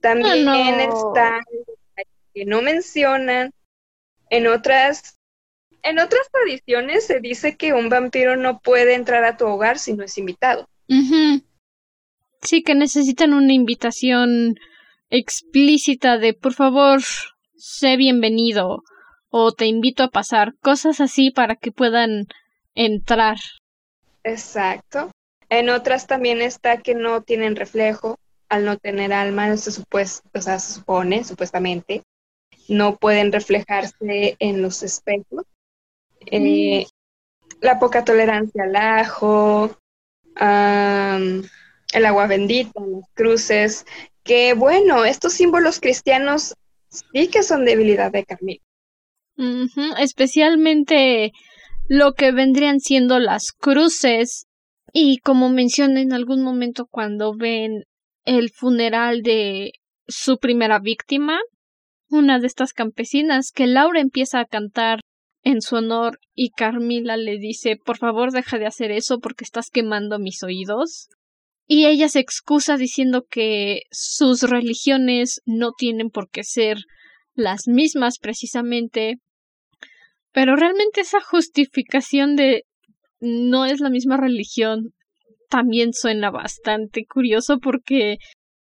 También 0.00 0.80
está 0.80 1.40
que 2.32 2.44
no 2.46 2.62
mencionan 2.62 3.50
en 4.30 4.46
otras 4.46 5.18
en 5.82 5.98
otras 5.98 6.28
tradiciones 6.30 7.06
se 7.06 7.20
dice 7.20 7.56
que 7.56 7.72
un 7.72 7.88
vampiro 7.88 8.36
no 8.36 8.60
puede 8.60 8.94
entrar 8.94 9.24
a 9.24 9.36
tu 9.36 9.46
hogar 9.46 9.78
si 9.78 9.94
no 9.94 10.04
es 10.04 10.16
invitado. 10.18 10.68
Sí, 12.42 12.62
que 12.62 12.74
necesitan 12.74 13.34
una 13.34 13.52
invitación 13.52 14.56
explícita 15.10 16.18
de 16.18 16.34
por 16.34 16.54
favor, 16.54 17.00
sé 17.56 17.96
bienvenido 17.96 18.82
o 19.30 19.52
te 19.52 19.66
invito 19.66 20.02
a 20.02 20.10
pasar, 20.10 20.54
cosas 20.60 21.00
así 21.00 21.30
para 21.30 21.56
que 21.56 21.72
puedan 21.72 22.26
entrar. 22.74 23.36
Exacto. 24.24 25.10
En 25.48 25.70
otras 25.70 26.06
también 26.06 26.42
está 26.42 26.78
que 26.78 26.94
no 26.94 27.22
tienen 27.22 27.56
reflejo, 27.56 28.18
al 28.48 28.64
no 28.64 28.76
tener 28.76 29.12
alma, 29.12 29.56
se, 29.56 29.72
supues 29.72 30.22
o 30.34 30.40
sea, 30.40 30.58
se 30.58 30.74
supone, 30.74 31.24
supuestamente, 31.24 32.02
no 32.68 32.96
pueden 32.96 33.32
reflejarse 33.32 34.36
en 34.38 34.62
los 34.62 34.82
espejos. 34.82 35.44
Eh, 36.26 36.86
la 37.60 37.78
poca 37.78 38.04
tolerancia 38.04 38.64
al 38.64 38.76
ajo, 38.76 39.76
el 40.36 42.06
agua 42.06 42.26
bendita, 42.26 42.80
las 42.80 43.08
cruces, 43.14 43.86
que 44.22 44.54
bueno, 44.54 45.04
estos 45.04 45.32
símbolos 45.32 45.80
cristianos 45.80 46.54
sí 46.88 47.28
que 47.28 47.42
son 47.42 47.64
debilidad 47.64 48.12
de 48.12 48.24
Especialmente 49.98 51.32
lo 51.88 52.12
que 52.12 52.30
vendrían 52.32 52.80
siendo 52.80 53.18
las 53.18 53.52
cruces 53.52 54.46
y 54.92 55.18
como 55.18 55.48
menciona 55.48 56.00
en 56.00 56.12
algún 56.12 56.42
momento 56.42 56.86
cuando 56.86 57.34
ven 57.34 57.84
el 58.24 58.50
funeral 58.50 59.22
de 59.22 59.72
su 60.06 60.38
primera 60.38 60.78
víctima, 60.78 61.38
una 62.10 62.38
de 62.38 62.46
estas 62.46 62.72
campesinas, 62.72 63.50
que 63.52 63.66
Laura 63.66 64.00
empieza 64.00 64.40
a 64.40 64.44
cantar 64.44 65.00
en 65.42 65.62
su 65.62 65.76
honor 65.76 66.18
y 66.34 66.50
Carmila 66.50 67.16
le 67.16 67.38
dice 67.38 67.76
por 67.76 67.96
favor 67.96 68.32
deja 68.32 68.58
de 68.58 68.66
hacer 68.66 68.90
eso 68.90 69.20
porque 69.20 69.44
estás 69.44 69.70
quemando 69.70 70.18
mis 70.18 70.42
oídos. 70.42 71.08
Y 71.66 71.86
ella 71.86 72.08
se 72.08 72.18
excusa 72.18 72.76
diciendo 72.76 73.24
que 73.30 73.82
sus 73.90 74.42
religiones 74.42 75.40
no 75.46 75.72
tienen 75.72 76.10
por 76.10 76.28
qué 76.28 76.42
ser 76.42 76.78
las 77.34 77.68
mismas 77.68 78.18
precisamente 78.18 79.18
pero 80.32 80.56
realmente 80.56 81.00
esa 81.00 81.20
justificación 81.20 82.36
de 82.36 82.64
no 83.20 83.66
es 83.66 83.80
la 83.80 83.90
misma 83.90 84.16
religión 84.16 84.92
también 85.48 85.92
suena 85.92 86.30
bastante 86.30 87.04
curioso 87.04 87.58
porque 87.58 88.18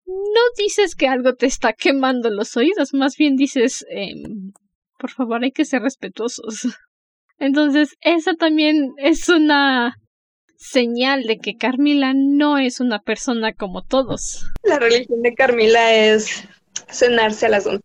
no 0.06 0.42
dices 0.58 0.96
que 0.96 1.08
algo 1.08 1.34
te 1.34 1.48
está 1.48 1.74
quemando 1.74 2.30
los 2.30 2.56
oídos, 2.58 2.94
más 2.94 3.16
bien 3.18 3.36
dices, 3.36 3.86
em, 3.90 4.52
por 5.00 5.10
favor 5.10 5.44
hay 5.44 5.52
que 5.52 5.66
ser 5.66 5.82
respetuosos. 5.82 6.60
Entonces, 7.40 7.96
esa 8.02 8.34
también 8.36 8.94
es 8.98 9.28
una 9.30 9.96
señal 10.58 11.24
de 11.24 11.38
que 11.38 11.56
Carmila 11.56 12.14
no 12.16 12.58
es 12.58 12.80
una 12.80 13.00
persona 13.00 13.54
como 13.54 13.84
todos. 13.84 14.46
La 14.64 14.80
religión 14.80 15.22
de 15.22 15.34
Carmila 15.34 15.94
es 15.94 16.48
cenarse 16.90 17.48
a 17.48 17.50
las 17.50 17.66
once. 17.66 17.84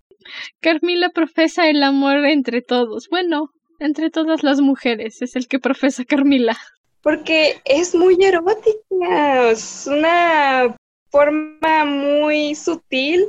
Carmila 0.60 1.10
profesa 1.10 1.68
el 1.68 1.82
amor 1.82 2.24
entre 2.26 2.62
todos. 2.62 3.08
Bueno, 3.08 3.50
entre 3.78 4.10
todas 4.10 4.42
las 4.42 4.60
mujeres 4.60 5.22
es 5.22 5.36
el 5.36 5.48
que 5.48 5.58
profesa 5.58 6.04
Carmila. 6.04 6.56
Porque 7.02 7.60
es 7.64 7.94
muy 7.94 8.22
erótica, 8.22 9.50
es 9.50 9.86
una 9.86 10.76
forma 11.10 11.84
muy 11.84 12.54
sutil 12.54 13.28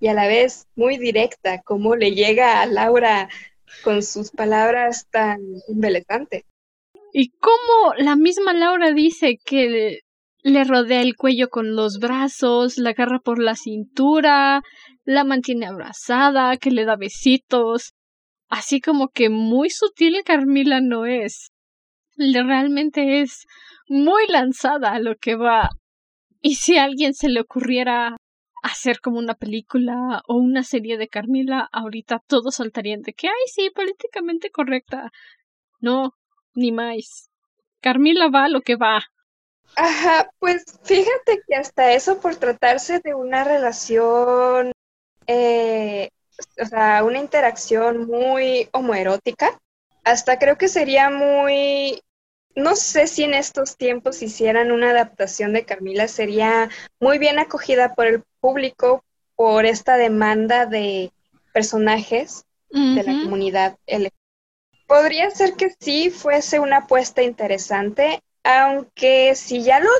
y 0.00 0.08
a 0.08 0.14
la 0.14 0.26
vez 0.26 0.66
muy 0.74 0.98
directa, 0.98 1.62
como 1.62 1.96
le 1.96 2.12
llega 2.12 2.60
a 2.60 2.66
Laura 2.66 3.28
con 3.82 4.02
sus 4.02 4.30
palabras 4.30 5.06
tan 5.10 5.40
embelezantes. 5.68 6.42
Y 7.12 7.30
cómo 7.38 7.94
la 7.96 8.16
misma 8.16 8.52
Laura 8.52 8.92
dice 8.92 9.38
que 9.44 10.00
le 10.44 10.62
rodea 10.62 11.00
el 11.00 11.16
cuello 11.16 11.48
con 11.48 11.74
los 11.74 11.98
brazos, 11.98 12.76
la 12.76 12.90
agarra 12.90 13.18
por 13.18 13.42
la 13.42 13.54
cintura, 13.54 14.62
la 15.04 15.24
mantiene 15.24 15.66
abrazada, 15.66 16.58
que 16.58 16.70
le 16.70 16.84
da 16.84 16.96
besitos. 16.96 17.94
Así 18.50 18.80
como 18.82 19.08
que 19.08 19.30
muy 19.30 19.70
sutil 19.70 20.22
Carmila 20.22 20.82
no 20.82 21.06
es. 21.06 21.50
Realmente 22.16 23.22
es 23.22 23.46
muy 23.88 24.26
lanzada 24.28 24.92
a 24.92 24.98
lo 24.98 25.16
que 25.16 25.34
va. 25.34 25.70
Y 26.42 26.56
si 26.56 26.76
a 26.76 26.84
alguien 26.84 27.14
se 27.14 27.30
le 27.30 27.40
ocurriera 27.40 28.18
hacer 28.62 29.00
como 29.00 29.18
una 29.18 29.34
película 29.34 30.20
o 30.28 30.36
una 30.36 30.62
serie 30.62 30.98
de 30.98 31.08
Carmila, 31.08 31.70
ahorita 31.72 32.20
todos 32.26 32.56
saltarían 32.56 33.00
de 33.00 33.14
que, 33.14 33.28
ay, 33.28 33.46
sí, 33.46 33.70
políticamente 33.74 34.50
correcta. 34.50 35.10
No, 35.80 36.12
ni 36.54 36.70
más. 36.70 37.30
Carmila 37.80 38.28
va 38.28 38.44
a 38.44 38.48
lo 38.50 38.60
que 38.60 38.76
va. 38.76 39.04
Ajá, 39.76 40.30
pues 40.38 40.64
fíjate 40.84 41.42
que 41.46 41.54
hasta 41.56 41.92
eso 41.92 42.20
por 42.20 42.36
tratarse 42.36 43.00
de 43.00 43.14
una 43.14 43.44
relación, 43.44 44.72
eh, 45.26 46.10
o 46.60 46.66
sea, 46.66 47.02
una 47.04 47.18
interacción 47.18 48.06
muy 48.06 48.68
homoerótica, 48.72 49.58
hasta 50.04 50.38
creo 50.38 50.56
que 50.56 50.68
sería 50.68 51.10
muy, 51.10 52.02
no 52.54 52.76
sé 52.76 53.06
si 53.06 53.24
en 53.24 53.34
estos 53.34 53.76
tiempos 53.76 54.22
hicieran 54.22 54.70
una 54.70 54.90
adaptación 54.90 55.52
de 55.52 55.64
Carmila, 55.64 56.06
sería 56.06 56.68
muy 57.00 57.18
bien 57.18 57.38
acogida 57.38 57.94
por 57.94 58.06
el 58.06 58.22
público 58.40 59.04
por 59.34 59.66
esta 59.66 59.96
demanda 59.96 60.66
de 60.66 61.12
personajes 61.52 62.44
de 62.70 63.02
la 63.02 63.22
comunidad 63.22 63.76
Podría 64.86 65.30
ser 65.30 65.54
que 65.54 65.70
sí 65.80 66.10
fuese 66.10 66.58
una 66.58 66.78
apuesta 66.78 67.22
interesante, 67.22 68.20
aunque 68.44 69.34
si 69.34 69.62
ya 69.62 69.80
lo 69.80 69.90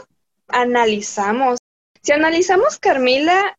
analizamos, 0.48 1.58
si 2.02 2.12
analizamos 2.12 2.78
Carmila 2.78 3.58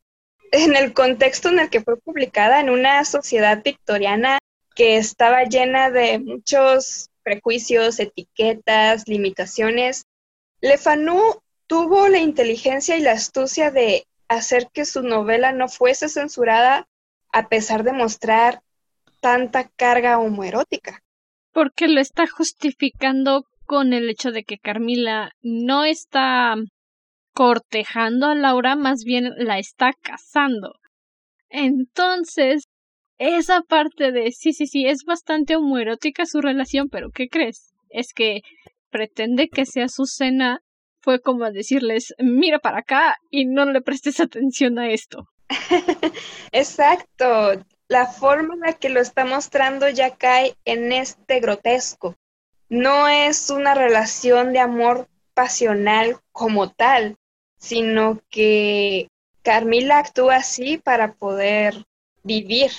en 0.51 0.75
el 0.75 0.93
contexto 0.93 1.49
en 1.49 1.59
el 1.59 1.69
que 1.69 1.81
fue 1.81 1.97
publicada, 1.97 2.59
en 2.59 2.69
una 2.69 3.03
sociedad 3.03 3.61
victoriana 3.63 4.38
que 4.75 4.97
estaba 4.97 5.43
llena 5.43 5.89
de 5.89 6.19
muchos 6.19 7.09
prejuicios, 7.23 7.99
etiquetas, 7.99 9.07
limitaciones, 9.07 10.05
Le 10.61 10.77
Fanu 10.77 11.41
tuvo 11.67 12.07
la 12.07 12.19
inteligencia 12.19 12.95
y 12.95 13.01
la 13.01 13.13
astucia 13.13 13.71
de 13.71 14.05
hacer 14.27 14.69
que 14.71 14.86
su 14.86 15.01
novela 15.01 15.51
no 15.51 15.67
fuese 15.67 16.07
censurada 16.09 16.88
a 17.31 17.49
pesar 17.49 17.83
de 17.83 17.93
mostrar 17.93 18.61
tanta 19.21 19.67
carga 19.67 20.19
homoerótica. 20.19 21.01
Porque 21.51 21.88
lo 21.88 21.99
está 21.99 22.27
justificando 22.27 23.45
con 23.66 23.93
el 23.93 24.09
hecho 24.09 24.32
de 24.32 24.43
que 24.43 24.57
Carmila 24.57 25.32
no 25.41 25.84
está 25.86 26.55
cortejando 27.34 28.28
a 28.28 28.36
Laura, 28.36 28.76
más 28.76 29.03
bien 29.03 29.32
la 29.38 29.59
está 29.59 29.91
casando. 30.01 30.74
Entonces, 31.49 32.66
esa 33.18 33.61
parte 33.61 34.11
de 34.11 34.32
sí, 34.32 34.53
sí, 34.53 34.68
sí, 34.68 34.88
es 34.88 35.03
bastante 35.05 35.55
homoerótica 35.55 36.26
su 36.26 36.41
relación, 36.41 36.89
pero 36.89 37.09
¿qué 37.11 37.28
crees? 37.28 37.74
Es 37.89 38.13
que 38.13 38.41
pretende 38.89 39.49
que 39.49 39.66
sea 39.66 39.88
su 39.88 40.05
cena 40.05 40.59
fue 41.01 41.22
como 41.22 41.49
decirles, 41.51 42.16
mira 42.18 42.59
para 42.59 42.80
acá 42.80 43.18
y 43.30 43.45
no 43.45 43.66
le 43.66 43.82
prestes 43.82 44.20
atención 44.20 44.80
a 44.80 44.89
esto. 44.89 45.28
Exacto. 46.51 47.63
La 47.88 48.07
forma 48.07 48.55
en 48.55 48.61
la 48.61 48.74
que 48.74 48.89
lo 48.89 48.99
está 48.99 49.24
mostrando 49.26 49.88
ya 49.88 50.16
cae 50.16 50.55
en 50.66 50.91
este 50.91 51.39
grotesco 51.39 52.16
no 52.70 53.07
es 53.07 53.49
una 53.49 53.74
relación 53.74 54.53
de 54.53 54.59
amor 54.59 55.07
pasional 55.34 56.18
como 56.32 56.72
tal, 56.72 57.18
sino 57.57 58.22
que 58.30 59.07
Carmila 59.43 59.99
actúa 59.99 60.38
así 60.38 60.78
para 60.78 61.13
poder 61.13 61.86
vivir 62.24 62.72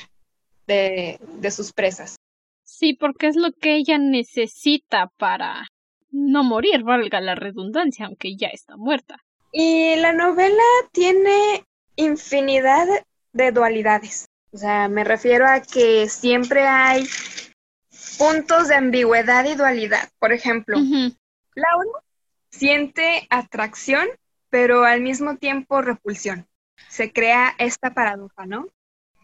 de, 0.66 1.18
sus 1.50 1.72
presas. 1.72 2.16
Sí, 2.64 2.94
porque 2.94 3.28
es 3.28 3.36
lo 3.36 3.52
que 3.52 3.76
ella 3.76 3.98
necesita 3.98 5.12
para 5.16 5.68
no 6.10 6.42
morir, 6.42 6.82
valga 6.82 7.20
la 7.20 7.34
redundancia, 7.34 8.06
aunque 8.06 8.36
ya 8.36 8.48
está 8.48 8.76
muerta. 8.76 9.22
Y 9.52 9.96
la 9.96 10.12
novela 10.12 10.62
tiene 10.92 11.64
infinidad 11.94 12.86
de 13.32 13.52
dualidades. 13.52 14.28
O 14.52 14.58
sea, 14.58 14.88
me 14.88 15.04
refiero 15.04 15.46
a 15.46 15.60
que 15.60 16.08
siempre 16.08 16.66
hay 16.66 17.06
puntos 18.18 18.68
de 18.68 18.74
ambigüedad 18.74 19.44
y 19.44 19.54
dualidad. 19.54 20.08
Por 20.18 20.32
ejemplo, 20.32 20.76
Laura 21.54 22.00
siente 22.50 23.26
atracción, 23.30 24.06
pero 24.50 24.84
al 24.84 25.00
mismo 25.00 25.36
tiempo 25.36 25.82
repulsión. 25.82 26.46
Se 26.88 27.12
crea 27.12 27.54
esta 27.58 27.94
paradoja, 27.94 28.46
¿no? 28.46 28.68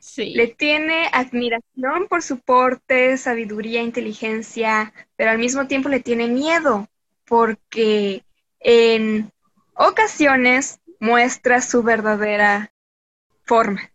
Sí. 0.01 0.35
Le 0.35 0.49
tiene 0.49 1.09
admiración 1.13 2.09
por 2.09 2.23
su 2.23 2.41
porte, 2.41 3.17
sabiduría, 3.17 3.83
inteligencia, 3.83 4.93
pero 5.17 5.31
al 5.31 5.39
mismo 5.39 5.67
tiempo 5.69 5.89
le 5.89 6.01
tiene 6.01 6.27
miedo 6.27 6.89
porque 7.25 8.25
en 8.59 9.33
ocasiones 9.75 10.81
muestra 10.99 11.61
su 11.61 11.83
verdadera 11.83 12.73
forma, 13.45 13.93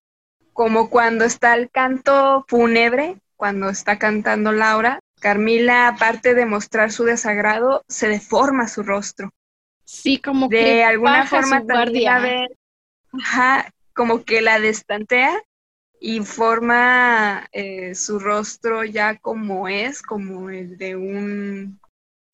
como 0.54 0.90
cuando 0.90 1.26
está 1.26 1.56
el 1.56 1.70
canto 1.70 2.46
fúnebre, 2.48 3.18
cuando 3.38 3.70
está 3.70 3.98
cantando 3.98 4.52
Laura, 4.52 5.00
Carmila, 5.20 5.88
aparte 5.88 6.34
de 6.34 6.46
mostrar 6.46 6.92
su 6.92 7.06
desagrado, 7.06 7.86
se 7.88 8.08
deforma 8.08 8.68
su 8.68 8.84
rostro. 8.84 9.34
Sí, 9.86 10.18
como 10.18 10.50
de 10.50 10.58
que 10.58 10.84
alguna 10.84 11.20
baja 11.20 11.42
forma 11.42 11.66
también 11.66 12.10
a 12.10 12.20
ver, 12.20 12.50
ajá, 13.14 13.72
como 13.94 14.26
que 14.26 14.42
la 14.42 14.60
destantea 14.60 15.42
y 16.00 16.20
forma 16.22 17.48
eh, 17.52 17.96
su 17.96 18.20
rostro 18.20 18.84
ya 18.84 19.18
como 19.18 19.68
es, 19.68 20.02
como 20.02 20.50
el 20.50 20.78
de 20.78 20.96
un... 20.96 21.80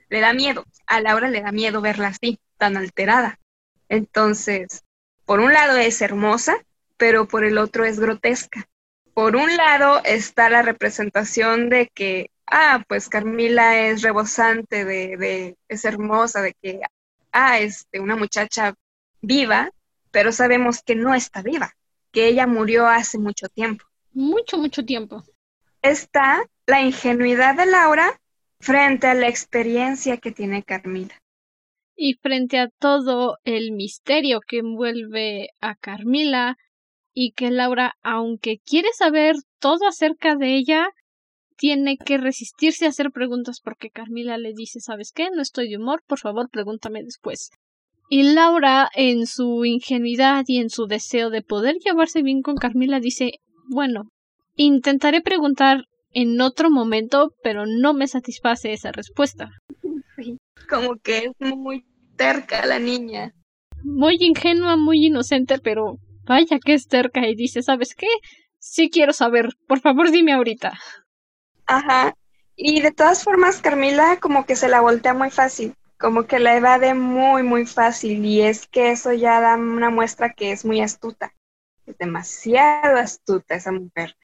Le 0.09 0.19
da 0.19 0.33
miedo, 0.33 0.65
a 0.87 0.99
Laura 0.99 1.29
le 1.29 1.41
da 1.41 1.51
miedo 1.51 1.81
verla 1.81 2.07
así, 2.07 2.39
tan 2.57 2.75
alterada. 2.75 3.39
Entonces, 3.87 4.83
por 5.25 5.39
un 5.39 5.53
lado 5.53 5.77
es 5.77 6.01
hermosa, 6.01 6.55
pero 6.97 7.27
por 7.27 7.43
el 7.45 7.57
otro 7.57 7.85
es 7.85 7.99
grotesca. 7.99 8.67
Por 9.13 9.35
un 9.35 9.55
lado 9.55 10.01
está 10.03 10.49
la 10.49 10.63
representación 10.63 11.69
de 11.69 11.87
que, 11.87 12.31
ah, 12.47 12.83
pues 12.87 13.09
Carmila 13.09 13.79
es 13.79 14.01
rebosante, 14.01 14.85
de, 14.85 15.17
de 15.17 15.57
es 15.67 15.85
hermosa, 15.85 16.41
de 16.41 16.53
que, 16.53 16.81
ah, 17.31 17.59
este, 17.59 17.99
una 17.99 18.15
muchacha 18.15 18.73
viva, 19.21 19.71
pero 20.11 20.31
sabemos 20.31 20.81
que 20.81 20.95
no 20.95 21.13
está 21.13 21.41
viva, 21.41 21.73
que 22.11 22.27
ella 22.27 22.47
murió 22.47 22.87
hace 22.87 23.19
mucho 23.19 23.49
tiempo. 23.49 23.85
Mucho, 24.13 24.57
mucho 24.57 24.83
tiempo. 24.83 25.23
Está 25.81 26.43
la 26.65 26.81
ingenuidad 26.81 27.55
de 27.55 27.65
Laura 27.65 28.19
frente 28.59 29.07
a 29.07 29.13
la 29.13 29.27
experiencia 29.27 30.17
que 30.17 30.31
tiene 30.31 30.63
Carmila. 30.63 31.15
Y 31.95 32.15
frente 32.15 32.57
a 32.57 32.69
todo 32.69 33.37
el 33.43 33.71
misterio 33.71 34.41
que 34.41 34.59
envuelve 34.59 35.49
a 35.61 35.75
Carmila 35.75 36.57
y 37.13 37.31
que 37.31 37.51
Laura, 37.51 37.95
aunque 38.01 38.57
quiere 38.57 38.89
saber 38.97 39.35
todo 39.59 39.87
acerca 39.87 40.35
de 40.35 40.55
ella, 40.55 40.89
tiene 41.57 41.97
que 41.97 42.17
resistirse 42.17 42.85
a 42.85 42.89
hacer 42.89 43.11
preguntas 43.11 43.61
porque 43.63 43.89
Carmila 43.89 44.37
le 44.37 44.53
dice, 44.53 44.79
¿sabes 44.79 45.11
qué? 45.13 45.29
No 45.33 45.41
estoy 45.41 45.69
de 45.69 45.77
humor, 45.77 46.01
por 46.07 46.19
favor, 46.19 46.49
pregúntame 46.49 47.03
después. 47.03 47.51
Y 48.09 48.33
Laura, 48.33 48.89
en 48.95 49.27
su 49.27 49.63
ingenuidad 49.65 50.43
y 50.47 50.57
en 50.57 50.69
su 50.69 50.87
deseo 50.87 51.29
de 51.29 51.41
poder 51.41 51.75
llevarse 51.83 52.21
bien 52.21 52.41
con 52.41 52.55
Carmila, 52.55 52.99
dice, 52.99 53.39
bueno, 53.69 54.09
intentaré 54.55 55.21
preguntar 55.21 55.85
en 56.11 56.39
otro 56.41 56.69
momento, 56.69 57.31
pero 57.43 57.65
no 57.65 57.93
me 57.93 58.07
satisface 58.07 58.73
esa 58.73 58.91
respuesta. 58.91 59.51
Como 60.69 60.95
que 60.97 61.31
es 61.39 61.55
muy 61.55 61.85
terca 62.15 62.65
la 62.65 62.79
niña. 62.79 63.33
Muy 63.83 64.17
ingenua, 64.19 64.77
muy 64.77 65.05
inocente, 65.05 65.59
pero 65.59 65.97
vaya 66.25 66.59
que 66.59 66.73
es 66.73 66.87
terca 66.87 67.27
y 67.27 67.35
dice, 67.35 67.61
¿sabes 67.63 67.95
qué? 67.95 68.07
Sí 68.59 68.89
quiero 68.89 69.13
saber, 69.13 69.49
por 69.67 69.79
favor 69.81 70.11
dime 70.11 70.33
ahorita. 70.33 70.73
Ajá. 71.65 72.15
Y 72.55 72.81
de 72.81 72.91
todas 72.91 73.23
formas, 73.23 73.61
Carmila 73.61 74.19
como 74.19 74.45
que 74.45 74.55
se 74.55 74.69
la 74.69 74.81
voltea 74.81 75.13
muy 75.13 75.31
fácil, 75.31 75.75
como 75.97 76.27
que 76.27 76.39
la 76.39 76.55
evade 76.55 76.93
muy, 76.93 77.43
muy 77.43 77.65
fácil. 77.65 78.23
Y 78.25 78.41
es 78.41 78.67
que 78.67 78.91
eso 78.91 79.11
ya 79.13 79.41
da 79.41 79.55
una 79.55 79.89
muestra 79.89 80.33
que 80.33 80.51
es 80.51 80.65
muy 80.65 80.81
astuta. 80.81 81.33
Es 81.85 81.97
demasiado 81.97 82.97
astuta 82.97 83.55
esa 83.55 83.71
mujer, 83.71 84.15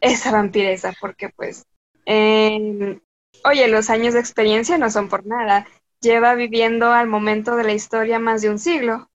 esa 0.00 0.30
vampiresa, 0.32 0.92
porque 1.00 1.30
pues, 1.30 1.64
eh, 2.06 3.00
oye, 3.44 3.68
los 3.68 3.90
años 3.90 4.14
de 4.14 4.20
experiencia 4.20 4.78
no 4.78 4.90
son 4.90 5.08
por 5.08 5.26
nada. 5.26 5.66
Lleva 6.00 6.34
viviendo 6.34 6.92
al 6.92 7.08
momento 7.08 7.56
de 7.56 7.64
la 7.64 7.72
historia 7.72 8.18
más 8.18 8.42
de 8.42 8.50
un 8.50 8.58
siglo. 8.58 9.10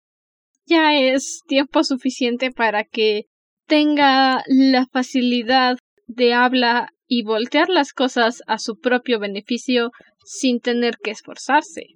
Ya 0.65 0.93
es 0.93 1.41
tiempo 1.47 1.83
suficiente 1.83 2.51
para 2.51 2.83
que 2.83 3.25
tenga 3.67 4.43
la 4.47 4.85
facilidad 4.85 5.77
de 6.07 6.33
habla 6.33 6.89
y 7.07 7.23
voltear 7.23 7.69
las 7.69 7.93
cosas 7.93 8.41
a 8.47 8.57
su 8.57 8.79
propio 8.79 9.19
beneficio 9.19 9.91
sin 10.23 10.59
tener 10.59 10.97
que 11.03 11.11
esforzarse. 11.11 11.87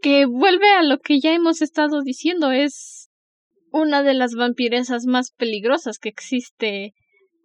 Que 0.00 0.26
vuelve 0.26 0.70
a 0.72 0.82
lo 0.82 0.98
que 0.98 1.20
ya 1.20 1.34
hemos 1.34 1.60
estado 1.60 2.02
diciendo, 2.02 2.50
es 2.52 3.08
una 3.70 4.02
de 4.02 4.14
las 4.14 4.34
vampiresas 4.34 5.04
más 5.06 5.32
peligrosas 5.32 5.98
que 5.98 6.08
existe 6.08 6.94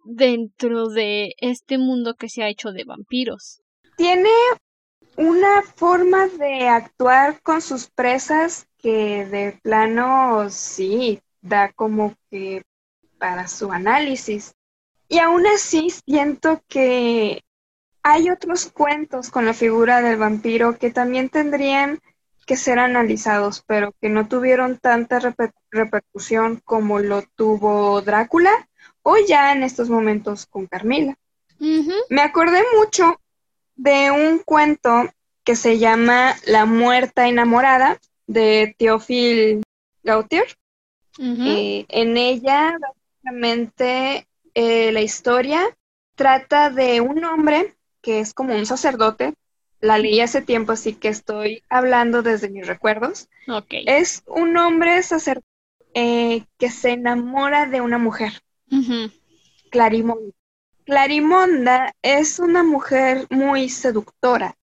dentro 0.04 0.88
de 0.88 1.34
este 1.38 1.78
mundo 1.78 2.14
que 2.14 2.28
se 2.28 2.42
ha 2.42 2.48
hecho 2.48 2.72
de 2.72 2.84
vampiros. 2.84 3.60
Tiene 3.96 4.30
una 5.16 5.62
forma 5.62 6.26
de 6.26 6.68
actuar 6.68 7.40
con 7.42 7.62
sus 7.62 7.88
presas 7.88 8.66
que 8.78 9.26
de 9.26 9.58
plano 9.62 10.50
sí 10.50 11.22
da 11.40 11.72
como 11.72 12.14
que 12.30 12.62
para 13.18 13.46
su 13.48 13.72
análisis. 13.72 14.54
Y 15.08 15.18
aún 15.18 15.46
así 15.46 15.90
siento 15.90 16.62
que 16.68 17.42
hay 18.02 18.30
otros 18.30 18.66
cuentos 18.66 19.30
con 19.30 19.46
la 19.46 19.54
figura 19.54 20.02
del 20.02 20.16
vampiro 20.16 20.78
que 20.78 20.90
también 20.90 21.28
tendrían 21.28 22.00
que 22.46 22.56
ser 22.56 22.78
analizados, 22.78 23.64
pero 23.66 23.94
que 24.00 24.08
no 24.08 24.28
tuvieron 24.28 24.78
tanta 24.78 25.18
reper 25.18 25.52
repercusión 25.70 26.60
como 26.64 26.98
lo 26.98 27.22
tuvo 27.22 28.00
Drácula 28.02 28.68
o 29.02 29.16
ya 29.16 29.52
en 29.52 29.62
estos 29.62 29.88
momentos 29.88 30.46
con 30.46 30.66
Carmila. 30.66 31.16
Uh 31.58 31.64
-huh. 31.64 32.02
Me 32.10 32.22
acordé 32.22 32.62
mucho 32.76 33.18
de 33.76 34.10
un 34.10 34.38
cuento 34.38 35.10
que 35.44 35.56
se 35.56 35.78
llama 35.78 36.34
La 36.46 36.64
muerta 36.64 37.28
enamorada 37.28 37.98
de 38.26 38.74
Théophile 38.78 39.62
Gautier. 40.02 40.46
Uh 41.18 41.22
-huh. 41.22 41.46
eh, 41.46 41.86
en 41.88 42.16
ella, 42.16 42.76
básicamente, 42.80 44.26
eh, 44.54 44.92
la 44.92 45.00
historia 45.00 45.60
trata 46.14 46.70
de 46.70 47.00
un 47.00 47.24
hombre 47.24 47.74
que 48.00 48.20
es 48.20 48.34
como 48.34 48.54
un 48.54 48.66
sacerdote. 48.66 49.34
La 49.80 49.98
leí 49.98 50.20
hace 50.20 50.40
tiempo, 50.40 50.72
así 50.72 50.94
que 50.94 51.08
estoy 51.08 51.62
hablando 51.68 52.22
desde 52.22 52.48
mis 52.48 52.66
recuerdos. 52.66 53.28
Okay. 53.46 53.84
Es 53.86 54.22
un 54.26 54.56
hombre 54.56 55.02
sacerdote 55.02 55.46
eh, 55.94 56.44
que 56.58 56.70
se 56.70 56.90
enamora 56.90 57.66
de 57.66 57.80
una 57.80 57.98
mujer, 57.98 58.32
uh 58.70 58.76
-huh. 58.76 59.12
Clarimonda. 59.70 60.32
Clarimonda 60.84 61.94
es 62.02 62.38
una 62.38 62.62
mujer 62.62 63.26
muy 63.30 63.68
seductora, 63.68 64.56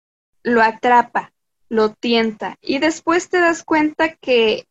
lo 0.43 0.61
atrapa, 0.61 1.32
lo 1.70 1.89
tienta 1.93 2.57
y 2.61 2.80
después 2.80 3.30
te 3.30 3.39
das 3.39 3.63
cuenta 3.63 4.15
que 4.15 4.67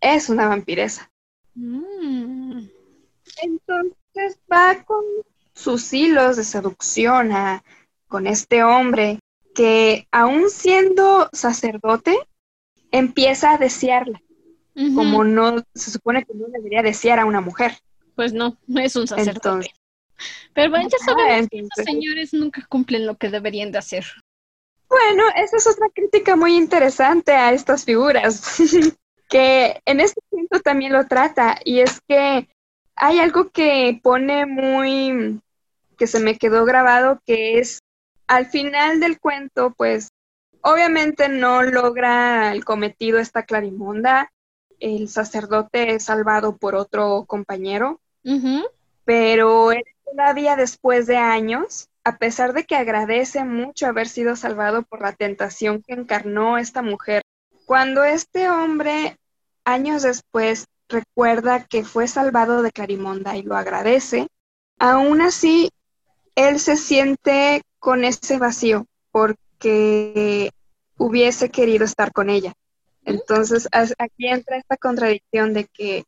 es 0.00 0.28
una 0.28 0.48
vampiresa. 0.48 1.10
Mm. 1.54 2.68
Entonces 3.42 4.38
va 4.50 4.82
con 4.84 5.04
sus 5.54 5.92
hilos 5.92 6.36
de 6.36 6.44
seducción 6.44 7.32
a, 7.32 7.62
con 8.06 8.26
este 8.26 8.62
hombre 8.62 9.18
que 9.54 10.06
aún 10.10 10.50
siendo 10.50 11.28
sacerdote 11.32 12.16
empieza 12.90 13.52
a 13.52 13.58
desearla, 13.58 14.20
Uh 14.74 14.80
-huh. 14.80 14.94
como 14.94 15.24
no 15.24 15.64
se 15.74 15.90
supone 15.90 16.24
que 16.24 16.32
no 16.34 16.46
debería 16.46 16.82
desear 16.82 17.18
a 17.18 17.26
una 17.26 17.40
mujer. 17.40 17.72
Pues 18.14 18.32
no, 18.32 18.56
es 18.76 18.94
un 18.94 19.08
sacerdote. 19.08 19.48
Entonces, 19.48 19.72
Pero 20.54 20.70
bueno, 20.70 20.88
ya 20.88 20.98
sabemos 20.98 21.46
ah, 21.46 21.48
que 21.50 21.58
estos 21.60 21.84
señores 21.84 22.32
nunca 22.34 22.64
cumplen 22.68 23.06
lo 23.06 23.16
que 23.16 23.30
deberían 23.30 23.72
de 23.72 23.78
hacer. 23.78 24.04
Bueno, 24.88 25.24
esa 25.36 25.56
es 25.56 25.66
otra 25.66 25.88
crítica 25.94 26.34
muy 26.36 26.56
interesante 26.56 27.32
a 27.32 27.52
estas 27.52 27.84
figuras, 27.84 28.56
que 29.28 29.80
en 29.84 30.00
este 30.00 30.20
punto 30.30 30.60
también 30.60 30.92
lo 30.92 31.06
trata, 31.06 31.58
y 31.64 31.80
es 31.80 32.00
que 32.08 32.48
hay 32.96 33.18
algo 33.20 33.50
que 33.50 34.00
pone 34.02 34.46
muy, 34.46 35.40
que 35.98 36.06
se 36.06 36.20
me 36.20 36.36
quedó 36.38 36.64
grabado, 36.64 37.20
que 37.26 37.58
es 37.58 37.80
al 38.26 38.46
final 38.46 39.00
del 39.00 39.20
cuento, 39.20 39.74
pues 39.76 40.08
obviamente 40.62 41.28
no 41.28 41.62
logra 41.62 42.52
el 42.52 42.64
cometido 42.64 43.18
esta 43.18 43.44
Clarimonda, 43.44 44.32
el 44.80 45.08
sacerdote 45.08 45.94
es 45.94 46.04
salvado 46.04 46.56
por 46.56 46.74
otro 46.74 47.24
compañero, 47.26 48.00
Uh 48.24 48.30
-huh. 48.34 48.68
pero 49.04 49.72
él 49.72 49.82
todavía 50.10 50.56
después 50.56 51.06
de 51.06 51.16
años 51.16 51.88
a 52.08 52.16
pesar 52.16 52.54
de 52.54 52.64
que 52.64 52.74
agradece 52.74 53.44
mucho 53.44 53.86
haber 53.86 54.08
sido 54.08 54.34
salvado 54.34 54.82
por 54.82 55.02
la 55.02 55.12
tentación 55.12 55.82
que 55.82 55.92
encarnó 55.92 56.56
esta 56.56 56.80
mujer, 56.80 57.22
cuando 57.66 58.02
este 58.02 58.48
hombre 58.48 59.18
años 59.64 60.02
después 60.02 60.68
recuerda 60.88 61.66
que 61.66 61.84
fue 61.84 62.08
salvado 62.08 62.62
de 62.62 62.72
Clarimonda 62.72 63.36
y 63.36 63.42
lo 63.42 63.56
agradece, 63.56 64.26
aún 64.78 65.20
así 65.20 65.70
él 66.34 66.58
se 66.60 66.76
siente 66.76 67.60
con 67.78 68.04
ese 68.04 68.38
vacío 68.38 68.86
porque 69.10 70.50
hubiese 70.96 71.50
querido 71.50 71.84
estar 71.84 72.12
con 72.12 72.30
ella. 72.30 72.54
Entonces 73.04 73.68
aquí 73.98 74.28
entra 74.28 74.56
esta 74.56 74.78
contradicción 74.78 75.52
de 75.52 75.66
que, 75.66 76.04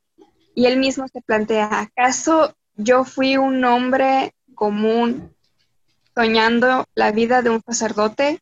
y 0.55 0.65
él 0.65 0.79
mismo 0.79 1.07
se 1.09 1.21
plantea, 1.21 1.81
¿acaso 1.81 2.55
yo 2.83 3.05
fui 3.05 3.37
un 3.37 3.65
hombre 3.65 4.33
común 4.55 5.35
soñando 6.15 6.85
la 6.95 7.13
vida 7.13 7.43
de 7.43 7.51
un 7.51 7.63
sacerdote 7.63 8.41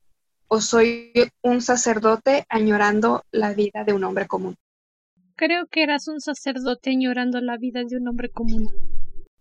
o 0.49 0.61
soy 0.61 1.13
un 1.43 1.61
sacerdote 1.61 2.45
añorando 2.49 3.25
la 3.31 3.53
vida 3.53 3.85
de 3.85 3.93
un 3.93 4.05
hombre 4.05 4.27
común? 4.27 4.57
Creo 5.37 5.67
que 5.67 5.83
eras 5.83 6.09
un 6.09 6.21
sacerdote 6.21 6.91
añorando 6.91 7.41
la 7.41 7.57
vida 7.57 7.85
de 7.85 7.97
un 7.97 8.09
hombre 8.09 8.31
común. 8.31 8.69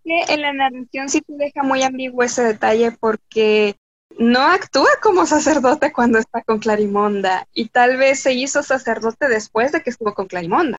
En 0.03 0.41
la 0.41 0.53
narración 0.53 1.09
sí 1.09 1.21
te 1.21 1.33
deja 1.33 1.63
muy 1.63 1.83
ambiguo 1.83 2.23
ese 2.23 2.43
detalle 2.43 2.91
porque 2.91 3.75
no 4.17 4.39
actúa 4.39 4.87
como 5.01 5.25
sacerdote 5.25 5.91
cuando 5.91 6.17
está 6.17 6.41
con 6.43 6.59
Clarimonda 6.59 7.47
y 7.53 7.69
tal 7.69 7.97
vez 7.97 8.21
se 8.21 8.33
hizo 8.33 8.63
sacerdote 8.63 9.27
después 9.27 9.71
de 9.71 9.81
que 9.81 9.89
estuvo 9.89 10.13
con 10.13 10.27
Clarimonda, 10.27 10.77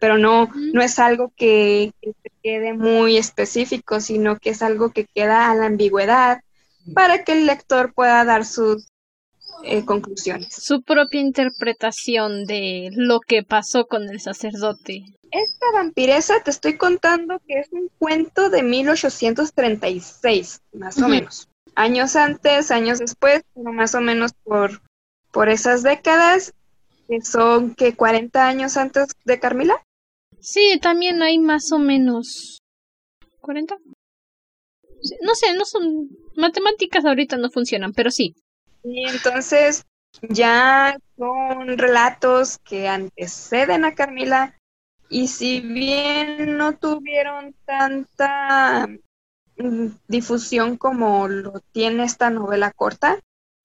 pero 0.00 0.18
no, 0.18 0.50
no 0.54 0.82
es 0.82 0.98
algo 0.98 1.32
que, 1.36 1.92
se 2.02 2.32
quede 2.42 2.72
muy 2.72 3.16
específico, 3.16 4.00
sino 4.00 4.36
que 4.38 4.50
es 4.50 4.62
algo 4.62 4.90
que 4.90 5.04
queda 5.04 5.50
a 5.50 5.54
la 5.54 5.66
ambigüedad 5.66 6.40
para 6.94 7.22
que 7.22 7.32
el 7.32 7.46
lector 7.46 7.94
pueda 7.94 8.24
dar 8.24 8.44
sus 8.44 8.88
eh, 9.62 9.84
conclusiones. 9.84 10.52
Su 10.52 10.82
propia 10.82 11.20
interpretación 11.20 12.46
de 12.46 12.90
lo 12.92 13.20
que 13.20 13.44
pasó 13.44 13.86
con 13.86 14.08
el 14.08 14.20
sacerdote. 14.20 15.04
Esta 15.30 15.66
vampiresa 15.72 16.42
te 16.42 16.50
estoy 16.50 16.76
contando 16.76 17.40
que 17.46 17.60
es 17.60 17.68
un 17.70 17.88
cuento 17.98 18.50
de 18.50 18.64
1836, 18.64 20.62
más 20.72 20.98
o 20.98 21.06
menos 21.06 21.50
años 21.74 22.16
antes, 22.16 22.70
años 22.70 22.98
después, 22.98 23.42
pero 23.54 23.72
más 23.72 23.94
o 23.94 24.00
menos 24.00 24.32
por, 24.44 24.82
por 25.32 25.48
esas 25.48 25.82
décadas, 25.82 26.52
que 27.08 27.20
son 27.22 27.74
que 27.74 27.94
40 27.94 28.46
años 28.46 28.76
antes 28.76 29.08
de 29.24 29.40
Carmila. 29.40 29.82
Sí, 30.40 30.78
también 30.80 31.22
hay 31.22 31.38
más 31.38 31.70
o 31.72 31.78
menos 31.78 32.60
40. 33.40 33.76
No 35.22 35.34
sé, 35.34 35.54
no 35.54 35.64
son 35.64 36.08
matemáticas 36.36 37.04
ahorita 37.04 37.36
no 37.36 37.50
funcionan, 37.50 37.92
pero 37.92 38.10
sí. 38.10 38.34
Y 38.82 39.06
entonces 39.08 39.84
ya 40.28 40.98
son 41.16 41.78
relatos 41.78 42.58
que 42.58 42.88
anteceden 42.88 43.84
a 43.84 43.94
Carmila 43.94 44.56
y 45.08 45.28
si 45.28 45.60
bien 45.60 46.56
no 46.56 46.76
tuvieron 46.76 47.54
tanta 47.64 48.88
difusión 50.08 50.76
como 50.76 51.28
lo 51.28 51.60
tiene 51.72 52.04
esta 52.04 52.30
novela 52.30 52.70
corta, 52.70 53.20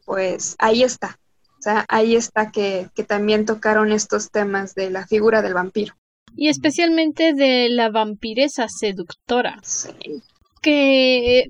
pues 0.06 0.56
ahí 0.60 0.84
está. 0.84 1.20
O 1.58 1.62
sea, 1.62 1.86
ahí 1.88 2.16
está 2.16 2.52
que, 2.52 2.90
que 2.94 3.04
también 3.04 3.46
tocaron 3.46 3.92
estos 3.92 4.30
temas 4.30 4.76
de 4.76 4.90
la 4.90 5.08
figura 5.08 5.42
del 5.42 5.54
vampiro. 5.54 5.96
Y 6.36 6.50
especialmente 6.50 7.34
de 7.34 7.70
la 7.70 7.90
vampiresa 7.90 8.68
seductora. 8.68 9.62
Que 10.62 11.46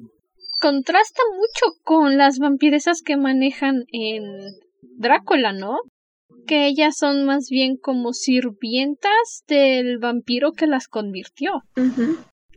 contrasta 0.59 1.21
mucho 1.35 1.73
con 1.83 2.17
las 2.17 2.39
vampiresas 2.39 3.01
que 3.01 3.17
manejan 3.17 3.83
en 3.91 4.23
Drácula, 4.97 5.51
¿no? 5.53 5.77
Que 6.47 6.67
ellas 6.67 6.95
son 6.97 7.25
más 7.25 7.47
bien 7.49 7.77
como 7.77 8.13
sirvientas 8.13 9.43
del 9.47 9.97
vampiro 9.97 10.51
que 10.53 10.67
las 10.67 10.87
convirtió. 10.87 11.63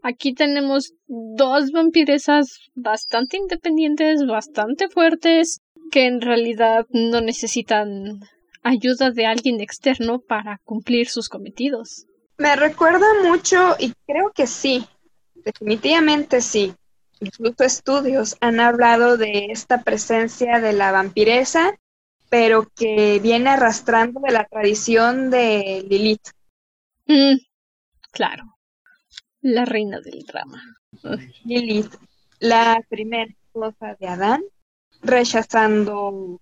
Aquí 0.02 0.34
tenemos 0.34 0.92
dos 1.06 1.70
vampiresas 1.72 2.60
bastante 2.74 3.36
independientes, 3.36 4.24
bastante 4.26 4.88
fuertes, 4.88 5.60
que 5.90 6.06
en 6.06 6.20
realidad 6.20 6.86
no 6.90 7.20
necesitan 7.20 8.20
ayuda 8.62 9.10
de 9.10 9.26
alguien 9.26 9.60
externo 9.60 10.20
para 10.20 10.60
cumplir 10.64 11.08
sus 11.08 11.28
cometidos. 11.28 12.06
Me 12.38 12.54
recuerda 12.54 13.06
mucho, 13.24 13.74
y 13.80 13.92
creo 14.06 14.30
que 14.32 14.46
sí, 14.46 14.86
definitivamente 15.34 16.40
sí. 16.40 16.74
Incluso 17.20 17.64
estudios 17.64 18.36
han 18.40 18.60
hablado 18.60 19.16
de 19.16 19.46
esta 19.50 19.82
presencia 19.82 20.60
de 20.60 20.72
la 20.72 20.92
vampiresa, 20.92 21.76
pero 22.28 22.68
que 22.76 23.18
viene 23.20 23.50
arrastrando 23.50 24.20
de 24.20 24.32
la 24.32 24.44
tradición 24.44 25.30
de 25.30 25.84
Lilith. 25.88 26.28
Mm, 27.06 27.38
claro. 28.12 28.56
La 29.40 29.64
reina 29.64 30.00
del 30.00 30.24
drama. 30.24 30.62
Lilith, 31.44 31.92
la 32.38 32.80
primera 32.88 33.32
esposa 33.32 33.96
de 33.98 34.06
Adán, 34.06 34.44
rechazando 35.02 36.40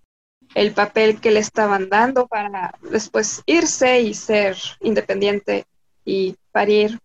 el 0.55 0.73
papel 0.73 1.21
que 1.21 1.31
le 1.31 1.41
estaban 1.41 1.89
dando 1.89 2.27
para 2.27 2.75
después 2.91 3.43
irse 3.47 4.03
y 4.03 4.13
ser 4.13 4.57
independiente 4.81 5.65
y 6.07 6.37
parir 6.53 6.99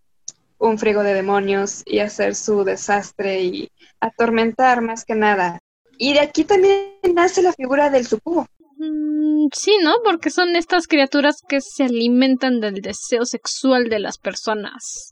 un 0.57 0.77
frigo 0.77 1.03
de 1.03 1.13
demonios 1.13 1.83
y 1.85 1.99
hacer 1.99 2.35
su 2.35 2.63
desastre 2.63 3.43
y 3.43 3.69
atormentar 3.99 4.81
más 4.81 5.03
que 5.03 5.15
nada. 5.15 5.59
Y 5.97 6.13
de 6.13 6.21
aquí 6.21 6.45
también 6.45 6.93
nace 7.13 7.41
la 7.41 7.51
figura 7.51 7.89
del 7.89 8.07
sucubo. 8.07 8.47
Mm, 8.77 9.47
sí, 9.53 9.75
¿no? 9.83 9.95
Porque 10.05 10.29
son 10.29 10.55
estas 10.55 10.87
criaturas 10.87 11.41
que 11.45 11.59
se 11.59 11.83
alimentan 11.83 12.61
del 12.61 12.75
deseo 12.75 13.25
sexual 13.25 13.89
de 13.89 13.99
las 13.99 14.17
personas 14.17 15.11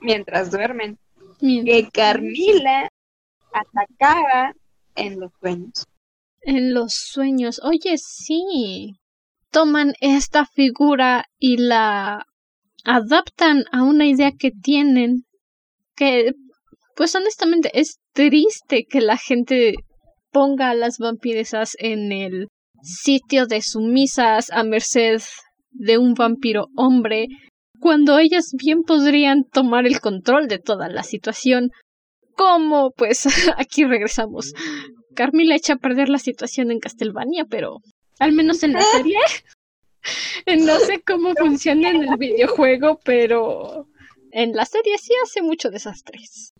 mientras 0.00 0.50
duermen. 0.50 0.98
Que 1.40 1.88
Carmila 1.92 2.88
atacaba 3.52 4.54
en 4.94 5.20
los 5.20 5.32
sueños. 5.40 5.86
En 6.40 6.74
los 6.74 6.94
sueños. 6.94 7.60
Oye, 7.62 7.96
sí. 7.98 8.96
Toman 9.50 9.94
esta 10.00 10.46
figura 10.46 11.26
y 11.38 11.58
la 11.58 12.26
adaptan 12.86 13.64
a 13.72 13.82
una 13.82 14.06
idea 14.06 14.30
que 14.32 14.52
tienen 14.52 15.24
que, 15.96 16.32
pues 16.94 17.14
honestamente, 17.14 17.70
es 17.74 17.98
triste 18.14 18.86
que 18.88 19.00
la 19.00 19.18
gente 19.18 19.74
ponga 20.30 20.70
a 20.70 20.74
las 20.74 20.98
vampiresas 20.98 21.72
en 21.78 22.12
el 22.12 22.48
sitio 22.82 23.46
de 23.46 23.60
sumisas 23.60 24.50
a 24.50 24.62
merced 24.62 25.20
de 25.70 25.98
un 25.98 26.14
vampiro 26.14 26.68
hombre 26.76 27.26
cuando 27.80 28.18
ellas 28.18 28.52
bien 28.56 28.82
podrían 28.82 29.44
tomar 29.44 29.86
el 29.86 30.00
control 30.00 30.46
de 30.46 30.58
toda 30.58 30.88
la 30.88 31.02
situación. 31.02 31.70
Como, 32.36 32.92
pues, 32.92 33.26
aquí 33.56 33.84
regresamos. 33.84 34.52
Carmila 35.14 35.56
echa 35.56 35.74
a 35.74 35.78
perder 35.78 36.08
la 36.08 36.18
situación 36.18 36.70
en 36.70 36.78
Castlevania, 36.78 37.46
pero 37.48 37.78
al 38.18 38.32
menos 38.32 38.62
en 38.62 38.74
la 38.74 38.82
serie. 38.92 39.18
no 40.58 40.78
sé 40.80 41.02
cómo 41.02 41.34
funciona 41.34 41.90
en 41.90 42.04
el 42.04 42.16
videojuego, 42.16 43.00
pero 43.04 43.86
en 44.32 44.54
la 44.54 44.64
serie 44.64 44.96
sí 44.98 45.12
hace 45.22 45.42
mucho 45.42 45.70
desastres. 45.70 46.52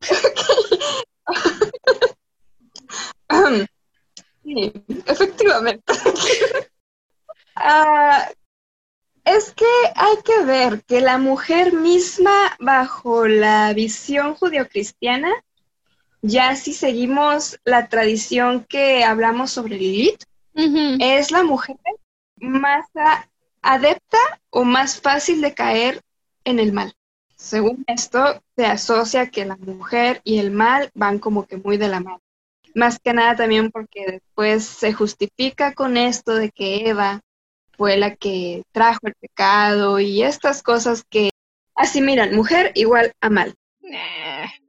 sí, 4.44 4.72
efectivamente. 5.06 5.92
Ah, 7.60 8.30
es 9.24 9.50
que 9.50 9.66
hay 9.96 10.14
que 10.24 10.44
ver 10.44 10.84
que 10.84 11.00
la 11.00 11.18
mujer 11.18 11.72
misma, 11.72 12.56
bajo 12.60 13.26
la 13.26 13.72
visión 13.72 14.36
judio-cristiana, 14.36 15.32
ya 16.22 16.54
si 16.54 16.72
seguimos 16.72 17.58
la 17.64 17.88
tradición 17.88 18.64
que 18.64 19.02
hablamos 19.02 19.50
sobre 19.50 19.76
Lilith, 19.76 20.22
es 20.54 21.32
la 21.32 21.42
mujer 21.42 21.74
más 22.40 22.86
adepta 23.62 24.18
o 24.50 24.64
más 24.64 25.00
fácil 25.00 25.40
de 25.40 25.54
caer 25.54 26.02
en 26.44 26.58
el 26.58 26.72
mal. 26.72 26.94
Según 27.36 27.84
esto, 27.86 28.42
se 28.56 28.66
asocia 28.66 29.30
que 29.30 29.44
la 29.44 29.56
mujer 29.56 30.20
y 30.24 30.38
el 30.38 30.50
mal 30.50 30.90
van 30.94 31.18
como 31.18 31.46
que 31.46 31.56
muy 31.56 31.76
de 31.76 31.88
la 31.88 32.00
mano. 32.00 32.20
Más 32.74 32.98
que 32.98 33.12
nada 33.12 33.36
también 33.36 33.70
porque 33.70 34.04
después 34.06 34.64
se 34.64 34.92
justifica 34.92 35.72
con 35.72 35.96
esto 35.96 36.34
de 36.34 36.50
que 36.50 36.88
Eva 36.88 37.20
fue 37.76 37.96
la 37.96 38.16
que 38.16 38.64
trajo 38.72 39.06
el 39.06 39.14
pecado 39.14 40.00
y 40.00 40.22
estas 40.22 40.62
cosas 40.62 41.04
que 41.08 41.30
así 41.74 42.00
miran, 42.00 42.34
mujer 42.34 42.72
igual 42.74 43.12
a 43.20 43.30
mal. 43.30 43.54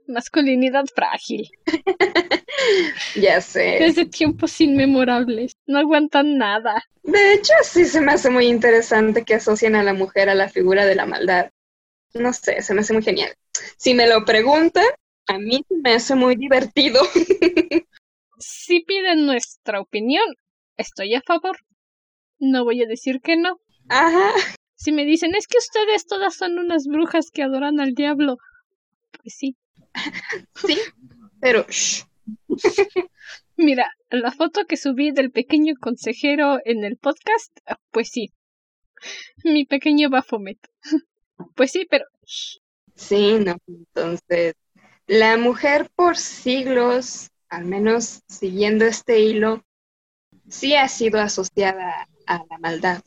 masculinidad 0.07 0.85
frágil. 0.93 1.49
ya 3.15 3.41
sé. 3.41 3.77
Desde 3.79 4.05
tiempos 4.05 4.59
inmemorables. 4.61 5.53
No 5.65 5.79
aguantan 5.79 6.37
nada. 6.37 6.83
De 7.03 7.33
hecho, 7.33 7.53
sí 7.63 7.85
se 7.85 8.01
me 8.01 8.13
hace 8.13 8.29
muy 8.29 8.47
interesante 8.47 9.23
que 9.23 9.35
asocien 9.35 9.75
a 9.75 9.83
la 9.83 9.93
mujer 9.93 10.29
a 10.29 10.35
la 10.35 10.49
figura 10.49 10.85
de 10.85 10.95
la 10.95 11.05
maldad. 11.05 11.51
No 12.13 12.33
sé, 12.33 12.61
se 12.61 12.73
me 12.73 12.81
hace 12.81 12.93
muy 12.93 13.03
genial. 13.03 13.33
Si 13.77 13.93
me 13.93 14.07
lo 14.07 14.25
preguntan, 14.25 14.85
A 15.27 15.37
mí 15.37 15.63
me 15.69 15.93
hace 15.93 16.15
muy 16.15 16.35
divertido. 16.35 17.01
si 18.39 18.81
piden 18.81 19.25
nuestra 19.25 19.79
opinión, 19.79 20.25
estoy 20.77 21.13
a 21.15 21.21
favor. 21.21 21.57
No 22.39 22.63
voy 22.63 22.81
a 22.81 22.87
decir 22.87 23.21
que 23.21 23.37
no. 23.37 23.59
Ajá. 23.89 24.31
Si 24.75 24.91
me 24.91 25.05
dicen, 25.05 25.35
es 25.35 25.45
que 25.45 25.57
ustedes 25.57 26.05
todas 26.07 26.35
son 26.35 26.57
unas 26.57 26.85
brujas 26.87 27.31
que 27.31 27.43
adoran 27.43 27.79
al 27.79 27.93
diablo, 27.93 28.37
pues 29.21 29.35
sí. 29.37 29.57
sí, 30.55 30.79
pero... 31.41 31.65
Mira, 33.57 33.91
la 34.09 34.31
foto 34.31 34.65
que 34.65 34.77
subí 34.77 35.11
del 35.11 35.31
pequeño 35.31 35.75
consejero 35.79 36.59
en 36.65 36.83
el 36.83 36.97
podcast, 36.97 37.57
pues 37.91 38.09
sí. 38.09 38.33
Mi 39.43 39.65
pequeño 39.65 40.09
Bafomet. 40.09 40.59
Pues 41.55 41.71
sí, 41.71 41.87
pero... 41.89 42.03
Sí, 42.95 43.37
no. 43.39 43.55
Entonces, 43.65 44.55
la 45.07 45.37
mujer 45.37 45.89
por 45.95 46.17
siglos, 46.17 47.29
al 47.47 47.63
menos 47.63 48.23
siguiendo 48.27 48.83
este 48.83 49.21
hilo, 49.21 49.63
sí 50.49 50.75
ha 50.75 50.89
sido 50.89 51.21
asociada 51.21 52.09
a 52.27 52.43
la 52.49 52.57
maldad. 52.57 53.01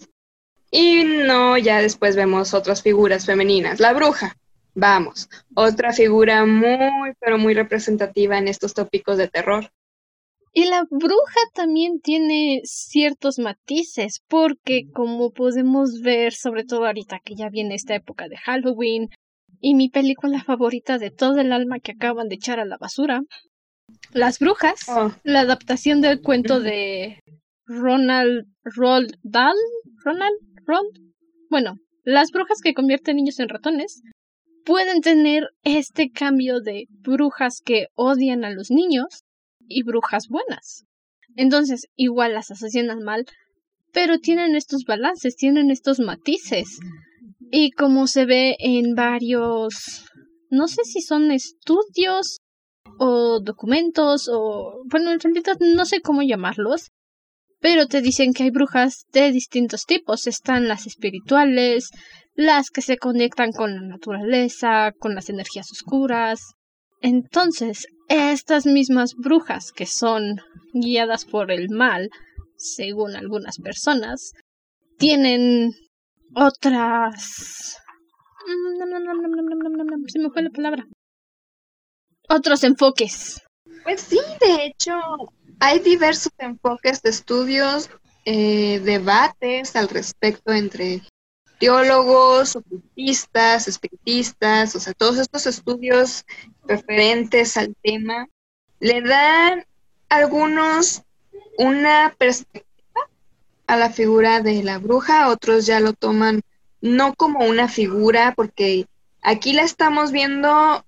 Y 0.71 1.05
no, 1.05 1.59
ya 1.59 1.83
después 1.83 2.17
vemos 2.17 2.55
otras 2.55 2.83
figuras 2.83 3.27
femeninas. 3.27 3.81
La 3.81 3.93
bruja, 3.93 4.35
vamos, 4.75 5.29
otra 5.55 5.93
figura 5.93 6.45
muy, 6.47 7.13
pero 7.21 7.39
muy 7.39 7.55
representativa 7.55 8.39
en 8.39 8.49
estos 8.49 8.75
tópicos 8.75 9.19
de 9.19 9.29
terror. 9.29 9.71
Y 10.55 10.67
la 10.67 10.85
bruja 10.91 11.41
también 11.55 12.01
tiene 12.01 12.61
ciertos 12.65 13.39
matices, 13.39 14.23
porque 14.29 14.83
como 14.93 15.31
podemos 15.31 16.03
ver, 16.03 16.35
sobre 16.35 16.65
todo 16.65 16.85
ahorita 16.85 17.21
que 17.25 17.35
ya 17.35 17.49
viene 17.49 17.75
esta 17.75 17.95
época 17.95 18.29
de 18.29 18.37
Halloween, 18.37 19.09
y 19.61 19.75
mi 19.75 19.89
película 19.89 20.43
favorita 20.43 20.99
de 20.99 21.11
todo 21.11 21.41
el 21.41 21.53
alma 21.53 21.79
que 21.79 21.93
acaban 21.93 22.29
de 22.29 22.35
echar 22.35 22.61
a 22.61 22.67
la 22.67 22.77
basura, 22.77 23.23
Las 24.13 24.41
Brujas, 24.41 24.89
oh. 24.89 25.13
la 25.23 25.41
adaptación 25.41 26.01
del 26.01 26.21
cuento 26.21 26.61
de 26.61 27.21
Ronald 27.67 28.47
Roald 28.65 29.17
Dahl, 29.23 29.57
Ronald 30.05 30.37
Roald, 30.67 30.99
bueno, 31.49 31.77
las 32.05 32.31
brujas 32.31 32.59
que 32.63 32.75
convierten 32.75 33.17
niños 33.17 33.39
en 33.39 33.49
ratones 33.49 34.03
pueden 34.65 35.01
tener 35.01 35.49
este 35.63 36.11
cambio 36.11 36.61
de 36.61 36.87
brujas 36.91 37.61
que 37.65 37.87
odian 37.95 38.45
a 38.45 38.51
los 38.51 38.71
niños 38.71 39.25
y 39.67 39.83
brujas 39.83 40.29
buenas. 40.29 40.85
Entonces, 41.37 41.87
igual 41.97 42.35
las 42.35 42.51
asocian 42.51 42.91
al 42.91 43.01
mal, 43.01 43.27
pero 43.93 44.19
tienen 44.19 44.57
estos 44.57 44.85
balances, 44.85 45.37
tienen 45.37 45.71
estos 45.71 45.99
matices. 46.01 46.79
Y 47.51 47.71
como 47.73 48.07
se 48.07 48.25
ve 48.25 48.57
en 48.59 48.95
varios, 48.95 50.07
no 50.51 50.69
sé 50.69 50.85
si 50.85 51.01
son 51.01 51.31
estudios 51.31 52.39
o 52.99 53.41
documentos 53.41 54.29
o, 54.33 54.83
bueno, 54.87 55.13
en 55.13 55.21
realidad 55.21 55.57
no 55.61 55.85
sé 55.85 56.01
cómo 56.01 56.23
llamarlos, 56.23 56.91
pero 57.61 57.87
te 57.87 58.03
dicen 58.03 58.33
que 58.33 58.45
hay 58.45 58.51
brujas 58.51 59.07
de 59.13 59.31
distintos 59.31 59.85
tipos. 59.85 60.27
Están 60.27 60.67
las 60.69 60.87
espirituales, 60.87 61.91
las 62.35 62.71
que 62.71 62.83
se 62.83 62.97
conectan 62.97 63.53
con 63.53 63.75
la 63.75 63.83
naturaleza, 63.83 64.93
con 64.99 65.15
las 65.15 65.29
energías 65.29 65.71
oscuras. 65.71 66.55
Entonces, 67.01 67.87
estas 68.09 68.67
mismas 68.67 69.15
brujas 69.15 69.73
que 69.73 69.87
son 69.87 70.41
guiadas 70.73 71.25
por 71.25 71.51
el 71.51 71.69
mal, 71.71 72.11
según 72.57 73.17
algunas 73.17 73.59
personas, 73.59 74.33
tienen 74.99 75.73
otras... 76.35 77.77
Se 80.09 80.19
me 80.19 80.31
fue 80.31 80.43
la 80.43 80.51
palabra. 80.51 80.87
Otros 82.29 82.65
enfoques. 82.65 83.41
Pues 83.85 84.01
sí, 84.01 84.19
de 84.41 84.67
hecho, 84.67 84.93
hay 85.61 85.79
diversos 85.81 86.33
enfoques 86.39 87.03
de 87.03 87.11
estudios, 87.11 87.91
eh, 88.25 88.81
debates 88.81 89.75
al 89.77 89.89
respecto 89.89 90.53
entre 90.53 91.03
teólogos, 91.63 92.57
ocultistas, 92.57 93.69
espiritistas, 93.69 94.75
o 94.75 94.81
sea, 94.81 94.95
todos 94.95 95.19
estos 95.19 95.47
estudios 95.47 96.25
referentes 96.67 97.57
al 97.57 97.77
tema, 97.81 98.27
le 98.81 99.01
dan 99.01 99.65
algunos 100.09 101.03
una 101.59 102.17
perspectiva 102.19 103.09
a 103.69 103.77
la 103.77 103.91
figura 103.91 104.41
de 104.41 104.65
la 104.65 104.79
bruja, 104.79 105.29
otros 105.29 105.65
ya 105.65 105.79
lo 105.79 105.93
toman 105.93 106.41
no 106.81 107.15
como 107.15 107.47
una 107.47 107.69
figura, 107.69 108.35
porque 108.35 108.87
aquí 109.21 109.53
la 109.53 109.63
estamos 109.63 110.11
viendo 110.11 110.85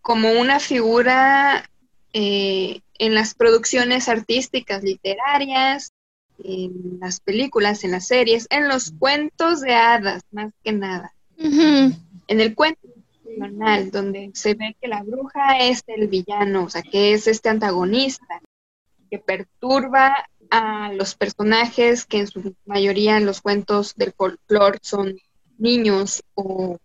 como 0.00 0.32
una 0.32 0.60
figura 0.60 1.68
eh, 2.14 2.80
en 2.98 3.14
las 3.14 3.34
producciones 3.34 4.08
artísticas, 4.08 4.82
literarias, 4.82 5.92
en 6.42 6.98
las 7.00 7.20
películas, 7.20 7.84
en 7.84 7.92
las 7.92 8.06
series, 8.06 8.46
en 8.50 8.68
los 8.68 8.92
cuentos 8.92 9.60
de 9.60 9.74
hadas, 9.74 10.22
más 10.30 10.52
que 10.62 10.72
nada. 10.72 11.12
En 11.38 12.40
el 12.40 12.54
cuento 12.54 12.80
nacional, 13.24 13.90
donde 13.90 14.30
se 14.34 14.54
ve 14.54 14.76
que 14.80 14.88
la 14.88 15.02
bruja 15.02 15.58
es 15.60 15.82
el 15.86 16.08
villano, 16.08 16.64
o 16.64 16.70
sea, 16.70 16.82
que 16.82 17.12
es 17.12 17.26
este 17.26 17.48
antagonista 17.48 18.40
que 19.10 19.18
perturba 19.18 20.26
a 20.50 20.92
los 20.92 21.14
personajes 21.14 22.04
que 22.04 22.20
en 22.20 22.26
su 22.26 22.54
mayoría 22.64 23.16
en 23.16 23.26
los 23.26 23.40
cuentos 23.40 23.94
del 23.96 24.12
folclore 24.12 24.78
son 24.82 25.16
niños 25.58 26.22
o, 26.34 26.78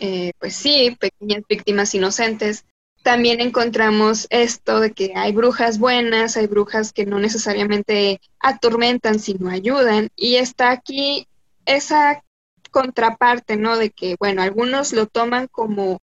eh, 0.00 0.32
pues 0.38 0.54
sí, 0.54 0.96
pequeñas 0.98 1.42
víctimas 1.48 1.94
inocentes 1.94 2.64
también 3.08 3.40
encontramos 3.40 4.26
esto 4.28 4.80
de 4.80 4.92
que 4.92 5.14
hay 5.16 5.32
brujas 5.32 5.78
buenas, 5.78 6.36
hay 6.36 6.46
brujas 6.46 6.92
que 6.92 7.06
no 7.06 7.18
necesariamente 7.18 8.20
atormentan, 8.38 9.18
sino 9.18 9.48
ayudan. 9.48 10.10
Y 10.14 10.34
está 10.34 10.72
aquí 10.72 11.26
esa 11.64 12.22
contraparte, 12.70 13.56
¿no? 13.56 13.78
De 13.78 13.88
que, 13.88 14.16
bueno, 14.18 14.42
algunos 14.42 14.92
lo 14.92 15.06
toman 15.06 15.46
como 15.46 16.02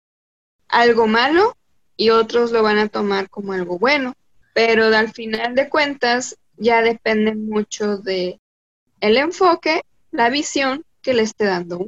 algo 0.67 1.07
malo 1.07 1.59
y 1.99 2.09
otros 2.09 2.53
lo 2.53 2.63
van 2.63 2.79
a 2.79 2.89
tomar 2.89 3.29
como 3.29 3.53
algo 3.53 3.79
bueno. 3.79 4.15
Pero 4.55 4.87
al 4.87 5.13
final 5.13 5.55
de 5.55 5.69
cuentas 5.69 6.39
ya 6.57 6.81
depende 6.81 7.35
mucho 7.35 7.99
de 7.99 8.41
el 9.01 9.19
enfoque, 9.19 9.83
la 10.11 10.31
visión 10.31 10.87
que 11.03 11.13
le 11.13 11.25
esté 11.25 11.45
dando 11.45 11.87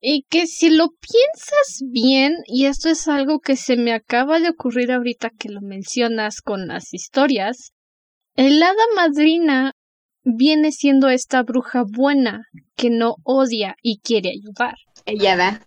y 0.00 0.24
que 0.30 0.46
si 0.46 0.70
lo 0.70 0.88
piensas 0.88 1.82
bien, 1.90 2.36
y 2.46 2.64
esto 2.64 2.88
es 2.88 3.06
algo 3.06 3.40
que 3.40 3.56
se 3.56 3.76
me 3.76 3.92
acaba 3.92 4.40
de 4.40 4.48
ocurrir 4.48 4.92
ahorita 4.92 5.30
que 5.30 5.50
lo 5.50 5.60
mencionas 5.60 6.40
con 6.40 6.66
las 6.68 6.94
historias, 6.94 7.72
el 8.34 8.62
hada 8.62 8.82
madrina 8.96 9.74
viene 10.22 10.72
siendo 10.72 11.08
esta 11.08 11.42
bruja 11.42 11.84
buena 11.86 12.44
que 12.76 12.88
no 12.88 13.16
odia 13.24 13.76
y 13.82 14.00
quiere 14.00 14.30
ayudar. 14.30 14.76
Ella 15.04 15.36
da. 15.36 15.66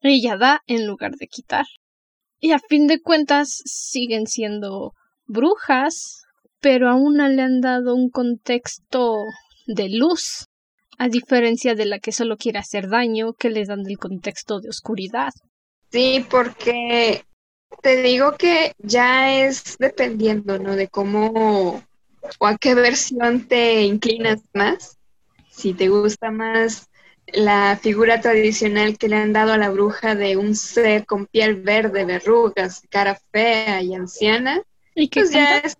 Ella 0.00 0.36
da 0.36 0.60
en 0.66 0.86
lugar 0.86 1.12
de 1.12 1.28
quitar. 1.28 1.66
Y 2.40 2.50
a 2.50 2.58
fin 2.58 2.88
de 2.88 3.00
cuentas 3.00 3.62
siguen 3.64 4.26
siendo 4.26 4.92
brujas, 5.26 6.22
pero 6.60 6.90
a 6.90 6.96
una 6.96 7.28
le 7.28 7.42
han 7.42 7.60
dado 7.60 7.94
un 7.94 8.10
contexto 8.10 9.24
de 9.66 9.88
luz 9.88 10.46
a 10.98 11.08
diferencia 11.08 11.74
de 11.74 11.86
la 11.86 11.98
que 11.98 12.12
solo 12.12 12.36
quiere 12.36 12.58
hacer 12.58 12.88
daño, 12.88 13.32
que 13.34 13.50
le 13.50 13.64
dan 13.64 13.82
del 13.82 13.98
contexto 13.98 14.60
de 14.60 14.68
oscuridad. 14.68 15.32
Sí, 15.90 16.24
porque 16.28 17.24
te 17.82 18.02
digo 18.02 18.36
que 18.36 18.72
ya 18.78 19.44
es 19.44 19.76
dependiendo, 19.78 20.58
¿no? 20.58 20.76
De 20.76 20.88
cómo 20.88 21.82
o 22.38 22.46
a 22.46 22.56
qué 22.56 22.74
versión 22.74 23.46
te 23.46 23.82
inclinas 23.82 24.40
más. 24.52 24.98
Si 25.50 25.74
te 25.74 25.88
gusta 25.88 26.30
más 26.30 26.88
la 27.26 27.78
figura 27.80 28.20
tradicional 28.20 28.98
que 28.98 29.08
le 29.08 29.16
han 29.16 29.32
dado 29.32 29.52
a 29.52 29.58
la 29.58 29.70
bruja 29.70 30.14
de 30.14 30.36
un 30.36 30.54
ser 30.54 31.06
con 31.06 31.26
piel 31.26 31.56
verde, 31.56 32.04
verrugas, 32.04 32.82
cara 32.90 33.18
fea 33.32 33.82
y 33.82 33.94
anciana, 33.94 34.62
¿Y 34.94 35.08
pues 35.08 35.30
ya 35.32 35.58
es 35.58 35.76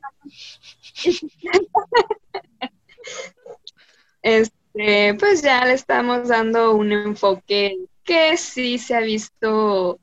este, 4.75 5.15
pues 5.15 5.43
ya 5.43 5.65
le 5.65 5.75
estamos 5.75 6.29
dando 6.29 6.75
un 6.75 6.93
enfoque 6.93 7.77
que 8.03 8.37
sí 8.37 8.79
se 8.79 8.95
ha 8.95 9.01
visto 9.01 10.01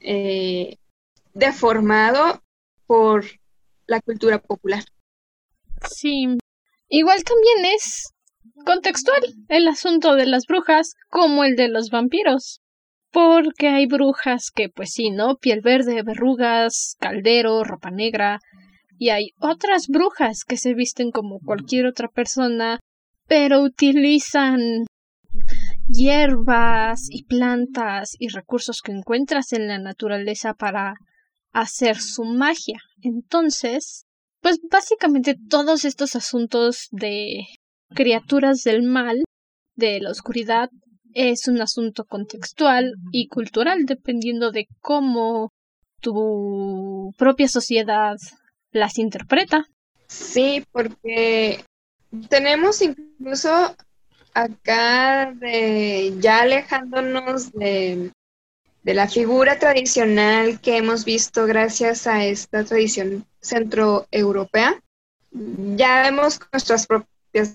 eh, 0.00 0.76
deformado 1.32 2.42
por 2.86 3.24
la 3.86 4.00
cultura 4.00 4.38
popular. 4.38 4.84
Sí, 5.88 6.26
igual 6.88 7.22
también 7.24 7.74
es 7.74 8.12
contextual 8.64 9.22
el 9.48 9.68
asunto 9.68 10.14
de 10.16 10.26
las 10.26 10.46
brujas 10.46 10.94
como 11.08 11.44
el 11.44 11.56
de 11.56 11.68
los 11.68 11.90
vampiros. 11.90 12.60
Porque 13.12 13.68
hay 13.68 13.86
brujas 13.86 14.50
que, 14.52 14.68
pues 14.68 14.90
sí, 14.90 15.10
¿no? 15.10 15.36
Piel 15.36 15.60
verde, 15.60 16.02
verrugas, 16.02 16.96
caldero, 16.98 17.62
ropa 17.62 17.92
negra. 17.92 18.40
Y 18.98 19.10
hay 19.10 19.30
otras 19.38 19.86
brujas 19.86 20.42
que 20.44 20.56
se 20.56 20.74
visten 20.74 21.12
como 21.12 21.38
cualquier 21.38 21.86
otra 21.86 22.08
persona 22.08 22.80
pero 23.26 23.62
utilizan 23.62 24.86
hierbas 25.88 27.08
y 27.10 27.24
plantas 27.24 28.16
y 28.18 28.28
recursos 28.28 28.80
que 28.82 28.92
encuentras 28.92 29.52
en 29.52 29.68
la 29.68 29.78
naturaleza 29.78 30.54
para 30.54 30.94
hacer 31.52 31.98
su 31.98 32.24
magia. 32.24 32.78
Entonces, 33.02 34.04
pues 34.40 34.58
básicamente 34.70 35.36
todos 35.48 35.84
estos 35.84 36.16
asuntos 36.16 36.88
de 36.90 37.44
criaturas 37.94 38.62
del 38.62 38.82
mal, 38.82 39.22
de 39.76 40.00
la 40.00 40.10
oscuridad, 40.10 40.68
es 41.14 41.46
un 41.46 41.60
asunto 41.60 42.04
contextual 42.04 42.92
y 43.12 43.28
cultural 43.28 43.84
dependiendo 43.86 44.50
de 44.50 44.66
cómo 44.80 45.50
tu 46.00 47.12
propia 47.16 47.48
sociedad 47.48 48.16
las 48.72 48.98
interpreta. 48.98 49.66
Sí, 50.08 50.64
porque 50.72 51.64
tenemos 52.28 52.82
incluso 52.82 53.76
acá 54.34 55.32
de 55.32 56.14
ya 56.18 56.42
alejándonos 56.42 57.52
de, 57.52 58.12
de 58.82 58.94
la 58.94 59.08
figura 59.08 59.58
tradicional 59.58 60.60
que 60.60 60.76
hemos 60.76 61.04
visto 61.04 61.46
gracias 61.46 62.06
a 62.06 62.24
esta 62.24 62.64
tradición 62.64 63.24
centroeuropea, 63.40 64.82
ya 65.30 66.02
vemos 66.02 66.40
nuestras 66.52 66.86
propias 66.86 67.52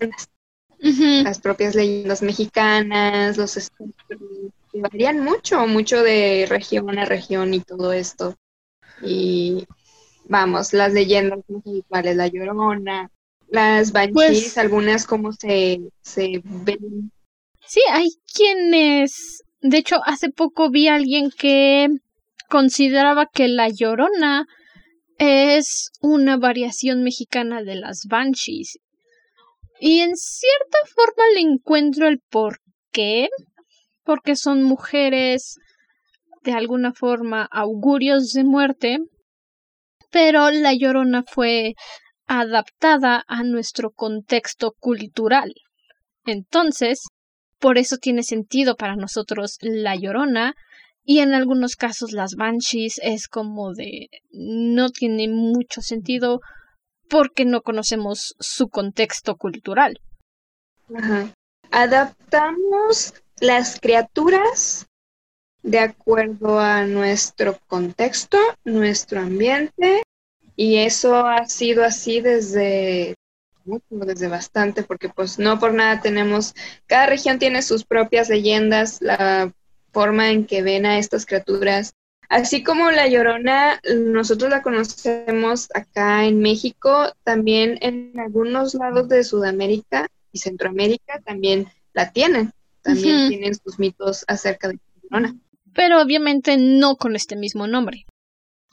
las 0.82 1.40
propias 1.40 1.76
leyendas 1.76 2.22
mexicanas, 2.22 3.38
los 3.38 3.72
varían 4.74 5.20
mucho, 5.20 5.68
mucho 5.68 6.02
de 6.04 6.46
región 6.50 6.98
a 6.98 7.06
región 7.06 7.54
y 7.54 7.60
todo 7.60 7.92
esto. 7.92 8.36
Y 9.02 9.68
vamos, 10.26 10.74
las 10.74 10.94
leyendas 10.94 11.40
musicales, 11.48 12.16
la 12.16 12.28
llorona, 12.28 13.10
las 13.52 13.92
banshees, 13.92 14.14
pues 14.14 14.58
algunas 14.58 15.06
como 15.06 15.32
se, 15.34 15.80
se 16.02 16.42
ven. 16.44 17.12
Sí, 17.66 17.82
hay 17.92 18.08
quienes, 18.34 19.44
de 19.62 19.78
hecho, 19.78 19.98
hace 20.06 20.30
poco 20.30 20.70
vi 20.70 20.88
a 20.88 20.96
alguien 20.96 21.32
que 21.32 21.88
consideraba 22.50 23.28
que 23.32 23.48
la 23.48 23.70
llorona 23.70 24.48
es 25.20 25.92
una 26.02 26.38
variación 26.38 27.04
mexicana 27.04 27.62
de 27.62 27.76
las 27.76 28.06
banshees. 28.10 28.80
Y 29.80 30.00
en 30.00 30.16
cierta 30.16 30.80
forma 30.94 31.24
le 31.36 31.42
encuentro 31.42 32.08
el 32.08 32.20
por 32.30 32.60
qué. 32.92 33.30
Porque 34.04 34.36
son 34.36 34.64
mujeres 34.64 35.56
de 36.44 36.54
alguna 36.54 36.94
forma 36.94 37.48
augurios 37.52 38.32
de 38.32 38.44
muerte. 38.44 38.98
Pero 40.10 40.50
la 40.52 40.74
llorona 40.74 41.24
fue 41.24 41.76
adaptada 42.30 43.24
a 43.28 43.44
nuestro 43.44 43.90
contexto 43.90 44.74
cultural. 44.80 45.52
Entonces, 46.26 47.08
por 47.58 47.80
eso 47.80 47.98
tiene 47.98 48.22
sentido 48.22 48.76
para 48.76 48.96
nosotros 48.96 49.58
la 49.62 49.96
llorona 49.96 50.54
y 51.04 51.20
en 51.20 51.34
algunos 51.34 51.76
casos 51.76 52.12
las 52.12 52.36
banshees 52.36 53.00
es 53.02 53.28
como 53.28 53.74
de 53.74 54.10
no 54.30 54.90
tiene 54.90 55.28
mucho 55.28 55.82
sentido 55.82 56.40
porque 57.10 57.46
no 57.46 57.62
conocemos 57.62 58.36
su 58.40 58.70
contexto 58.70 59.36
cultural. 59.36 60.00
Adaptamos 61.72 63.16
las 63.40 63.80
criaturas 63.80 64.86
de 65.64 65.80
acuerdo 65.80 66.60
a 66.60 66.86
nuestro 66.86 67.58
contexto, 67.66 68.38
nuestro 68.64 69.20
ambiente, 69.20 70.04
y 70.60 70.76
eso 70.80 71.26
ha 71.26 71.48
sido 71.48 71.86
así 71.86 72.20
desde 72.20 73.16
desde 73.90 74.28
bastante, 74.28 74.84
porque 74.84 75.08
pues 75.08 75.40
no 75.40 75.58
por 75.58 75.74
nada 75.74 76.02
tenemos, 76.02 76.54
cada 76.86 77.06
región 77.06 77.40
tiene 77.40 77.62
sus 77.62 77.86
propias 77.86 78.28
leyendas, 78.28 79.02
la 79.02 79.54
forma 79.94 80.32
en 80.32 80.46
que 80.46 80.62
ven 80.62 80.86
a 80.86 80.98
estas 80.98 81.26
criaturas 81.26 81.94
Así 82.28 82.62
como 82.62 82.92
la 82.92 83.08
Llorona, 83.08 83.82
nosotros 83.96 84.52
la 84.52 84.62
conocemos 84.62 85.70
acá 85.74 86.26
en 86.26 86.42
México, 86.42 87.12
también 87.24 87.80
en 87.82 88.20
algunos 88.20 88.76
lados 88.76 89.10
de 89.10 89.24
Sudamérica 89.24 90.08
y 90.32 90.38
Centroamérica 90.38 91.22
también 91.22 91.70
la 91.94 92.12
tienen. 92.12 92.54
También 92.84 93.30
tienen 93.30 93.56
sus 93.56 93.80
mitos 93.80 94.26
acerca 94.28 94.68
de 94.68 94.76
la 94.76 94.82
Llorona. 95.02 95.36
Pero 95.74 96.02
obviamente 96.02 96.58
no 96.58 96.98
con 96.98 97.16
este 97.16 97.36
mismo 97.36 97.66
nombre. 97.66 98.06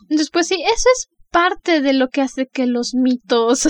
Entonces, 0.02 0.28
pues 0.30 0.48
sí, 0.48 0.56
eso 0.62 0.88
es 0.94 1.08
parte 1.30 1.80
de 1.80 1.92
lo 1.92 2.08
que 2.08 2.22
hace 2.22 2.46
que 2.46 2.66
los 2.66 2.94
mitos 2.94 3.68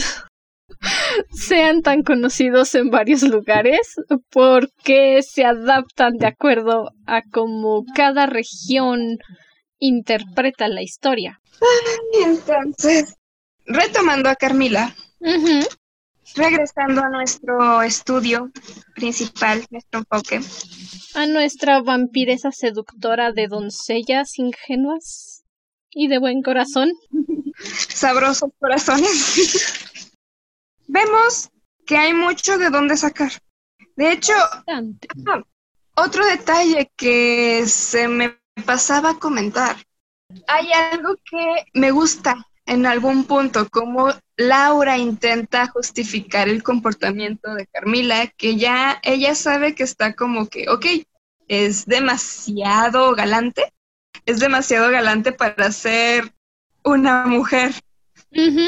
sean 1.32 1.82
tan 1.82 2.02
conocidos 2.02 2.74
en 2.74 2.90
varios 2.90 3.22
lugares 3.22 3.94
porque 4.30 5.22
se 5.22 5.44
adaptan 5.44 6.14
de 6.14 6.26
acuerdo 6.26 6.90
a 7.06 7.22
cómo 7.30 7.84
cada 7.94 8.26
región 8.26 9.18
interpreta 9.78 10.68
la 10.68 10.82
historia. 10.82 11.40
Entonces, 12.24 13.14
retomando 13.66 14.28
a 14.28 14.36
Carmila, 14.36 14.94
regresando 16.34 17.02
a 17.02 17.08
nuestro 17.08 17.82
estudio 17.82 18.50
principal, 18.94 19.64
nuestro 19.70 20.00
enfoque. 20.00 20.40
A 21.14 21.26
nuestra 21.26 21.80
vampiresa 21.80 22.52
seductora 22.52 23.32
de 23.32 23.48
doncellas 23.48 24.38
ingenuas 24.38 25.35
y 25.96 26.08
de 26.08 26.18
buen 26.18 26.42
corazón. 26.42 26.92
Sabrosos 27.88 28.50
corazones. 28.60 29.90
Vemos 30.86 31.48
que 31.86 31.96
hay 31.96 32.12
mucho 32.12 32.58
de 32.58 32.68
dónde 32.68 32.98
sacar. 32.98 33.32
De 33.96 34.12
hecho, 34.12 34.34
otro 35.96 36.26
detalle 36.26 36.92
que 36.96 37.64
se 37.66 38.08
me 38.08 38.38
pasaba 38.66 39.10
a 39.10 39.18
comentar. 39.18 39.76
Hay 40.46 40.70
algo 40.72 41.16
que 41.24 41.64
me 41.72 41.90
gusta 41.92 42.46
en 42.66 42.84
algún 42.84 43.24
punto, 43.24 43.68
como 43.70 44.12
Laura 44.36 44.98
intenta 44.98 45.68
justificar 45.68 46.50
el 46.50 46.62
comportamiento 46.62 47.54
de 47.54 47.66
Carmila, 47.68 48.26
que 48.26 48.56
ya 48.56 49.00
ella 49.02 49.34
sabe 49.34 49.74
que 49.74 49.84
está 49.84 50.14
como 50.14 50.48
que, 50.48 50.68
ok, 50.68 50.84
es 51.48 51.86
demasiado 51.86 53.14
galante, 53.14 53.72
es 54.24 54.38
demasiado 54.38 54.90
galante 54.90 55.32
para 55.32 55.70
ser 55.72 56.32
una 56.82 57.26
mujer 57.26 57.72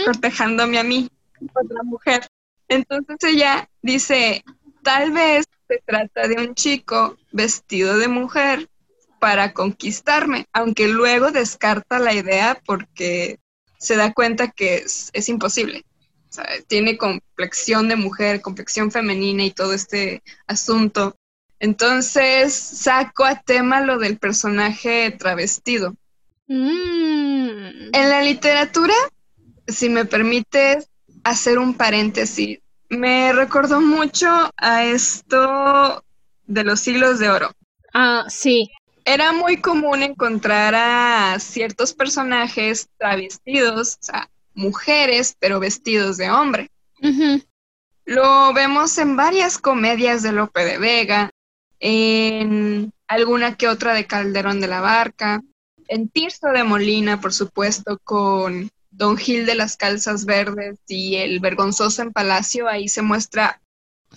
protejándome 0.04 0.78
a 0.78 0.84
mí, 0.84 1.08
otra 1.54 1.82
mujer. 1.82 2.26
Entonces 2.68 3.16
ella 3.22 3.68
dice, 3.82 4.44
tal 4.82 5.12
vez 5.12 5.46
se 5.68 5.82
trata 5.84 6.28
de 6.28 6.36
un 6.36 6.54
chico 6.54 7.16
vestido 7.32 7.98
de 7.98 8.08
mujer 8.08 8.68
para 9.18 9.52
conquistarme, 9.52 10.46
aunque 10.52 10.88
luego 10.88 11.30
descarta 11.30 11.98
la 11.98 12.14
idea 12.14 12.60
porque 12.64 13.38
se 13.78 13.96
da 13.96 14.12
cuenta 14.12 14.48
que 14.48 14.76
es, 14.76 15.28
imposible. 15.28 15.84
tiene 16.66 16.96
complexión 16.96 17.88
de 17.88 17.96
mujer, 17.96 18.40
complexión 18.40 18.90
femenina 18.90 19.44
y 19.44 19.50
todo 19.50 19.72
este 19.72 20.22
asunto. 20.46 21.16
Entonces 21.60 22.54
saco 22.54 23.24
a 23.24 23.40
tema 23.40 23.80
lo 23.80 23.98
del 23.98 24.18
personaje 24.18 25.10
travestido. 25.10 25.94
Mm. 26.46 27.90
En 27.92 28.08
la 28.08 28.22
literatura, 28.22 28.94
si 29.66 29.88
me 29.88 30.04
permites 30.04 30.88
hacer 31.24 31.58
un 31.58 31.74
paréntesis, 31.74 32.60
me 32.88 33.32
recordó 33.32 33.80
mucho 33.80 34.28
a 34.56 34.84
esto 34.84 36.04
de 36.46 36.64
los 36.64 36.80
siglos 36.80 37.18
de 37.18 37.28
oro. 37.28 37.50
Ah, 37.92 38.24
sí 38.28 38.70
era 39.08 39.32
muy 39.32 39.56
común 39.56 40.02
encontrar 40.02 40.74
a 40.74 41.38
ciertos 41.40 41.94
personajes 41.94 42.90
travestidos, 42.98 43.94
o 43.94 44.04
sea, 44.04 44.30
mujeres, 44.52 45.34
pero 45.38 45.60
vestidos 45.60 46.18
de 46.18 46.30
hombre. 46.30 46.70
Lo 48.04 48.52
vemos 48.52 48.98
en 48.98 49.16
varias 49.16 49.56
comedias 49.56 50.22
de 50.22 50.32
Lope 50.32 50.62
de 50.62 50.76
Vega, 50.76 51.30
en 51.80 52.92
alguna 53.06 53.56
que 53.56 53.68
otra 53.68 53.94
de 53.94 54.06
Calderón 54.06 54.60
de 54.60 54.68
la 54.68 54.80
Barca, 54.80 55.42
en 55.88 56.08
Tirso 56.08 56.48
de 56.48 56.64
Molina, 56.64 57.20
por 57.20 57.32
supuesto, 57.32 57.98
con 58.04 58.70
Don 58.90 59.16
Gil 59.16 59.46
de 59.46 59.54
las 59.54 59.76
Calzas 59.76 60.24
Verdes 60.24 60.78
y 60.86 61.16
el 61.16 61.40
Vergonzoso 61.40 62.02
en 62.02 62.12
Palacio, 62.12 62.68
ahí 62.68 62.88
se 62.88 63.02
muestra 63.02 63.60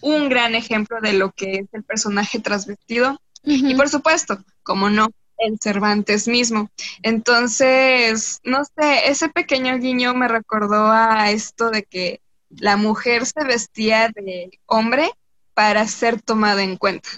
un 0.01 0.29
gran 0.29 0.55
ejemplo 0.55 0.99
de 1.01 1.13
lo 1.13 1.31
que 1.31 1.53
es 1.53 1.67
el 1.73 1.83
personaje 1.83 2.39
transvestido. 2.39 3.19
Y 3.43 3.73
por 3.75 3.89
supuesto, 3.89 4.43
como 4.63 4.89
no, 4.89 5.09
en 5.41 5.57
Cervantes 5.57 6.27
mismo. 6.27 6.69
Entonces, 7.01 8.39
no 8.43 8.63
sé, 8.63 9.09
ese 9.09 9.29
pequeño 9.29 9.77
guiño 9.79 10.13
me 10.13 10.27
recordó 10.27 10.91
a 10.91 11.31
esto 11.31 11.71
de 11.71 11.83
que 11.83 12.21
la 12.49 12.77
mujer 12.77 13.25
se 13.25 13.43
vestía 13.43 14.09
de 14.09 14.51
hombre 14.65 15.09
para 15.53 15.87
ser 15.87 16.21
tomada 16.21 16.63
en 16.63 16.77
cuenta. 16.77 17.09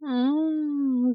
Mm, 0.00 1.12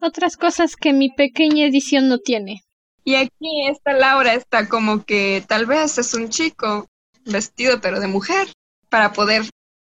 Otras 0.00 0.36
cosas 0.36 0.76
que 0.76 0.92
mi 0.92 1.10
pequeña 1.10 1.66
edición 1.66 2.08
no 2.08 2.18
tiene. 2.18 2.62
Y 3.04 3.14
aquí 3.14 3.66
esta 3.68 3.92
Laura 3.92 4.34
está 4.34 4.68
como 4.68 5.04
que 5.04 5.42
tal 5.46 5.66
vez 5.66 5.98
es 5.98 6.14
un 6.14 6.28
chico 6.28 6.86
vestido 7.24 7.80
pero 7.80 8.00
de 8.00 8.08
mujer 8.08 8.48
para 8.90 9.12
poder 9.12 9.42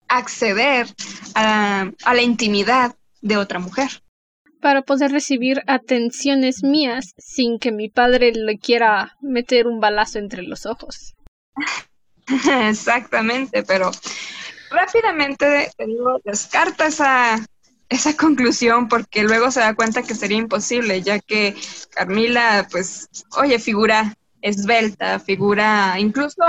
acceder 0.08 0.86
a, 1.34 1.90
a 2.04 2.14
la 2.14 2.22
intimidad 2.22 2.94
de 3.20 3.36
otra 3.36 3.58
mujer. 3.58 4.02
Para 4.60 4.82
poder 4.82 5.10
recibir 5.10 5.62
atenciones 5.66 6.62
mías 6.62 7.12
sin 7.16 7.58
que 7.58 7.72
mi 7.72 7.88
padre 7.88 8.32
le 8.32 8.58
quiera 8.58 9.16
meter 9.22 9.66
un 9.66 9.80
balazo 9.80 10.18
entre 10.18 10.42
los 10.42 10.66
ojos. 10.66 11.14
Exactamente, 12.68 13.62
pero 13.62 13.90
rápidamente 14.70 15.70
descarta 16.24 16.86
esa, 16.86 17.44
esa 17.90 18.16
conclusión 18.16 18.88
porque 18.88 19.24
luego 19.24 19.50
se 19.50 19.60
da 19.60 19.74
cuenta 19.74 20.02
que 20.02 20.14
sería 20.14 20.38
imposible, 20.38 21.02
ya 21.02 21.18
que 21.18 21.56
Carmila, 21.90 22.66
pues, 22.70 23.08
oye, 23.36 23.58
figura 23.58 24.16
esbelta, 24.40 25.18
figura, 25.18 25.96
incluso 25.98 26.42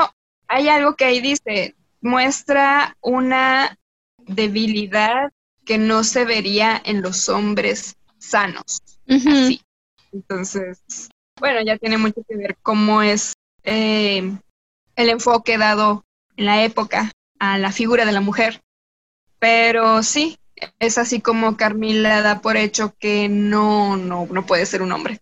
hay 0.47 0.69
algo 0.69 0.95
que 0.95 1.05
ahí 1.05 1.19
dice, 1.19 1.75
muestra 1.99 2.95
una 3.01 3.77
debilidad 4.19 5.33
que 5.65 5.77
no 5.77 6.03
se 6.03 6.25
vería 6.25 6.79
en 6.85 7.01
los 7.01 7.27
hombres 7.27 7.97
sanos. 8.17 8.81
Así. 9.07 9.61
Entonces, 10.13 11.09
bueno, 11.39 11.61
ya 11.65 11.77
tiene 11.77 11.97
mucho 11.97 12.21
que 12.27 12.37
ver 12.37 12.55
cómo 12.61 13.01
es 13.01 13.33
eh, 13.63 14.31
el 14.95 15.09
enfoque 15.09 15.57
dado 15.57 16.05
en 16.37 16.45
la 16.45 16.63
época 16.63 17.11
a 17.39 17.57
la 17.57 17.71
figura 17.71 18.05
de 18.05 18.11
la 18.11 18.21
mujer. 18.21 18.61
Pero 19.39 20.03
sí, 20.03 20.37
es 20.79 20.97
así 20.97 21.21
como 21.21 21.57
Carmila 21.57 22.21
da 22.21 22.41
por 22.41 22.57
hecho 22.57 22.93
que 22.99 23.29
no, 23.29 23.97
no, 23.97 24.25
no 24.25 24.45
puede 24.45 24.65
ser 24.65 24.81
un 24.81 24.91
hombre. 24.91 25.19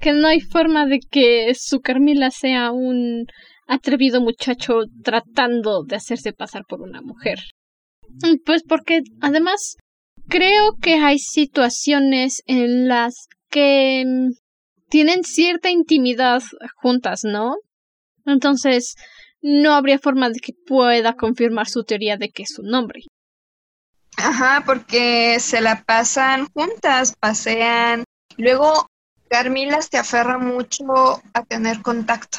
Que 0.00 0.12
no 0.12 0.26
hay 0.26 0.40
forma 0.40 0.86
de 0.86 1.00
que 1.00 1.54
su 1.54 1.80
Carmila 1.80 2.30
sea 2.30 2.72
un 2.72 3.26
atrevido 3.66 4.20
muchacho 4.20 4.80
tratando 5.02 5.84
de 5.84 5.96
hacerse 5.96 6.32
pasar 6.32 6.62
por 6.68 6.82
una 6.82 7.00
mujer. 7.00 7.38
Pues 8.44 8.62
porque 8.62 9.02
además 9.20 9.76
creo 10.28 10.76
que 10.80 10.94
hay 10.94 11.18
situaciones 11.18 12.42
en 12.46 12.88
las 12.88 13.26
que 13.48 14.04
mm, 14.06 14.32
tienen 14.88 15.24
cierta 15.24 15.70
intimidad 15.70 16.42
juntas, 16.76 17.22
¿no? 17.24 17.56
Entonces, 18.26 18.94
no 19.40 19.72
habría 19.72 19.98
forma 19.98 20.30
de 20.30 20.38
que 20.40 20.52
pueda 20.66 21.14
confirmar 21.14 21.68
su 21.68 21.82
teoría 21.84 22.16
de 22.16 22.30
que 22.30 22.44
es 22.44 22.58
un 22.58 22.74
hombre. 22.74 23.00
Ajá, 24.16 24.62
porque 24.64 25.38
se 25.40 25.60
la 25.60 25.82
pasan 25.82 26.46
juntas, 26.52 27.16
pasean. 27.18 28.04
Luego, 28.36 28.86
Carmila 29.28 29.80
se 29.82 29.98
aferra 29.98 30.38
mucho 30.38 30.84
a 31.32 31.42
tener 31.44 31.80
contacto. 31.82 32.38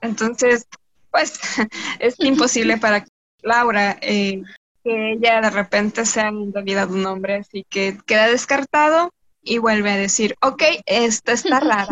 Entonces, 0.00 0.66
pues 1.10 1.40
es 1.98 2.14
imposible 2.18 2.76
para 2.78 3.06
Laura 3.42 3.98
eh, 4.00 4.42
que 4.84 5.12
ella 5.12 5.40
de 5.40 5.50
repente 5.50 6.04
sea 6.04 6.28
en 6.28 6.52
realidad 6.52 6.90
un 6.90 7.06
hombre, 7.06 7.36
así 7.36 7.64
que 7.68 7.98
queda 8.06 8.28
descartado 8.28 9.10
y 9.42 9.58
vuelve 9.58 9.90
a 9.90 9.96
decir, 9.96 10.36
ok, 10.42 10.62
esta 10.86 11.32
está 11.32 11.60
rara. 11.60 11.88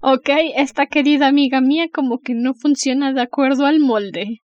ok, 0.00 0.28
esta 0.56 0.86
querida 0.86 1.28
amiga 1.28 1.60
mía 1.60 1.88
como 1.92 2.20
que 2.20 2.34
no 2.34 2.54
funciona 2.54 3.12
de 3.12 3.22
acuerdo 3.22 3.66
al 3.66 3.80
molde. 3.80 4.42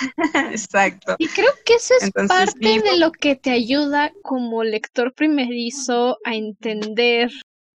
Exacto. 0.50 1.16
Y 1.18 1.28
creo 1.28 1.52
que 1.64 1.74
eso 1.74 1.94
es 2.00 2.10
parte 2.10 2.80
de 2.80 2.98
lo 2.98 3.12
que 3.12 3.36
te 3.36 3.50
ayuda 3.50 4.12
como 4.22 4.64
lector 4.64 5.14
primerizo 5.14 6.16
a 6.24 6.34
entender 6.34 7.30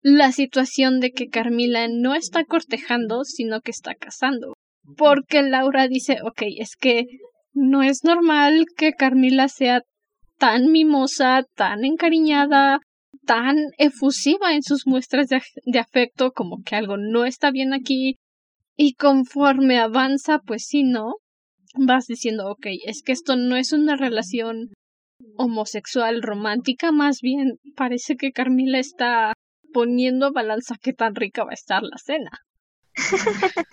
la 0.02 0.32
situación 0.32 1.00
de 1.00 1.12
que 1.12 1.30
Carmila 1.30 1.88
no 1.88 2.14
está 2.14 2.46
cortejando, 2.46 3.24
sino 3.24 3.62
que 3.62 3.72
está 3.72 3.96
casando. 3.96 4.54
Porque 4.98 5.42
Laura 5.42 5.88
dice, 5.88 6.20
ok, 6.24 6.44
es 6.60 6.76
que 6.80 7.06
no 7.54 7.82
es 7.82 8.04
normal 8.04 8.66
que 8.78 8.94
Carmila 8.94 9.48
sea 9.48 9.82
tan 10.38 10.72
mimosa, 10.72 11.44
tan 11.56 11.86
encariñada, 11.86 12.80
tan 13.26 13.58
efusiva 13.78 14.54
en 14.54 14.62
sus 14.62 14.86
muestras 14.86 15.28
de, 15.28 15.80
afecto, 15.80 16.32
como 16.32 16.62
que 16.64 16.76
algo 16.76 16.98
no 16.98 17.26
está 17.26 17.52
bien 17.52 17.74
aquí. 17.74 18.18
Y 18.78 18.94
conforme 18.94 19.80
avanza, 19.80 20.40
pues 20.40 20.66
sí, 20.68 20.84
¿no? 20.84 21.16
Vas 21.78 22.08
diciendo, 22.08 22.50
ok, 22.50 22.68
es 22.86 23.02
que 23.04 23.12
esto 23.12 23.36
no 23.36 23.56
es 23.56 23.74
una 23.74 23.96
relación 23.96 24.74
homosexual 25.38 26.22
romántica, 26.22 26.92
más 26.92 27.22
bien 27.22 27.60
parece 27.76 28.16
que 28.16 28.32
Carmila 28.32 28.80
está 28.80 29.34
poniendo 29.74 30.32
balanza 30.32 30.76
qué 30.82 30.94
tan 30.94 31.16
rica 31.16 31.44
va 31.44 31.52
a 31.52 31.56
estar 31.56 31.84
la 31.84 31.98
cena. 31.98 32.32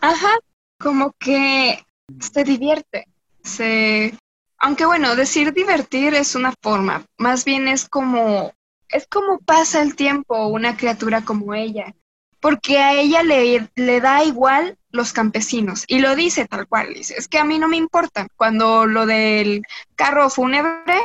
Ajá, 0.00 0.38
como 0.78 1.12
que 1.18 1.80
se 2.20 2.44
divierte, 2.44 3.06
se... 3.42 4.14
Aunque 4.60 4.86
bueno, 4.86 5.14
decir 5.14 5.52
divertir 5.52 6.14
es 6.14 6.34
una 6.34 6.52
forma, 6.62 7.04
más 7.16 7.44
bien 7.44 7.68
es 7.68 7.88
como 7.88 8.52
es 8.88 9.06
como 9.06 9.38
pasa 9.40 9.82
el 9.82 9.94
tiempo 9.94 10.46
una 10.46 10.76
criatura 10.76 11.22
como 11.22 11.54
ella, 11.54 11.94
porque 12.40 12.78
a 12.78 12.94
ella 12.94 13.22
le, 13.22 13.68
le 13.76 14.00
da 14.00 14.24
igual 14.24 14.77
los 14.90 15.12
campesinos 15.12 15.84
y 15.86 15.98
lo 15.98 16.16
dice 16.16 16.46
tal 16.46 16.66
cual, 16.66 16.94
dice, 16.94 17.14
es 17.16 17.28
que 17.28 17.38
a 17.38 17.44
mí 17.44 17.58
no 17.58 17.68
me 17.68 17.76
importa 17.76 18.26
cuando 18.36 18.86
lo 18.86 19.06
del 19.06 19.62
carro 19.96 20.30
fúnebre, 20.30 20.98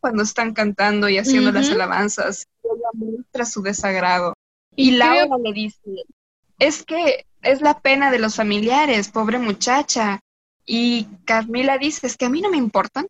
cuando 0.00 0.22
están 0.22 0.54
cantando 0.54 1.08
y 1.08 1.18
haciendo 1.18 1.52
las 1.52 1.70
alabanzas, 1.70 2.46
ella 2.64 2.90
muestra 2.94 3.44
su 3.44 3.62
desagrado 3.62 4.34
y, 4.78 4.92
Laura 4.92 5.36
le 5.42 5.52
dice, 5.52 6.04
es 6.60 6.84
que 6.84 7.26
es 7.42 7.60
la 7.60 7.80
pena 7.80 8.12
de 8.12 8.20
los 8.20 8.36
familiares, 8.36 9.08
pobre 9.08 9.40
muchacha. 9.40 10.20
Y 10.64 11.08
Carmila 11.24 11.78
dice, 11.78 12.06
es 12.06 12.16
que 12.16 12.26
a 12.26 12.28
mí 12.28 12.40
no 12.40 12.48
me 12.48 12.58
importan. 12.58 13.08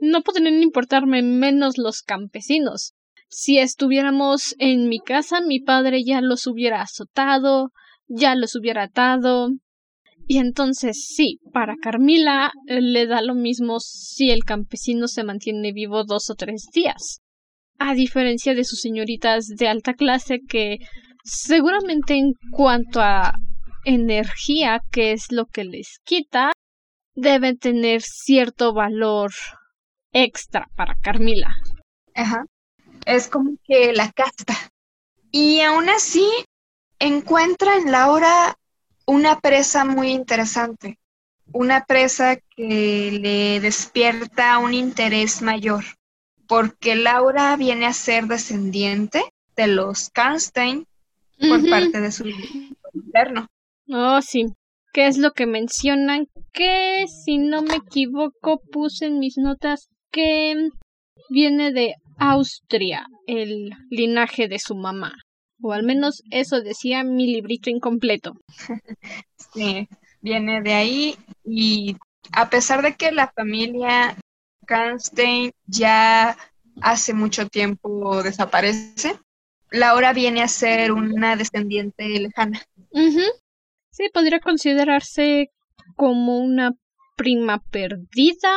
No 0.00 0.22
podrían 0.22 0.62
importarme 0.62 1.22
menos 1.22 1.76
los 1.76 2.02
campesinos. 2.02 2.94
Si 3.28 3.58
estuviéramos 3.58 4.54
en 4.60 4.88
mi 4.88 5.00
casa, 5.00 5.40
mi 5.40 5.58
padre 5.58 6.04
ya 6.04 6.20
los 6.20 6.46
hubiera 6.46 6.82
azotado, 6.82 7.72
ya 8.06 8.36
los 8.36 8.54
hubiera 8.54 8.84
atado. 8.84 9.50
Y 10.28 10.38
entonces 10.38 11.06
sí, 11.08 11.38
para 11.52 11.74
Carmila 11.82 12.52
eh, 12.68 12.80
le 12.80 13.06
da 13.06 13.22
lo 13.22 13.34
mismo 13.34 13.80
si 13.80 14.30
el 14.30 14.44
campesino 14.44 15.08
se 15.08 15.24
mantiene 15.24 15.72
vivo 15.72 16.04
dos 16.04 16.30
o 16.30 16.34
tres 16.34 16.66
días. 16.72 17.20
A 17.78 17.94
diferencia 17.94 18.54
de 18.54 18.64
sus 18.64 18.80
señoritas 18.80 19.46
de 19.46 19.68
alta 19.68 19.94
clase 19.94 20.40
que 20.46 20.78
seguramente 21.24 22.14
en 22.14 22.34
cuanto 22.50 23.00
a 23.00 23.34
energía, 23.84 24.80
que 24.92 25.12
es 25.12 25.26
lo 25.30 25.46
que 25.46 25.64
les 25.64 25.98
quita, 26.04 26.52
deben 27.14 27.58
tener 27.58 28.02
cierto 28.02 28.74
valor 28.74 29.30
extra 30.12 30.68
para 30.76 30.94
Carmila. 30.96 31.54
Ajá 32.14 32.44
es 33.08 33.28
como 33.28 33.52
que 33.64 33.92
la 33.94 34.12
casta. 34.12 34.54
Y 35.30 35.60
aún 35.60 35.88
así 35.88 36.28
encuentra 36.98 37.76
en 37.76 37.90
Laura 37.90 38.58
una 39.08 39.40
presa 39.40 39.86
muy 39.86 40.10
interesante, 40.10 40.98
una 41.54 41.86
presa 41.86 42.36
que 42.36 43.18
le 43.22 43.58
despierta 43.58 44.58
un 44.58 44.74
interés 44.74 45.40
mayor, 45.40 45.82
porque 46.46 46.94
Laura 46.94 47.56
viene 47.56 47.86
a 47.86 47.94
ser 47.94 48.26
descendiente 48.26 49.22
de 49.56 49.66
los 49.66 50.10
Karnstein 50.10 50.86
por 51.40 51.70
parte 51.70 52.02
de 52.02 52.12
su 52.12 52.28
interno. 52.92 53.46
Oh, 53.88 54.20
sí. 54.20 54.44
¿Qué 54.92 55.06
es 55.06 55.16
lo 55.16 55.32
que 55.32 55.46
mencionan? 55.46 56.26
Que, 56.52 57.06
si 57.24 57.38
no 57.38 57.62
me 57.62 57.76
equivoco, 57.76 58.60
puse 58.70 59.06
en 59.06 59.18
mis 59.18 59.38
notas 59.38 59.88
que 60.10 60.54
viene 61.30 61.72
de 61.72 61.94
Austria, 62.18 63.06
el 63.26 63.70
linaje 63.88 64.48
de 64.48 64.58
su 64.58 64.74
mamá. 64.74 65.14
O 65.62 65.72
al 65.72 65.82
menos 65.82 66.22
eso 66.30 66.60
decía 66.60 67.04
mi 67.04 67.26
librito 67.26 67.70
incompleto. 67.70 68.34
Sí, 69.54 69.88
viene 70.20 70.60
de 70.60 70.74
ahí 70.74 71.16
y 71.42 71.96
a 72.32 72.50
pesar 72.50 72.82
de 72.82 72.94
que 72.96 73.12
la 73.12 73.28
familia 73.28 74.14
Karnstein 74.66 75.52
ya 75.66 76.36
hace 76.82 77.14
mucho 77.14 77.48
tiempo 77.48 78.22
desaparece, 78.22 79.18
Laura 79.70 80.12
viene 80.12 80.42
a 80.42 80.48
ser 80.48 80.92
una 80.92 81.36
descendiente 81.36 82.06
lejana. 82.08 82.62
Sí, 83.90 84.08
podría 84.12 84.40
considerarse 84.40 85.48
como 85.96 86.38
una 86.38 86.72
prima 87.16 87.60
perdida 87.70 88.54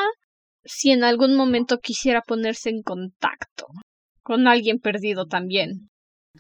si 0.64 0.91
en 0.91 1.03
algún 1.03 1.36
momento 1.36 1.80
quisiera 1.80 2.22
ponerse 2.22 2.69
en 2.69 2.84
contacto 2.84 3.68
con 4.22 4.48
alguien 4.48 4.80
perdido 4.80 5.26
también. 5.26 5.90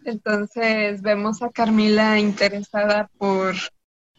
Entonces 0.05 1.01
vemos 1.01 1.41
a 1.41 1.49
Carmila 1.49 2.19
interesada 2.19 3.09
por 3.17 3.55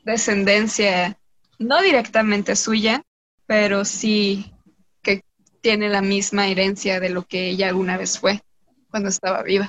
descendencia 0.05 1.19
no 1.59 1.81
directamente 1.81 2.57
suya, 2.57 3.03
pero 3.47 3.85
sí 3.85 4.53
que 5.03 5.25
tiene 5.61 5.89
la 5.89 6.03
misma 6.03 6.49
herencia 6.49 7.01
de 7.01 7.11
lo 7.11 7.23
que 7.23 7.51
ella 7.51 7.69
alguna 7.69 7.97
vez 7.97 8.19
fue 8.19 8.43
cuando 8.91 9.09
estaba 9.09 9.43
viva. 9.43 9.69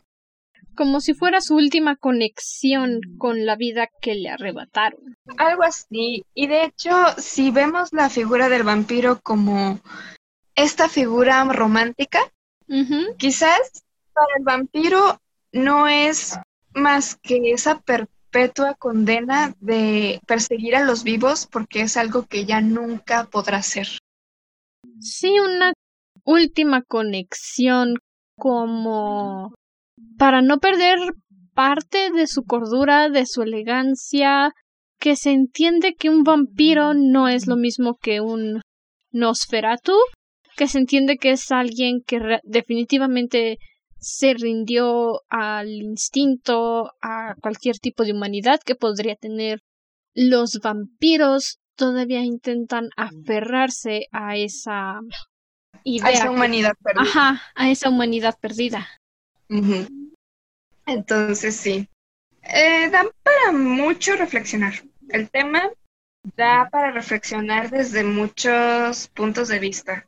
Como 0.75 1.01
si 1.01 1.13
fuera 1.13 1.39
su 1.39 1.55
última 1.55 1.95
conexión 1.95 2.99
con 3.19 3.45
la 3.45 3.55
vida 3.55 3.89
que 4.01 4.15
le 4.15 4.29
arrebataron. 4.29 5.17
Algo 5.37 5.63
así. 5.63 6.25
Y 6.33 6.47
de 6.47 6.63
hecho, 6.63 6.91
si 7.17 7.51
vemos 7.51 7.93
la 7.93 8.09
figura 8.09 8.49
del 8.49 8.63
vampiro 8.63 9.19
como 9.21 9.79
esta 10.55 10.89
figura 10.89 11.43
romántica, 11.45 12.19
Quizás 13.17 13.83
para 14.13 14.27
el 14.37 14.43
vampiro 14.43 15.19
no 15.53 15.87
es 15.87 16.37
más 16.73 17.15
que 17.15 17.51
esa 17.51 17.79
perpetua 17.79 18.73
condena 18.73 19.55
de 19.59 20.19
perseguir 20.27 20.75
a 20.75 20.83
los 20.83 21.03
vivos 21.03 21.47
porque 21.49 21.81
es 21.81 21.95
algo 21.95 22.25
que 22.25 22.45
ya 22.45 22.59
nunca 22.61 23.25
podrá 23.25 23.61
ser. 23.61 23.87
Sí, 24.99 25.39
una 25.39 25.73
última 26.25 26.81
conexión 26.81 27.95
como 28.35 29.53
para 30.17 30.41
no 30.41 30.57
perder 30.57 30.97
parte 31.53 32.09
de 32.11 32.25
su 32.27 32.43
cordura, 32.43 33.09
de 33.09 33.25
su 33.25 33.43
elegancia, 33.43 34.51
que 34.99 35.15
se 35.15 35.31
entiende 35.31 35.93
que 35.93 36.09
un 36.09 36.23
vampiro 36.23 36.93
no 36.93 37.27
es 37.27 37.45
lo 37.45 37.55
mismo 37.55 37.97
que 38.01 38.21
un 38.21 38.61
Nosferatu, 39.11 39.93
que 40.55 40.67
se 40.67 40.79
entiende 40.79 41.17
que 41.17 41.31
es 41.31 41.51
alguien 41.51 42.01
que 42.05 42.39
definitivamente 42.43 43.57
se 44.03 44.33
rindió 44.33 45.21
al 45.29 45.69
instinto, 45.69 46.91
a 47.01 47.35
cualquier 47.41 47.79
tipo 47.79 48.03
de 48.03 48.11
humanidad 48.11 48.59
que 48.63 48.75
podría 48.75 49.15
tener. 49.15 49.61
Los 50.13 50.59
vampiros 50.61 51.59
todavía 51.75 52.21
intentan 52.21 52.89
aferrarse 52.97 54.07
a 54.11 54.35
esa 54.35 54.99
idea. 55.85 56.07
A 56.07 56.11
esa 56.11 56.31
humanidad 56.31 56.73
perdida. 56.83 57.01
Ajá, 57.01 57.41
a 57.55 57.71
esa 57.71 57.89
humanidad 57.89 58.37
perdida. 58.39 58.87
Entonces 60.85 61.55
sí. 61.55 61.87
Eh, 62.43 62.89
dan 62.91 63.07
para 63.23 63.53
mucho 63.53 64.17
reflexionar. 64.17 64.73
El 65.09 65.29
tema 65.29 65.69
da 66.35 66.67
para 66.69 66.91
reflexionar 66.91 67.69
desde 67.69 68.03
muchos 68.03 69.07
puntos 69.07 69.47
de 69.47 69.59
vista. 69.59 70.05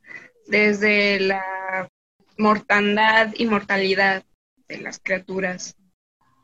Desde 0.48 1.22
la 1.22 1.90
mortandad 2.38 3.34
y 3.38 3.46
mortalidad 3.46 4.24
de 4.68 4.78
las 4.80 5.00
criaturas. 5.00 5.76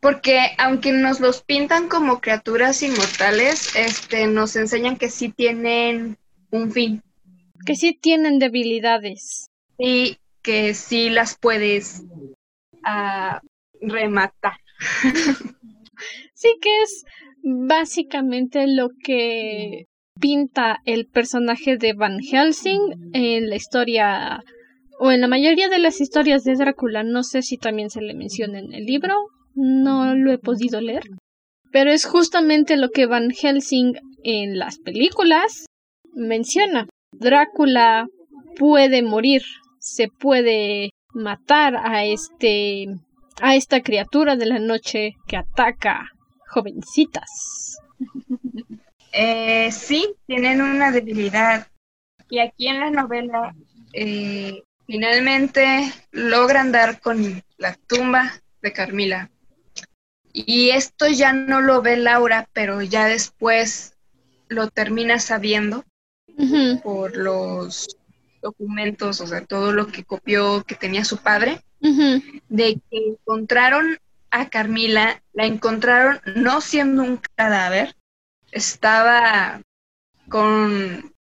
Porque 0.02 0.40
aunque 0.58 0.92
nos 0.92 1.20
los 1.20 1.44
pintan 1.44 1.88
como 1.88 2.22
criaturas 2.22 2.82
inmortales, 2.82 3.76
este, 3.76 4.26
nos 4.28 4.56
enseñan 4.56 4.98
que 4.98 5.10
sí 5.10 5.30
tienen 5.30 6.18
un 6.50 6.72
fin. 6.72 7.04
Que 7.66 7.76
sí 7.76 7.94
tienen 7.94 8.40
debilidades. 8.40 9.48
Y 9.78 10.18
que 10.42 10.74
sí 10.74 11.10
las 11.12 11.38
puedes 11.38 12.04
uh, 12.84 13.38
rematar. 13.80 14.58
sí 16.34 16.58
que 16.60 16.82
es 16.82 17.06
básicamente 17.44 18.66
lo 18.68 18.90
que 19.04 19.86
pinta 20.20 20.80
el 20.86 21.08
personaje 21.08 21.78
de 21.78 21.94
Van 21.94 22.20
Helsing 22.20 23.12
en 23.14 23.50
la 23.50 23.56
historia 23.56 24.44
o 25.04 25.12
en 25.12 25.20
la 25.22 25.28
mayoría 25.28 25.68
de 25.68 25.80
las 25.80 26.00
historias 26.00 26.44
de 26.44 26.54
Drácula. 26.54 27.02
No 27.02 27.24
sé 27.24 27.42
si 27.42 27.58
también 27.58 27.90
se 27.90 28.02
le 28.02 28.14
menciona 28.14 28.60
en 28.60 28.72
el 28.72 28.86
libro, 28.86 29.16
no 29.56 30.14
lo 30.14 30.32
he 30.32 30.38
podido 30.38 30.80
leer. 30.80 31.02
Pero 31.72 31.92
es 31.92 32.06
justamente 32.06 32.78
lo 32.78 32.90
que 32.92 33.08
Van 33.08 33.32
Helsing 33.32 33.96
en 34.24 34.60
las 34.60 34.78
películas 34.78 35.66
menciona. 36.14 36.88
Drácula 37.14 38.06
puede 38.60 39.02
morir, 39.02 39.42
se 39.80 40.08
puede 40.08 40.92
matar 41.16 41.78
a 41.78 42.06
este 42.06 42.86
a 43.42 43.56
esta 43.56 43.82
criatura 43.82 44.36
de 44.36 44.46
la 44.46 44.60
noche 44.60 45.14
que 45.28 45.38
ataca 45.38 46.12
jovencitas. 46.48 47.78
Eh, 49.14 49.70
sí, 49.74 50.08
tienen 50.26 50.62
una 50.62 50.90
debilidad. 50.90 51.68
Y 52.30 52.40
aquí 52.40 52.70
en 52.70 52.80
la 52.80 52.90
novela, 52.90 53.54
eh, 53.92 54.62
finalmente 54.92 55.94
logran 56.12 56.74
dar 56.74 57.00
con 57.00 57.42
la 57.58 57.78
tumba 57.88 58.34
de 58.62 58.74
Carmila. 58.74 59.32
Y 60.34 60.72
esto 60.72 61.08
ya 61.08 61.32
no 61.32 61.62
lo 61.62 61.82
ve 61.82 61.96
Laura, 61.96 62.50
pero 62.52 62.82
ya 62.82 63.06
después 63.06 63.96
lo 64.50 64.68
termina 64.68 65.18
sabiendo 65.20 65.86
por 66.84 67.16
los 67.16 67.96
documentos, 68.42 69.22
o 69.22 69.28
sea, 69.28 69.46
todo 69.46 69.72
lo 69.72 69.88
que 69.88 70.04
copió 70.04 70.64
que 70.64 70.76
tenía 70.76 71.06
su 71.06 71.18
padre, 71.18 71.62
de 71.80 72.82
que 72.90 72.98
encontraron 73.12 73.98
a 74.30 74.50
Carmila, 74.50 75.24
la 75.32 75.46
encontraron 75.46 76.20
no 76.36 76.60
siendo 76.60 77.04
un 77.04 77.18
cadáver, 77.36 77.96
estaba 78.52 79.62
con, 80.28 81.14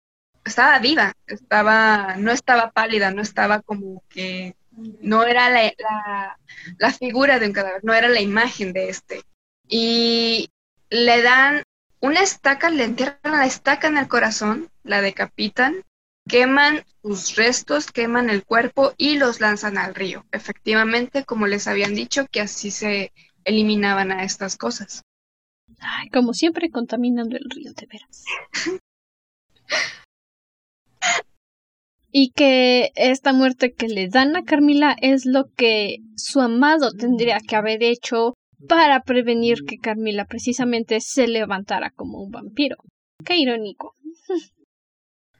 estaba 0.45 0.79
viva, 0.79 1.13
estaba, 1.27 2.15
no 2.17 2.31
estaba 2.31 2.71
pálida, 2.71 3.11
no 3.11 3.21
estaba 3.21 3.61
como 3.61 4.03
que, 4.09 4.55
no 5.01 5.23
era 5.23 5.49
la, 5.49 5.63
la, 5.77 6.39
la 6.77 6.91
figura 6.93 7.39
de 7.39 7.47
un 7.47 7.53
cadáver, 7.53 7.83
no 7.83 7.93
era 7.93 8.07
la 8.07 8.21
imagen 8.21 8.73
de 8.73 8.89
este. 8.89 9.23
Y 9.67 10.49
le 10.89 11.21
dan 11.21 11.63
una 11.99 12.21
estaca, 12.21 12.69
le 12.69 12.85
entierran 12.85 13.19
la 13.23 13.45
estaca 13.45 13.87
en 13.87 13.97
el 13.97 14.07
corazón, 14.07 14.69
la 14.83 15.01
decapitan 15.01 15.83
queman 16.27 16.83
sus 17.01 17.35
restos, 17.35 17.91
queman 17.91 18.29
el 18.29 18.43
cuerpo 18.43 18.93
y 18.97 19.17
los 19.17 19.39
lanzan 19.39 19.77
al 19.77 19.95
río. 19.95 20.25
Efectivamente, 20.31 21.23
como 21.25 21.47
les 21.47 21.67
habían 21.67 21.95
dicho, 21.95 22.25
que 22.31 22.41
así 22.41 22.71
se 22.71 23.11
eliminaban 23.43 24.11
a 24.11 24.23
estas 24.23 24.57
cosas. 24.57 25.03
Ay, 25.79 26.09
como 26.09 26.33
siempre 26.33 26.69
contaminando 26.69 27.37
el 27.37 27.49
río, 27.49 27.73
de 27.73 27.87
veras. 27.87 28.23
y 32.11 32.31
que 32.31 32.91
esta 32.95 33.33
muerte 33.33 33.73
que 33.73 33.87
le 33.87 34.07
dan 34.07 34.35
a 34.35 34.43
Carmila 34.43 34.95
es 35.01 35.25
lo 35.25 35.45
que 35.55 35.97
su 36.15 36.41
amado 36.41 36.91
tendría 36.91 37.39
que 37.39 37.55
haber 37.55 37.83
hecho 37.83 38.33
para 38.67 39.01
prevenir 39.01 39.63
que 39.67 39.77
Carmila 39.77 40.25
precisamente 40.25 40.99
se 41.01 41.27
levantara 41.27 41.91
como 41.91 42.21
un 42.21 42.31
vampiro. 42.31 42.77
Qué 43.25 43.37
irónico. 43.37 43.95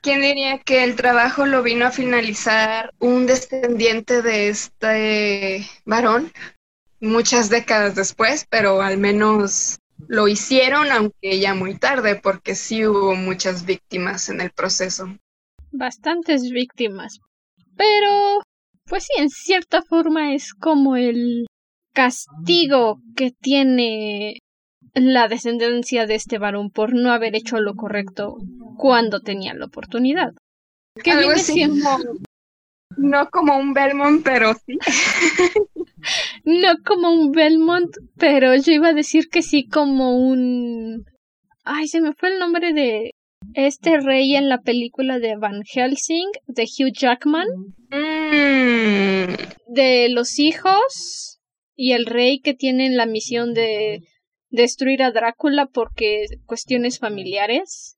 ¿Quién 0.01 0.21
diría 0.21 0.57
que 0.57 0.83
el 0.83 0.95
trabajo 0.95 1.45
lo 1.45 1.61
vino 1.61 1.85
a 1.85 1.91
finalizar 1.91 2.91
un 2.97 3.27
descendiente 3.27 4.23
de 4.23 4.49
este 4.49 5.67
varón 5.85 6.31
muchas 7.01 7.49
décadas 7.49 7.95
después, 7.95 8.45
pero 8.49 8.81
al 8.81 8.97
menos 8.97 9.79
lo 10.07 10.27
hicieron, 10.27 10.91
aunque 10.91 11.39
ya 11.39 11.53
muy 11.53 11.75
tarde, 11.75 12.15
porque 12.15 12.55
sí 12.55 12.85
hubo 12.85 13.15
muchas 13.15 13.65
víctimas 13.65 14.29
en 14.29 14.41
el 14.41 14.51
proceso. 14.51 15.17
Bastantes 15.71 16.49
víctimas. 16.51 17.19
Pero, 17.75 18.41
pues 18.85 19.05
sí, 19.05 19.21
en 19.21 19.29
cierta 19.29 19.81
forma 19.81 20.33
es 20.33 20.53
como 20.53 20.95
el 20.95 21.45
castigo 21.93 22.99
que 23.15 23.31
tiene 23.31 24.37
la 24.93 25.27
descendencia 25.27 26.05
de 26.05 26.15
este 26.15 26.37
varón 26.37 26.69
por 26.69 26.93
no 26.93 27.11
haber 27.11 27.35
hecho 27.35 27.59
lo 27.59 27.75
correcto 27.75 28.35
cuando 28.77 29.21
tenía 29.21 29.53
la 29.53 29.65
oportunidad. 29.65 30.31
Que 31.01 31.15
viene 31.15 31.37
siendo... 31.37 31.89
no 32.97 33.29
como 33.29 33.57
un 33.57 33.73
Belmont, 33.73 34.23
pero 34.23 34.53
sí. 34.53 34.77
no 36.43 36.73
como 36.85 37.11
un 37.11 37.31
Belmont, 37.31 37.95
pero 38.17 38.55
yo 38.55 38.73
iba 38.73 38.89
a 38.89 38.93
decir 38.93 39.29
que 39.29 39.41
sí 39.41 39.67
como 39.67 40.17
un... 40.17 41.05
Ay, 41.63 41.87
se 41.87 42.01
me 42.01 42.13
fue 42.13 42.33
el 42.33 42.39
nombre 42.39 42.73
de 42.73 43.11
este 43.53 43.99
rey 43.99 44.35
en 44.35 44.49
la 44.49 44.61
película 44.61 45.19
de 45.19 45.35
Van 45.35 45.63
Helsing, 45.63 46.29
de 46.47 46.63
Hugh 46.63 46.93
Jackman. 46.93 47.47
Mm. 47.89 49.35
De 49.73 50.09
los 50.09 50.39
hijos 50.39 51.39
y 51.75 51.93
el 51.93 52.05
rey 52.05 52.39
que 52.39 52.53
tienen 52.53 52.97
la 52.97 53.05
misión 53.05 53.53
de 53.53 54.01
destruir 54.49 55.01
a 55.03 55.11
Drácula 55.11 55.67
porque 55.67 56.25
cuestiones 56.45 56.99
familiares. 56.99 57.97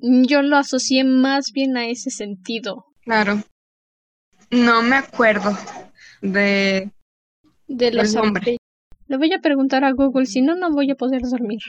Yo 0.00 0.42
lo 0.42 0.56
asocié 0.56 1.04
más 1.04 1.46
bien 1.52 1.76
a 1.76 1.88
ese 1.88 2.10
sentido. 2.10 2.84
Claro. 3.02 3.42
No 4.50 4.82
me 4.82 4.96
acuerdo 4.96 5.56
de, 6.22 6.90
de 7.66 7.92
los 7.92 8.14
hombres. 8.14 8.56
Le 9.06 9.16
voy 9.18 9.32
a 9.32 9.40
preguntar 9.40 9.84
a 9.84 9.92
Google, 9.92 10.26
si 10.26 10.40
no, 10.40 10.54
no 10.54 10.70
voy 10.70 10.90
a 10.90 10.94
poder 10.94 11.22
dormir. 11.22 11.60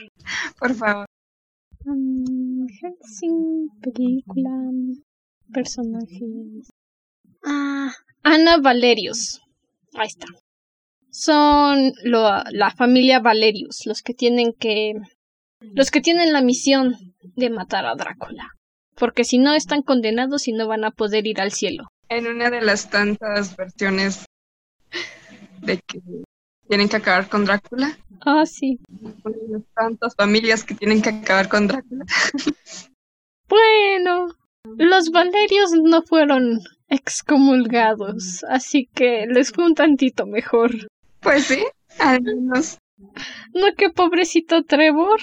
Por 0.58 0.74
favor. 0.74 1.06
Um, 1.86 2.66
película, 3.80 4.50
personajes. 5.52 6.70
Ah, 7.44 7.92
Ana 8.22 8.58
Valerius. 8.58 9.40
Ahí 9.94 10.08
está 10.08 10.26
son 11.16 11.92
la 12.04 12.70
familia 12.76 13.20
Valerius, 13.20 13.86
los 13.86 14.02
que 14.02 14.12
tienen 14.12 14.52
que 14.52 14.94
los 15.60 15.90
que 15.90 16.02
tienen 16.02 16.32
la 16.32 16.42
misión 16.42 16.94
de 17.36 17.48
matar 17.48 17.86
a 17.86 17.94
Drácula, 17.94 18.50
porque 18.94 19.24
si 19.24 19.38
no 19.38 19.54
están 19.54 19.80
condenados 19.80 20.46
y 20.46 20.52
no 20.52 20.68
van 20.68 20.84
a 20.84 20.90
poder 20.90 21.26
ir 21.26 21.40
al 21.40 21.52
cielo. 21.52 21.84
En 22.10 22.26
una 22.26 22.50
de 22.50 22.60
las 22.60 22.90
tantas 22.90 23.56
versiones 23.56 24.26
de 25.62 25.78
que 25.78 26.00
tienen 26.68 26.88
que 26.88 26.96
acabar 26.96 27.28
con 27.28 27.44
Drácula. 27.44 27.96
Ah, 28.24 28.44
sí. 28.46 28.78
Las 29.48 29.62
tantas 29.74 30.14
familias 30.16 30.64
que 30.64 30.74
tienen 30.74 31.02
que 31.02 31.10
acabar 31.10 31.48
con 31.48 31.68
Drácula. 31.68 32.04
bueno, 33.48 34.28
los 34.76 35.10
Valerios 35.10 35.72
no 35.72 36.02
fueron 36.02 36.60
excomulgados, 36.88 38.44
así 38.48 38.88
que 38.94 39.26
les 39.26 39.52
fue 39.52 39.66
un 39.66 39.74
tantito 39.74 40.26
mejor. 40.26 40.72
Pues 41.20 41.44
sí, 41.44 41.64
al 41.98 42.22
menos. 42.22 42.78
No 43.52 43.74
que 43.76 43.90
pobrecito 43.90 44.64
Trevor 44.64 45.20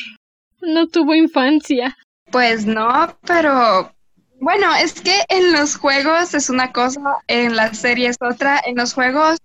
no 0.61 0.87
tuvo 0.87 1.15
infancia. 1.15 1.97
Pues 2.31 2.65
no, 2.65 3.17
pero 3.25 3.93
bueno, 4.39 4.75
es 4.75 5.01
que 5.01 5.23
en 5.29 5.51
los 5.53 5.77
juegos 5.77 6.33
es 6.33 6.49
una 6.49 6.71
cosa, 6.71 7.01
en 7.27 7.55
la 7.55 7.73
serie 7.73 8.09
es 8.09 8.17
otra. 8.19 8.59
En 8.65 8.75
los 8.75 8.93
juegos, 8.93 9.39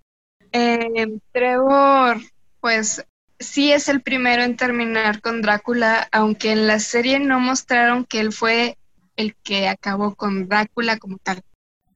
eh, 0.53 1.19
Trevor, 1.33 2.19
pues 2.61 3.05
sí 3.39 3.73
es 3.73 3.89
el 3.89 4.03
primero 4.03 4.43
en 4.43 4.57
terminar 4.57 5.21
con 5.21 5.43
Drácula, 5.43 6.09
aunque 6.13 6.53
en 6.53 6.67
la 6.67 6.79
serie 6.81 7.21
no 7.21 7.41
mostraron 7.41 8.05
que 8.05 8.21
él 8.21 8.33
fue 8.33 8.79
el 9.17 9.35
que 9.37 9.69
acabó 9.69 10.15
con 10.15 10.49
Drácula 10.49 10.99
como 10.99 11.19
tal. 11.19 11.43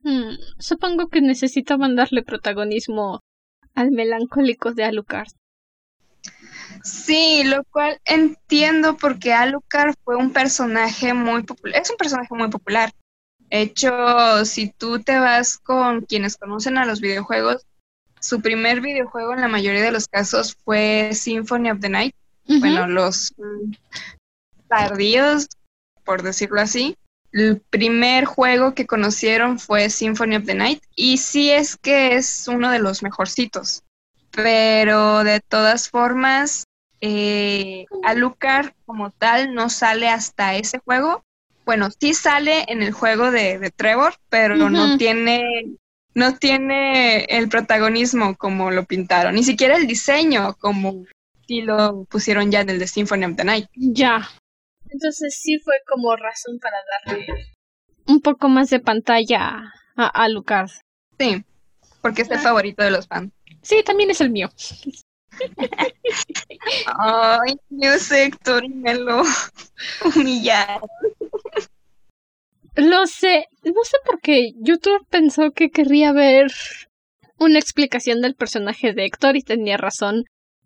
Hmm, 0.02 0.34
supongo 0.58 1.08
que 1.08 1.20
necesitaban 1.20 1.94
darle 1.94 2.22
protagonismo 2.22 3.20
al 3.74 3.92
melancólico 3.92 4.72
de 4.72 4.84
Alucard. 4.84 5.28
Sí, 6.82 7.44
lo 7.44 7.64
cual 7.64 8.00
entiendo 8.04 8.96
porque 8.96 9.32
Alucard 9.32 9.94
fue 10.04 10.16
un 10.16 10.32
personaje 10.32 11.14
muy 11.14 11.44
popular, 11.44 11.80
es 11.80 11.90
un 11.90 11.96
personaje 11.96 12.34
muy 12.34 12.48
popular. 12.48 12.92
De 13.50 13.60
hecho, 13.62 14.44
si 14.44 14.70
tú 14.70 15.00
te 15.00 15.18
vas 15.18 15.58
con 15.58 16.02
quienes 16.02 16.36
conocen 16.36 16.78
a 16.78 16.86
los 16.86 17.00
videojuegos, 17.00 17.66
su 18.22 18.40
primer 18.40 18.80
videojuego 18.80 19.34
en 19.34 19.40
la 19.40 19.48
mayoría 19.48 19.82
de 19.82 19.90
los 19.90 20.06
casos 20.06 20.56
fue 20.64 21.10
Symphony 21.12 21.70
of 21.70 21.80
the 21.80 21.88
Night. 21.88 22.14
Bueno, 22.46 22.86
los 22.86 23.34
tardíos, 24.68 25.48
por 26.04 26.22
decirlo 26.22 26.60
así. 26.60 26.96
El 27.32 27.60
primer 27.60 28.24
juego 28.24 28.74
que 28.74 28.86
conocieron 28.86 29.58
fue 29.58 29.90
Symphony 29.90 30.36
of 30.36 30.44
the 30.44 30.54
Night 30.54 30.82
y 30.94 31.18
sí 31.18 31.50
es 31.50 31.76
que 31.76 32.14
es 32.14 32.46
uno 32.46 32.70
de 32.70 32.78
los 32.78 33.02
mejorcitos. 33.02 33.82
Pero 34.30 35.24
de 35.24 35.40
todas 35.40 35.88
formas, 35.88 36.66
eh, 37.00 37.86
Alucard 38.04 38.72
como 38.86 39.10
tal 39.10 39.52
no 39.52 39.68
sale 39.68 40.08
hasta 40.08 40.54
ese 40.54 40.78
juego. 40.78 41.24
Bueno, 41.64 41.88
sí 41.98 42.14
sale 42.14 42.66
en 42.68 42.82
el 42.82 42.92
juego 42.92 43.30
de, 43.30 43.72
Trevor, 43.74 44.14
pero 44.28 44.56
no 44.56 44.96
tiene 44.96 45.76
no 46.14 46.36
tiene 46.36 47.24
el 47.24 47.48
protagonismo 47.48 48.36
como 48.36 48.70
lo 48.70 48.84
pintaron, 48.84 49.34
ni 49.34 49.42
siquiera 49.42 49.76
el 49.76 49.86
diseño 49.86 50.54
como 50.60 51.04
si 51.46 51.62
lo 51.62 52.04
pusieron 52.04 52.50
ya 52.50 52.60
en 52.60 52.70
el 52.70 52.78
de 52.78 52.86
Symphony 52.86 53.24
of 53.24 53.36
the 53.36 53.44
Night. 53.44 53.66
Ya. 53.74 54.28
Entonces 54.88 55.40
sí 55.40 55.58
fue 55.58 55.74
como 55.90 56.14
razón 56.16 56.58
para 56.58 56.76
darle 57.06 57.52
un 58.06 58.20
poco 58.20 58.48
más 58.48 58.70
de 58.70 58.80
pantalla 58.80 59.72
a 59.96 60.06
Alucard. 60.06 60.70
Sí, 61.18 61.44
porque 62.00 62.22
es 62.22 62.30
el 62.30 62.38
favorito 62.38 62.82
de 62.82 62.90
los 62.90 63.06
fans. 63.06 63.32
Sí, 63.62 63.82
también 63.84 64.10
es 64.10 64.20
el 64.20 64.30
mío. 64.30 64.50
Ay, 66.98 67.56
Dios, 67.70 68.10
Héctor, 68.10 68.68
me 68.68 68.94
lo 68.94 69.22
humillaron. 70.16 70.88
Lo 72.74 73.06
sé, 73.06 73.46
no 73.64 73.84
sé 73.84 73.96
por 74.04 74.20
qué 74.20 74.52
YouTube 74.56 75.06
pensó 75.10 75.50
que 75.50 75.70
querría 75.70 76.12
ver 76.12 76.50
una 77.38 77.58
explicación 77.58 78.20
del 78.20 78.34
personaje 78.34 78.92
de 78.94 79.04
Héctor 79.04 79.36
y 79.36 79.42
tenía 79.42 79.76
razón. 79.76 80.24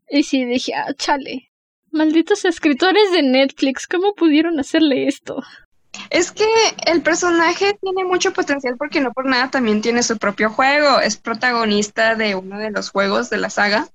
Y 0.09 0.23
sí 0.23 0.45
dije, 0.45 0.74
ah, 0.74 0.95
chale. 0.95 1.51
Malditos 1.91 2.45
escritores 2.45 3.11
de 3.12 3.23
Netflix, 3.23 3.87
¿cómo 3.87 4.15
pudieron 4.15 4.61
hacerle 4.61 5.09
esto? 5.09 5.43
Es 6.11 6.31
que 6.31 6.47
el 6.87 7.03
personaje 7.03 7.77
tiene 7.81 8.05
mucho 8.05 8.33
potencial 8.33 8.77
porque 8.77 9.01
no 9.01 9.12
por 9.12 9.27
nada 9.27 9.51
también 9.51 9.81
tiene 9.81 10.03
su 10.03 10.19
propio 10.19 10.51
juego. 10.51 11.01
Es 11.01 11.16
protagonista 11.16 12.15
de 12.15 12.35
uno 12.35 12.59
de 12.59 12.70
los 12.70 12.91
juegos 12.91 13.31
de 13.31 13.39
la 13.39 13.51
saga. 13.51 13.89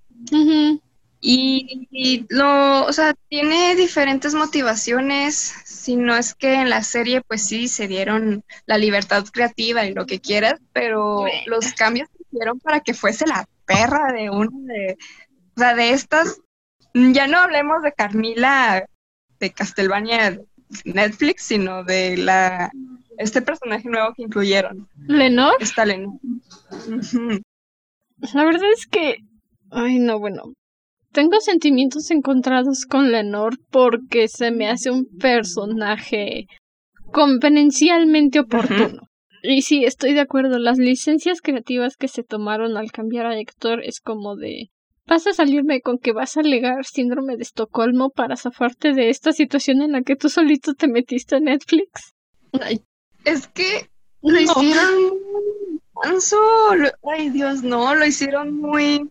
Y, 1.23 2.25
lo, 2.29 2.85
o 2.85 2.93
sea, 2.93 3.13
tiene 3.29 3.75
diferentes 3.75 4.33
motivaciones, 4.33 5.35
si 5.65 5.95
no 5.95 6.17
es 6.17 6.33
que 6.33 6.55
en 6.55 6.71
la 6.71 6.81
serie 6.81 7.21
pues 7.21 7.45
sí 7.45 7.67
se 7.67 7.87
dieron 7.87 8.43
la 8.65 8.79
libertad 8.79 9.23
creativa 9.31 9.85
y 9.85 9.93
lo 9.93 10.07
que 10.07 10.19
quieras, 10.19 10.59
pero 10.73 11.25
los 11.45 11.73
cambios 11.73 12.09
se 12.09 12.23
hicieron 12.23 12.59
para 12.59 12.79
que 12.79 12.95
fuese 12.95 13.27
la 13.27 13.45
perra 13.65 14.11
de 14.13 14.31
uno 14.31 14.49
de, 14.63 14.97
o 15.55 15.59
sea, 15.59 15.75
de 15.75 15.91
estas, 15.91 16.39
ya 16.95 17.27
no 17.27 17.37
hablemos 17.37 17.83
de 17.83 17.93
Carmila 17.93 18.85
de 19.39 19.51
Castlevania 19.51 20.39
Netflix, 20.85 21.43
sino 21.43 21.83
de 21.83 22.17
la 22.17 22.71
este 23.17 23.41
personaje 23.43 23.87
nuevo 23.87 24.13
que 24.15 24.23
incluyeron. 24.23 24.87
¿Lenor? 25.05 25.53
Está 25.59 25.85
Lenor. 25.85 26.13
La 28.33 28.43
verdad 28.43 28.71
es 28.75 28.87
que, 28.87 29.17
ay 29.69 29.99
no, 29.99 30.19
bueno, 30.19 30.53
tengo 31.11 31.39
sentimientos 31.39 32.11
encontrados 32.11 32.85
con 32.85 33.11
Lenor 33.11 33.57
porque 33.69 34.27
se 34.27 34.51
me 34.51 34.69
hace 34.69 34.91
un 34.91 35.05
personaje 35.05 36.47
convenencialmente 37.11 38.39
oportuno. 38.39 39.07
Y 39.43 39.63
sí, 39.63 39.85
estoy 39.85 40.13
de 40.13 40.21
acuerdo, 40.21 40.59
las 40.59 40.77
licencias 40.77 41.41
creativas 41.41 41.97
que 41.97 42.07
se 42.07 42.23
tomaron 42.23 42.77
al 42.77 42.91
cambiar 42.91 43.25
a 43.25 43.37
Héctor 43.37 43.83
es 43.83 43.99
como 43.99 44.35
de 44.35 44.69
vas 45.07 45.25
a 45.27 45.33
salirme 45.33 45.81
con 45.81 45.97
que 45.97 46.13
vas 46.13 46.37
a 46.37 46.41
alegar 46.41 46.85
síndrome 46.85 47.35
de 47.35 47.43
Estocolmo 47.43 48.11
para 48.11 48.37
zafarte 48.37 48.93
de 48.93 49.09
esta 49.09 49.33
situación 49.33 49.81
en 49.81 49.93
la 49.93 50.03
que 50.03 50.15
tú 50.15 50.29
solito 50.29 50.73
te 50.73 50.87
metiste 50.87 51.37
en 51.37 51.45
Netflix. 51.45 52.13
Es 53.25 53.47
que 53.47 53.89
lo 54.21 54.39
hicieron 54.39 54.93
muy 54.99 55.81
Ay, 57.11 57.29
Dios, 57.29 57.63
no, 57.63 57.93
lo 57.95 58.05
hicieron 58.05 58.55
muy 58.57 59.09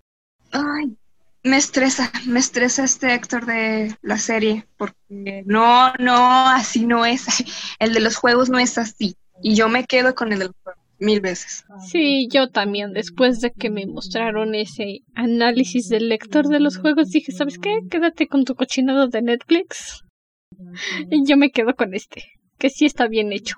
Ay, 0.53 0.97
me 1.43 1.57
estresa, 1.57 2.13
me 2.27 2.39
estresa 2.39 2.85
este 2.85 3.13
actor 3.13 3.47
de 3.47 3.97
la 4.03 4.19
serie, 4.19 4.67
porque 4.77 5.43
no, 5.47 5.93
no, 5.95 6.49
así 6.49 6.87
no 6.87 7.07
es. 7.07 7.27
El 7.79 7.95
de 7.95 8.01
los 8.01 8.17
juegos 8.17 8.51
no 8.51 8.59
es 8.59 8.79
así. 8.79 9.17
Y 9.43 9.55
yo 9.55 9.69
me 9.69 9.85
quedo 9.85 10.15
con 10.15 10.33
el 10.33 10.39
de 10.39 10.45
los 10.47 10.55
juegos 10.63 10.85
mil 10.99 11.23
veces. 11.23 11.65
Sí, 11.89 12.29
yo 12.31 12.51
también. 12.51 12.93
Después 12.93 13.41
de 13.41 13.53
que 13.53 13.71
me 13.71 13.87
mostraron 13.87 14.55
ese 14.55 15.01
análisis 15.15 15.89
del 15.89 16.11
lector 16.11 16.49
de 16.49 16.61
los 16.61 16.77
juegos, 16.77 17.09
dije, 17.09 17.33
¿sabes 17.33 17.59
qué? 17.59 17.79
Quédate 17.91 18.29
con 18.29 18.45
tu 18.45 18.55
cochinado 18.55 19.09
de 19.09 19.23
Netflix. 19.23 20.05
Y 21.11 21.27
yo 21.27 21.39
me 21.39 21.51
quedo 21.51 21.75
con 21.75 21.95
este, 21.95 22.33
que 22.59 22.69
sí 22.69 22.85
está 22.85 23.07
bien 23.07 23.33
hecho. 23.33 23.57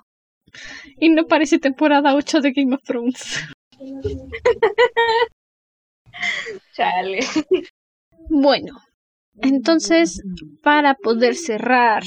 Y 0.99 1.09
no 1.09 1.25
parece 1.25 1.59
temporada 1.59 2.15
8 2.15 2.39
de 2.39 2.51
Game 2.53 2.75
of 2.75 2.83
Thrones. 2.83 3.41
Chale. 6.73 7.19
Bueno, 8.29 8.79
entonces, 9.41 10.21
para 10.61 10.95
poder 10.95 11.35
cerrar 11.35 12.03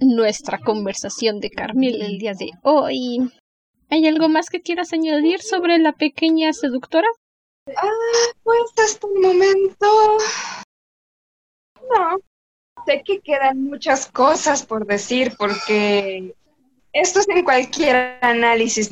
nuestra 0.00 0.58
conversación 0.58 1.40
de 1.40 1.50
Carmel 1.50 2.00
el 2.02 2.18
día 2.18 2.32
de 2.32 2.50
hoy, 2.62 3.30
¿hay 3.90 4.06
algo 4.06 4.28
más 4.28 4.48
que 4.48 4.60
quieras 4.60 4.92
añadir 4.92 5.42
sobre 5.42 5.78
la 5.78 5.92
pequeña 5.92 6.52
seductora? 6.52 7.08
Ah, 7.76 7.90
pues 8.42 8.62
hasta 8.82 9.06
el 9.06 9.20
momento. 9.20 9.86
No. 11.90 12.18
Sé 12.86 13.02
que 13.04 13.20
quedan 13.20 13.64
muchas 13.64 14.10
cosas 14.10 14.64
por 14.64 14.86
decir 14.86 15.34
porque 15.38 16.34
esto 16.92 17.20
es 17.20 17.28
en 17.28 17.44
cualquier 17.44 18.18
análisis 18.20 18.90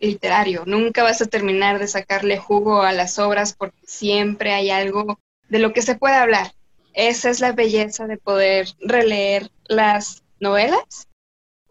literario. 0.00 0.64
Nunca 0.66 1.02
vas 1.02 1.22
a 1.22 1.26
terminar 1.26 1.78
de 1.78 1.86
sacarle 1.86 2.38
jugo 2.38 2.82
a 2.82 2.92
las 2.92 3.18
obras 3.18 3.54
porque 3.54 3.78
siempre 3.86 4.52
hay 4.52 4.70
algo 4.70 5.20
de 5.48 5.60
lo 5.60 5.72
que 5.72 5.82
se 5.82 5.94
puede 5.94 6.16
hablar. 6.16 6.52
Esa 6.92 7.30
es 7.30 7.40
la 7.40 7.52
belleza 7.52 8.06
de 8.06 8.16
poder 8.16 8.68
releer 8.80 9.50
las 9.68 10.22
novelas 10.40 11.08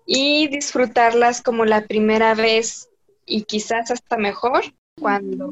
y 0.05 0.47
disfrutarlas 0.47 1.41
como 1.41 1.65
la 1.65 1.85
primera 1.85 2.35
vez 2.35 2.89
y 3.25 3.43
quizás 3.43 3.91
hasta 3.91 4.17
mejor 4.17 4.63
cuando 4.99 5.51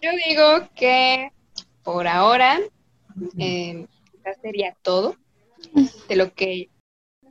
yo 0.00 0.10
digo 0.26 0.68
que 0.74 1.30
por 1.84 2.08
ahora 2.08 2.60
eh, 3.38 3.86
sería 4.42 4.76
todo 4.82 5.16
de 6.08 6.16
lo 6.16 6.34
que 6.34 6.68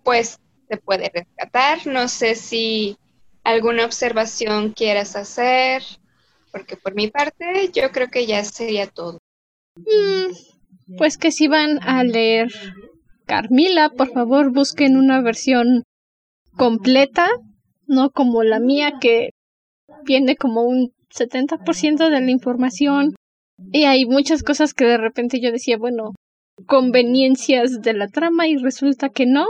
pues 0.03 0.39
se 0.71 0.77
puede 0.77 1.11
rescatar. 1.13 1.85
No 1.85 2.07
sé 2.07 2.35
si 2.35 2.97
alguna 3.43 3.85
observación 3.85 4.71
quieras 4.71 5.15
hacer, 5.15 5.83
porque 6.51 6.77
por 6.77 6.95
mi 6.95 7.09
parte 7.09 7.69
yo 7.73 7.91
creo 7.91 8.09
que 8.09 8.25
ya 8.25 8.43
sería 8.45 8.87
todo. 8.87 9.17
Mm, 9.75 10.97
pues 10.97 11.17
que 11.17 11.31
si 11.31 11.47
van 11.47 11.79
a 11.83 12.03
leer 12.03 12.47
Carmila, 13.25 13.89
por 13.89 14.11
favor 14.13 14.51
busquen 14.51 14.95
una 14.95 15.21
versión 15.21 15.83
completa, 16.55 17.29
no 17.85 18.11
como 18.11 18.43
la 18.43 18.59
mía 18.59 18.93
que 19.01 19.31
viene 20.05 20.35
como 20.37 20.63
un 20.63 20.93
70% 21.09 22.09
de 22.09 22.21
la 22.21 22.31
información 22.31 23.15
y 23.73 23.83
hay 23.83 24.05
muchas 24.05 24.43
cosas 24.43 24.73
que 24.73 24.85
de 24.85 24.97
repente 24.97 25.39
yo 25.41 25.51
decía, 25.51 25.77
bueno, 25.77 26.13
conveniencias 26.65 27.81
de 27.81 27.93
la 27.93 28.07
trama 28.07 28.47
y 28.47 28.57
resulta 28.57 29.09
que 29.09 29.25
no, 29.25 29.45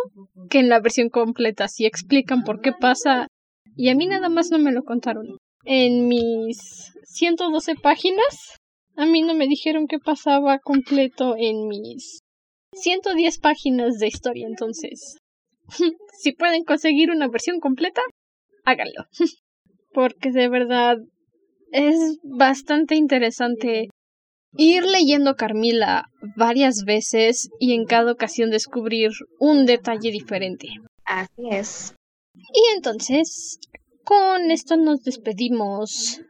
que 0.49 0.59
en 0.59 0.69
la 0.69 0.79
versión 0.79 1.09
completa 1.09 1.67
sí 1.67 1.85
explican 1.85 2.43
por 2.43 2.61
qué 2.61 2.71
pasa 2.73 3.27
y 3.75 3.89
a 3.89 3.95
mí 3.95 4.05
nada 4.05 4.29
más 4.29 4.51
no 4.51 4.59
me 4.59 4.71
lo 4.71 4.83
contaron. 4.83 5.37
en 5.63 6.07
mis 6.07 6.91
112 7.03 7.75
páginas. 7.75 8.57
A 8.95 9.05
mí 9.05 9.21
no 9.21 9.35
me 9.35 9.47
dijeron 9.47 9.87
que 9.87 9.99
pasaba 9.99 10.59
completo 10.59 11.35
en 11.37 11.67
mis 11.67 12.19
110 12.73 13.39
páginas 13.39 13.99
de 13.99 14.07
historia, 14.07 14.47
entonces. 14.47 15.17
si 16.19 16.33
pueden 16.33 16.63
conseguir 16.63 17.11
una 17.11 17.27
versión 17.27 17.59
completa, 17.59 18.01
háganlo. 18.65 19.05
Porque 19.93 20.31
de 20.31 20.49
verdad 20.49 20.97
es 21.71 22.19
bastante 22.23 22.95
interesante 22.95 23.89
ir 24.57 24.83
leyendo 24.83 25.35
Carmila 25.35 26.05
varias 26.35 26.83
veces 26.85 27.49
y 27.59 27.73
en 27.73 27.85
cada 27.85 28.11
ocasión 28.11 28.49
descubrir 28.49 29.11
un 29.39 29.65
detalle 29.65 30.11
diferente. 30.11 30.69
Así 31.05 31.49
es. 31.49 31.93
Y 32.35 32.75
entonces, 32.75 33.59
con 34.03 34.51
esto 34.51 34.77
nos 34.77 35.03
despedimos 35.03 36.21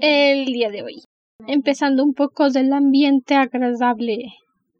el 0.00 0.46
día 0.46 0.70
de 0.70 0.82
hoy. 0.82 1.02
Empezando 1.46 2.04
un 2.04 2.14
poco 2.14 2.50
del 2.50 2.72
ambiente 2.72 3.34
agradable 3.34 4.32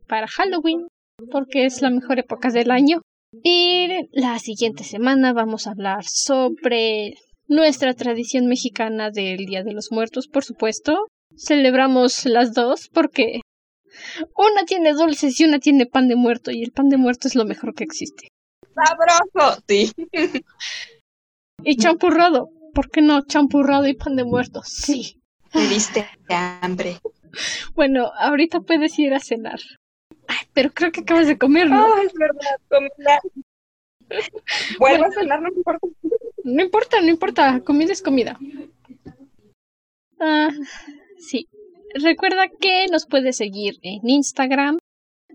para 0.06 0.28
Halloween, 0.28 0.86
porque 1.30 1.64
es 1.64 1.82
la 1.82 1.90
mejor 1.90 2.18
época 2.18 2.50
del 2.50 2.70
año. 2.70 3.00
Y 3.42 3.88
la 4.12 4.38
siguiente 4.38 4.84
semana 4.84 5.32
vamos 5.32 5.66
a 5.66 5.70
hablar 5.70 6.04
sobre 6.04 7.14
nuestra 7.48 7.94
tradición 7.94 8.46
mexicana 8.46 9.10
del 9.10 9.46
Día 9.46 9.62
de 9.62 9.72
los 9.72 9.90
Muertos, 9.90 10.28
por 10.28 10.44
supuesto. 10.44 11.06
Celebramos 11.36 12.24
las 12.26 12.54
dos 12.54 12.88
porque 12.88 13.40
una 14.36 14.64
tiene 14.64 14.92
dulces 14.92 15.38
y 15.40 15.44
una 15.44 15.58
tiene 15.58 15.86
pan 15.86 16.08
de 16.08 16.16
muerto 16.16 16.50
y 16.50 16.62
el 16.62 16.72
pan 16.72 16.88
de 16.88 16.96
muerto 16.96 17.28
es 17.28 17.34
lo 17.34 17.44
mejor 17.44 17.74
que 17.74 17.84
existe. 17.84 18.28
Sabroso, 18.74 19.62
sí. 19.66 19.92
Y 21.64 21.76
champurrado, 21.76 22.48
¿por 22.74 22.90
qué 22.90 23.02
no 23.02 23.24
champurrado 23.24 23.86
y 23.86 23.94
pan 23.94 24.16
de 24.16 24.24
muerto? 24.24 24.62
Sí. 24.64 25.22
Me 25.54 25.68
diste 25.68 26.08
hambre. 26.28 26.98
Bueno, 27.74 28.10
ahorita 28.18 28.60
puedes 28.60 28.98
ir 28.98 29.14
a 29.14 29.20
cenar. 29.20 29.60
Ay, 30.26 30.38
pero 30.52 30.72
creo 30.72 30.90
que 30.90 31.02
acabas 31.02 31.26
de 31.26 31.38
comer, 31.38 31.70
¿no? 31.70 31.86
Oh, 31.86 31.98
es 31.98 32.12
verdad, 32.14 32.56
comida. 32.68 33.20
Vuelvo 34.78 35.04
a 35.04 35.12
cenar, 35.12 35.40
no 35.40 35.48
importa. 35.48 35.86
No 36.44 36.62
importa, 36.62 37.00
no 37.00 37.08
importa. 37.08 37.60
Comida 37.60 37.92
es 37.92 38.02
comida. 38.02 38.38
Ah, 40.18 40.50
sí. 41.28 41.48
Recuerda 41.94 42.48
que 42.48 42.86
nos 42.90 43.06
puedes 43.06 43.36
seguir 43.36 43.74
en 43.82 44.08
Instagram. 44.08 44.78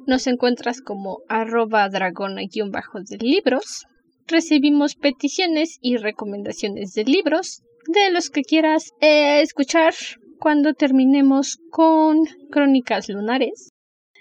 Nos 0.05 0.27
encuentras 0.27 0.81
como 0.81 1.19
arroba 1.27 1.89
dragona-de 1.89 3.17
libros. 3.19 3.85
Recibimos 4.27 4.95
peticiones 4.95 5.77
y 5.81 5.97
recomendaciones 5.97 6.93
de 6.93 7.03
libros 7.03 7.61
de 7.87 8.11
los 8.11 8.29
que 8.29 8.41
quieras 8.41 8.91
eh, 9.01 9.41
escuchar 9.41 9.93
cuando 10.39 10.73
terminemos 10.73 11.57
con 11.71 12.25
Crónicas 12.51 13.09
Lunares. 13.09 13.69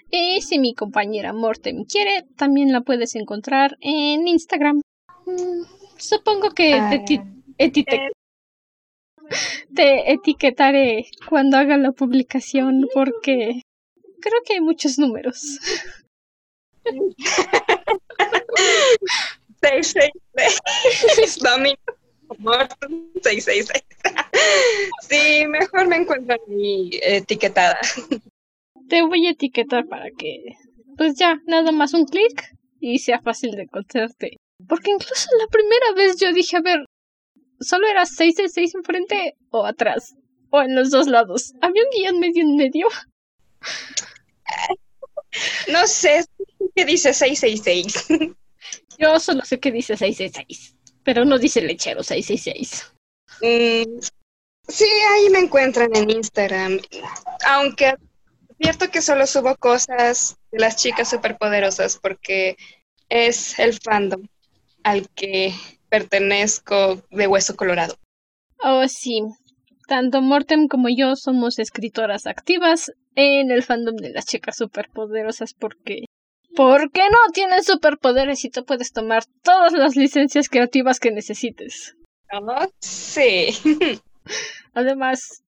Y 0.09 0.41
si 0.41 0.59
mi 0.59 0.73
compañera 0.73 1.33
Mortem 1.33 1.83
quiere, 1.83 2.23
también 2.37 2.71
la 2.71 2.81
puedes 2.81 3.15
encontrar 3.15 3.77
en 3.81 4.27
Instagram. 4.27 4.81
Mm, 5.25 5.63
supongo 5.97 6.51
que 6.51 6.79
te, 7.05 7.13
eh. 7.57 7.69
te 7.71 8.11
etiquetaré 9.75 11.05
cuando 11.29 11.57
haga 11.57 11.77
la 11.77 11.91
publicación 11.91 12.87
porque 12.93 13.61
creo 14.21 14.41
que 14.45 14.53
hay 14.53 14.61
muchos 14.61 14.97
números. 14.99 15.59
666. 19.61 21.39
Domingo. 21.43 21.77
666. 23.21 23.83
Sí, 25.01 25.45
mejor 25.47 25.87
me 25.87 25.97
encuentro 25.97 26.37
mi 26.47 26.89
etiquetada. 27.01 27.79
Te 28.87 29.01
voy 29.01 29.27
a 29.27 29.31
etiquetar 29.31 29.87
para 29.87 30.11
que, 30.11 30.55
pues 30.97 31.15
ya, 31.17 31.41
nada 31.45 31.71
más 31.71 31.93
un 31.93 32.05
clic 32.05 32.55
y 32.79 32.99
sea 32.99 33.19
fácil 33.19 33.51
de 33.51 33.63
encontrarte. 33.63 34.37
Porque 34.67 34.91
incluso 34.91 35.29
la 35.39 35.47
primera 35.47 35.93
vez 35.95 36.17
yo 36.19 36.33
dije, 36.33 36.57
a 36.57 36.61
ver, 36.61 36.85
¿solo 37.59 37.87
era 37.87 38.05
666 38.05 38.75
enfrente 38.75 39.35
o 39.49 39.65
atrás? 39.65 40.15
O 40.49 40.61
en 40.61 40.75
los 40.75 40.91
dos 40.91 41.07
lados. 41.07 41.53
¿Había 41.61 41.83
un 41.83 41.89
guion 41.89 42.19
medio 42.19 42.43
en 42.43 42.55
medio? 42.55 42.87
No 45.71 45.85
sé 45.85 46.25
qué 46.73 46.85
dice 46.85 47.13
666. 47.13 48.07
Yo 48.97 49.19
solo 49.19 49.43
sé 49.45 49.59
que 49.59 49.71
dice 49.71 49.95
666, 49.95 50.75
pero 51.03 51.25
no 51.25 51.37
dice 51.37 51.61
lechero 51.61 52.01
666. 52.01 52.93
Mm, 53.41 53.99
sí, 54.67 54.85
ahí 55.11 55.29
me 55.29 55.39
encuentran 55.39 55.95
en 55.95 56.09
Instagram. 56.09 56.79
Aunque 57.45 57.93
cierto 58.59 58.89
que 58.89 59.01
solo 59.01 59.27
subo 59.27 59.55
cosas 59.57 60.37
de 60.51 60.59
las 60.59 60.77
chicas 60.77 61.09
superpoderosas 61.09 61.99
porque 61.99 62.57
es 63.09 63.57
el 63.59 63.77
fandom 63.79 64.27
al 64.83 65.07
que 65.09 65.53
pertenezco 65.89 67.01
de 67.11 67.27
Hueso 67.27 67.55
Colorado. 67.55 67.95
Oh, 68.63 68.87
sí. 68.87 69.21
Tanto 69.87 70.21
Mortem 70.21 70.67
como 70.67 70.89
yo 70.89 71.15
somos 71.15 71.59
escritoras 71.59 72.27
activas 72.27 72.91
en 73.15 73.51
el 73.51 73.63
fandom 73.63 73.95
de 73.95 74.09
las 74.09 74.25
chicas 74.25 74.57
superpoderosas 74.57 75.53
porque 75.53 76.05
¿Por 76.57 76.91
qué 76.91 77.03
no 77.11 77.31
tienen 77.33 77.63
superpoderes 77.63 78.43
y 78.43 78.49
tú 78.49 78.65
puedes 78.65 78.91
tomar 78.91 79.25
todas 79.43 79.73
las 79.73 79.95
licencias 79.95 80.49
creativas 80.49 80.99
que 80.99 81.11
necesites? 81.11 81.95
Oh, 82.33 82.65
sí. 82.79 83.49
Además, 84.73 85.43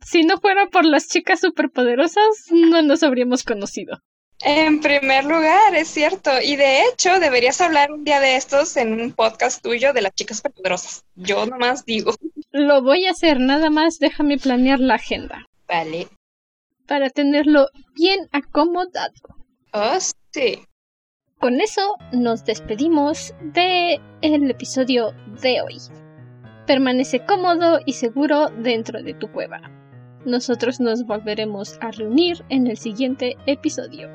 si 0.00 0.22
no 0.22 0.38
fuera 0.38 0.68
por 0.68 0.86
las 0.86 1.08
chicas 1.08 1.40
superpoderosas, 1.40 2.46
no 2.50 2.80
nos 2.80 3.02
habríamos 3.02 3.44
conocido. 3.44 3.98
En 4.42 4.80
primer 4.80 5.24
lugar, 5.24 5.74
es 5.74 5.88
cierto. 5.88 6.30
Y 6.42 6.56
de 6.56 6.84
hecho, 6.84 7.20
deberías 7.20 7.60
hablar 7.60 7.92
un 7.92 8.04
día 8.04 8.20
de 8.20 8.36
estos 8.36 8.76
en 8.76 8.98
un 8.98 9.12
podcast 9.12 9.62
tuyo 9.62 9.92
de 9.92 10.00
las 10.00 10.14
chicas 10.14 10.38
superpoderosas. 10.38 11.04
Yo 11.14 11.44
nomás 11.44 11.84
digo. 11.84 12.14
Lo 12.50 12.82
voy 12.82 13.06
a 13.06 13.10
hacer, 13.10 13.38
nada 13.38 13.68
más 13.68 13.98
déjame 13.98 14.38
planear 14.38 14.80
la 14.80 14.94
agenda. 14.94 15.46
Vale. 15.68 16.08
Para 16.86 17.10
tenerlo 17.10 17.68
bien 17.94 18.28
acomodado. 18.32 19.12
Oh, 19.72 19.98
sí. 20.32 20.64
Con 21.38 21.60
eso 21.60 21.96
nos 22.12 22.44
despedimos 22.44 23.34
de 23.40 24.00
el 24.22 24.50
episodio 24.50 25.12
de 25.42 25.60
hoy. 25.60 25.76
Permanece 26.66 27.24
cómodo 27.24 27.80
y 27.84 27.92
seguro 27.92 28.48
dentro 28.48 29.02
de 29.02 29.14
tu 29.14 29.30
cueva. 29.30 29.60
Nosotros 30.24 30.80
nos 30.80 31.04
volveremos 31.06 31.78
a 31.80 31.90
reunir 31.92 32.44
en 32.48 32.66
el 32.66 32.76
siguiente 32.76 33.36
episodio. 33.46 34.10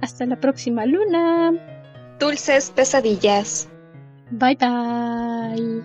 Hasta 0.00 0.26
la 0.26 0.36
próxima 0.36 0.86
luna. 0.86 1.52
Dulces 2.18 2.70
pesadillas. 2.70 3.68
Bye 4.30 4.56
bye. 4.56 5.82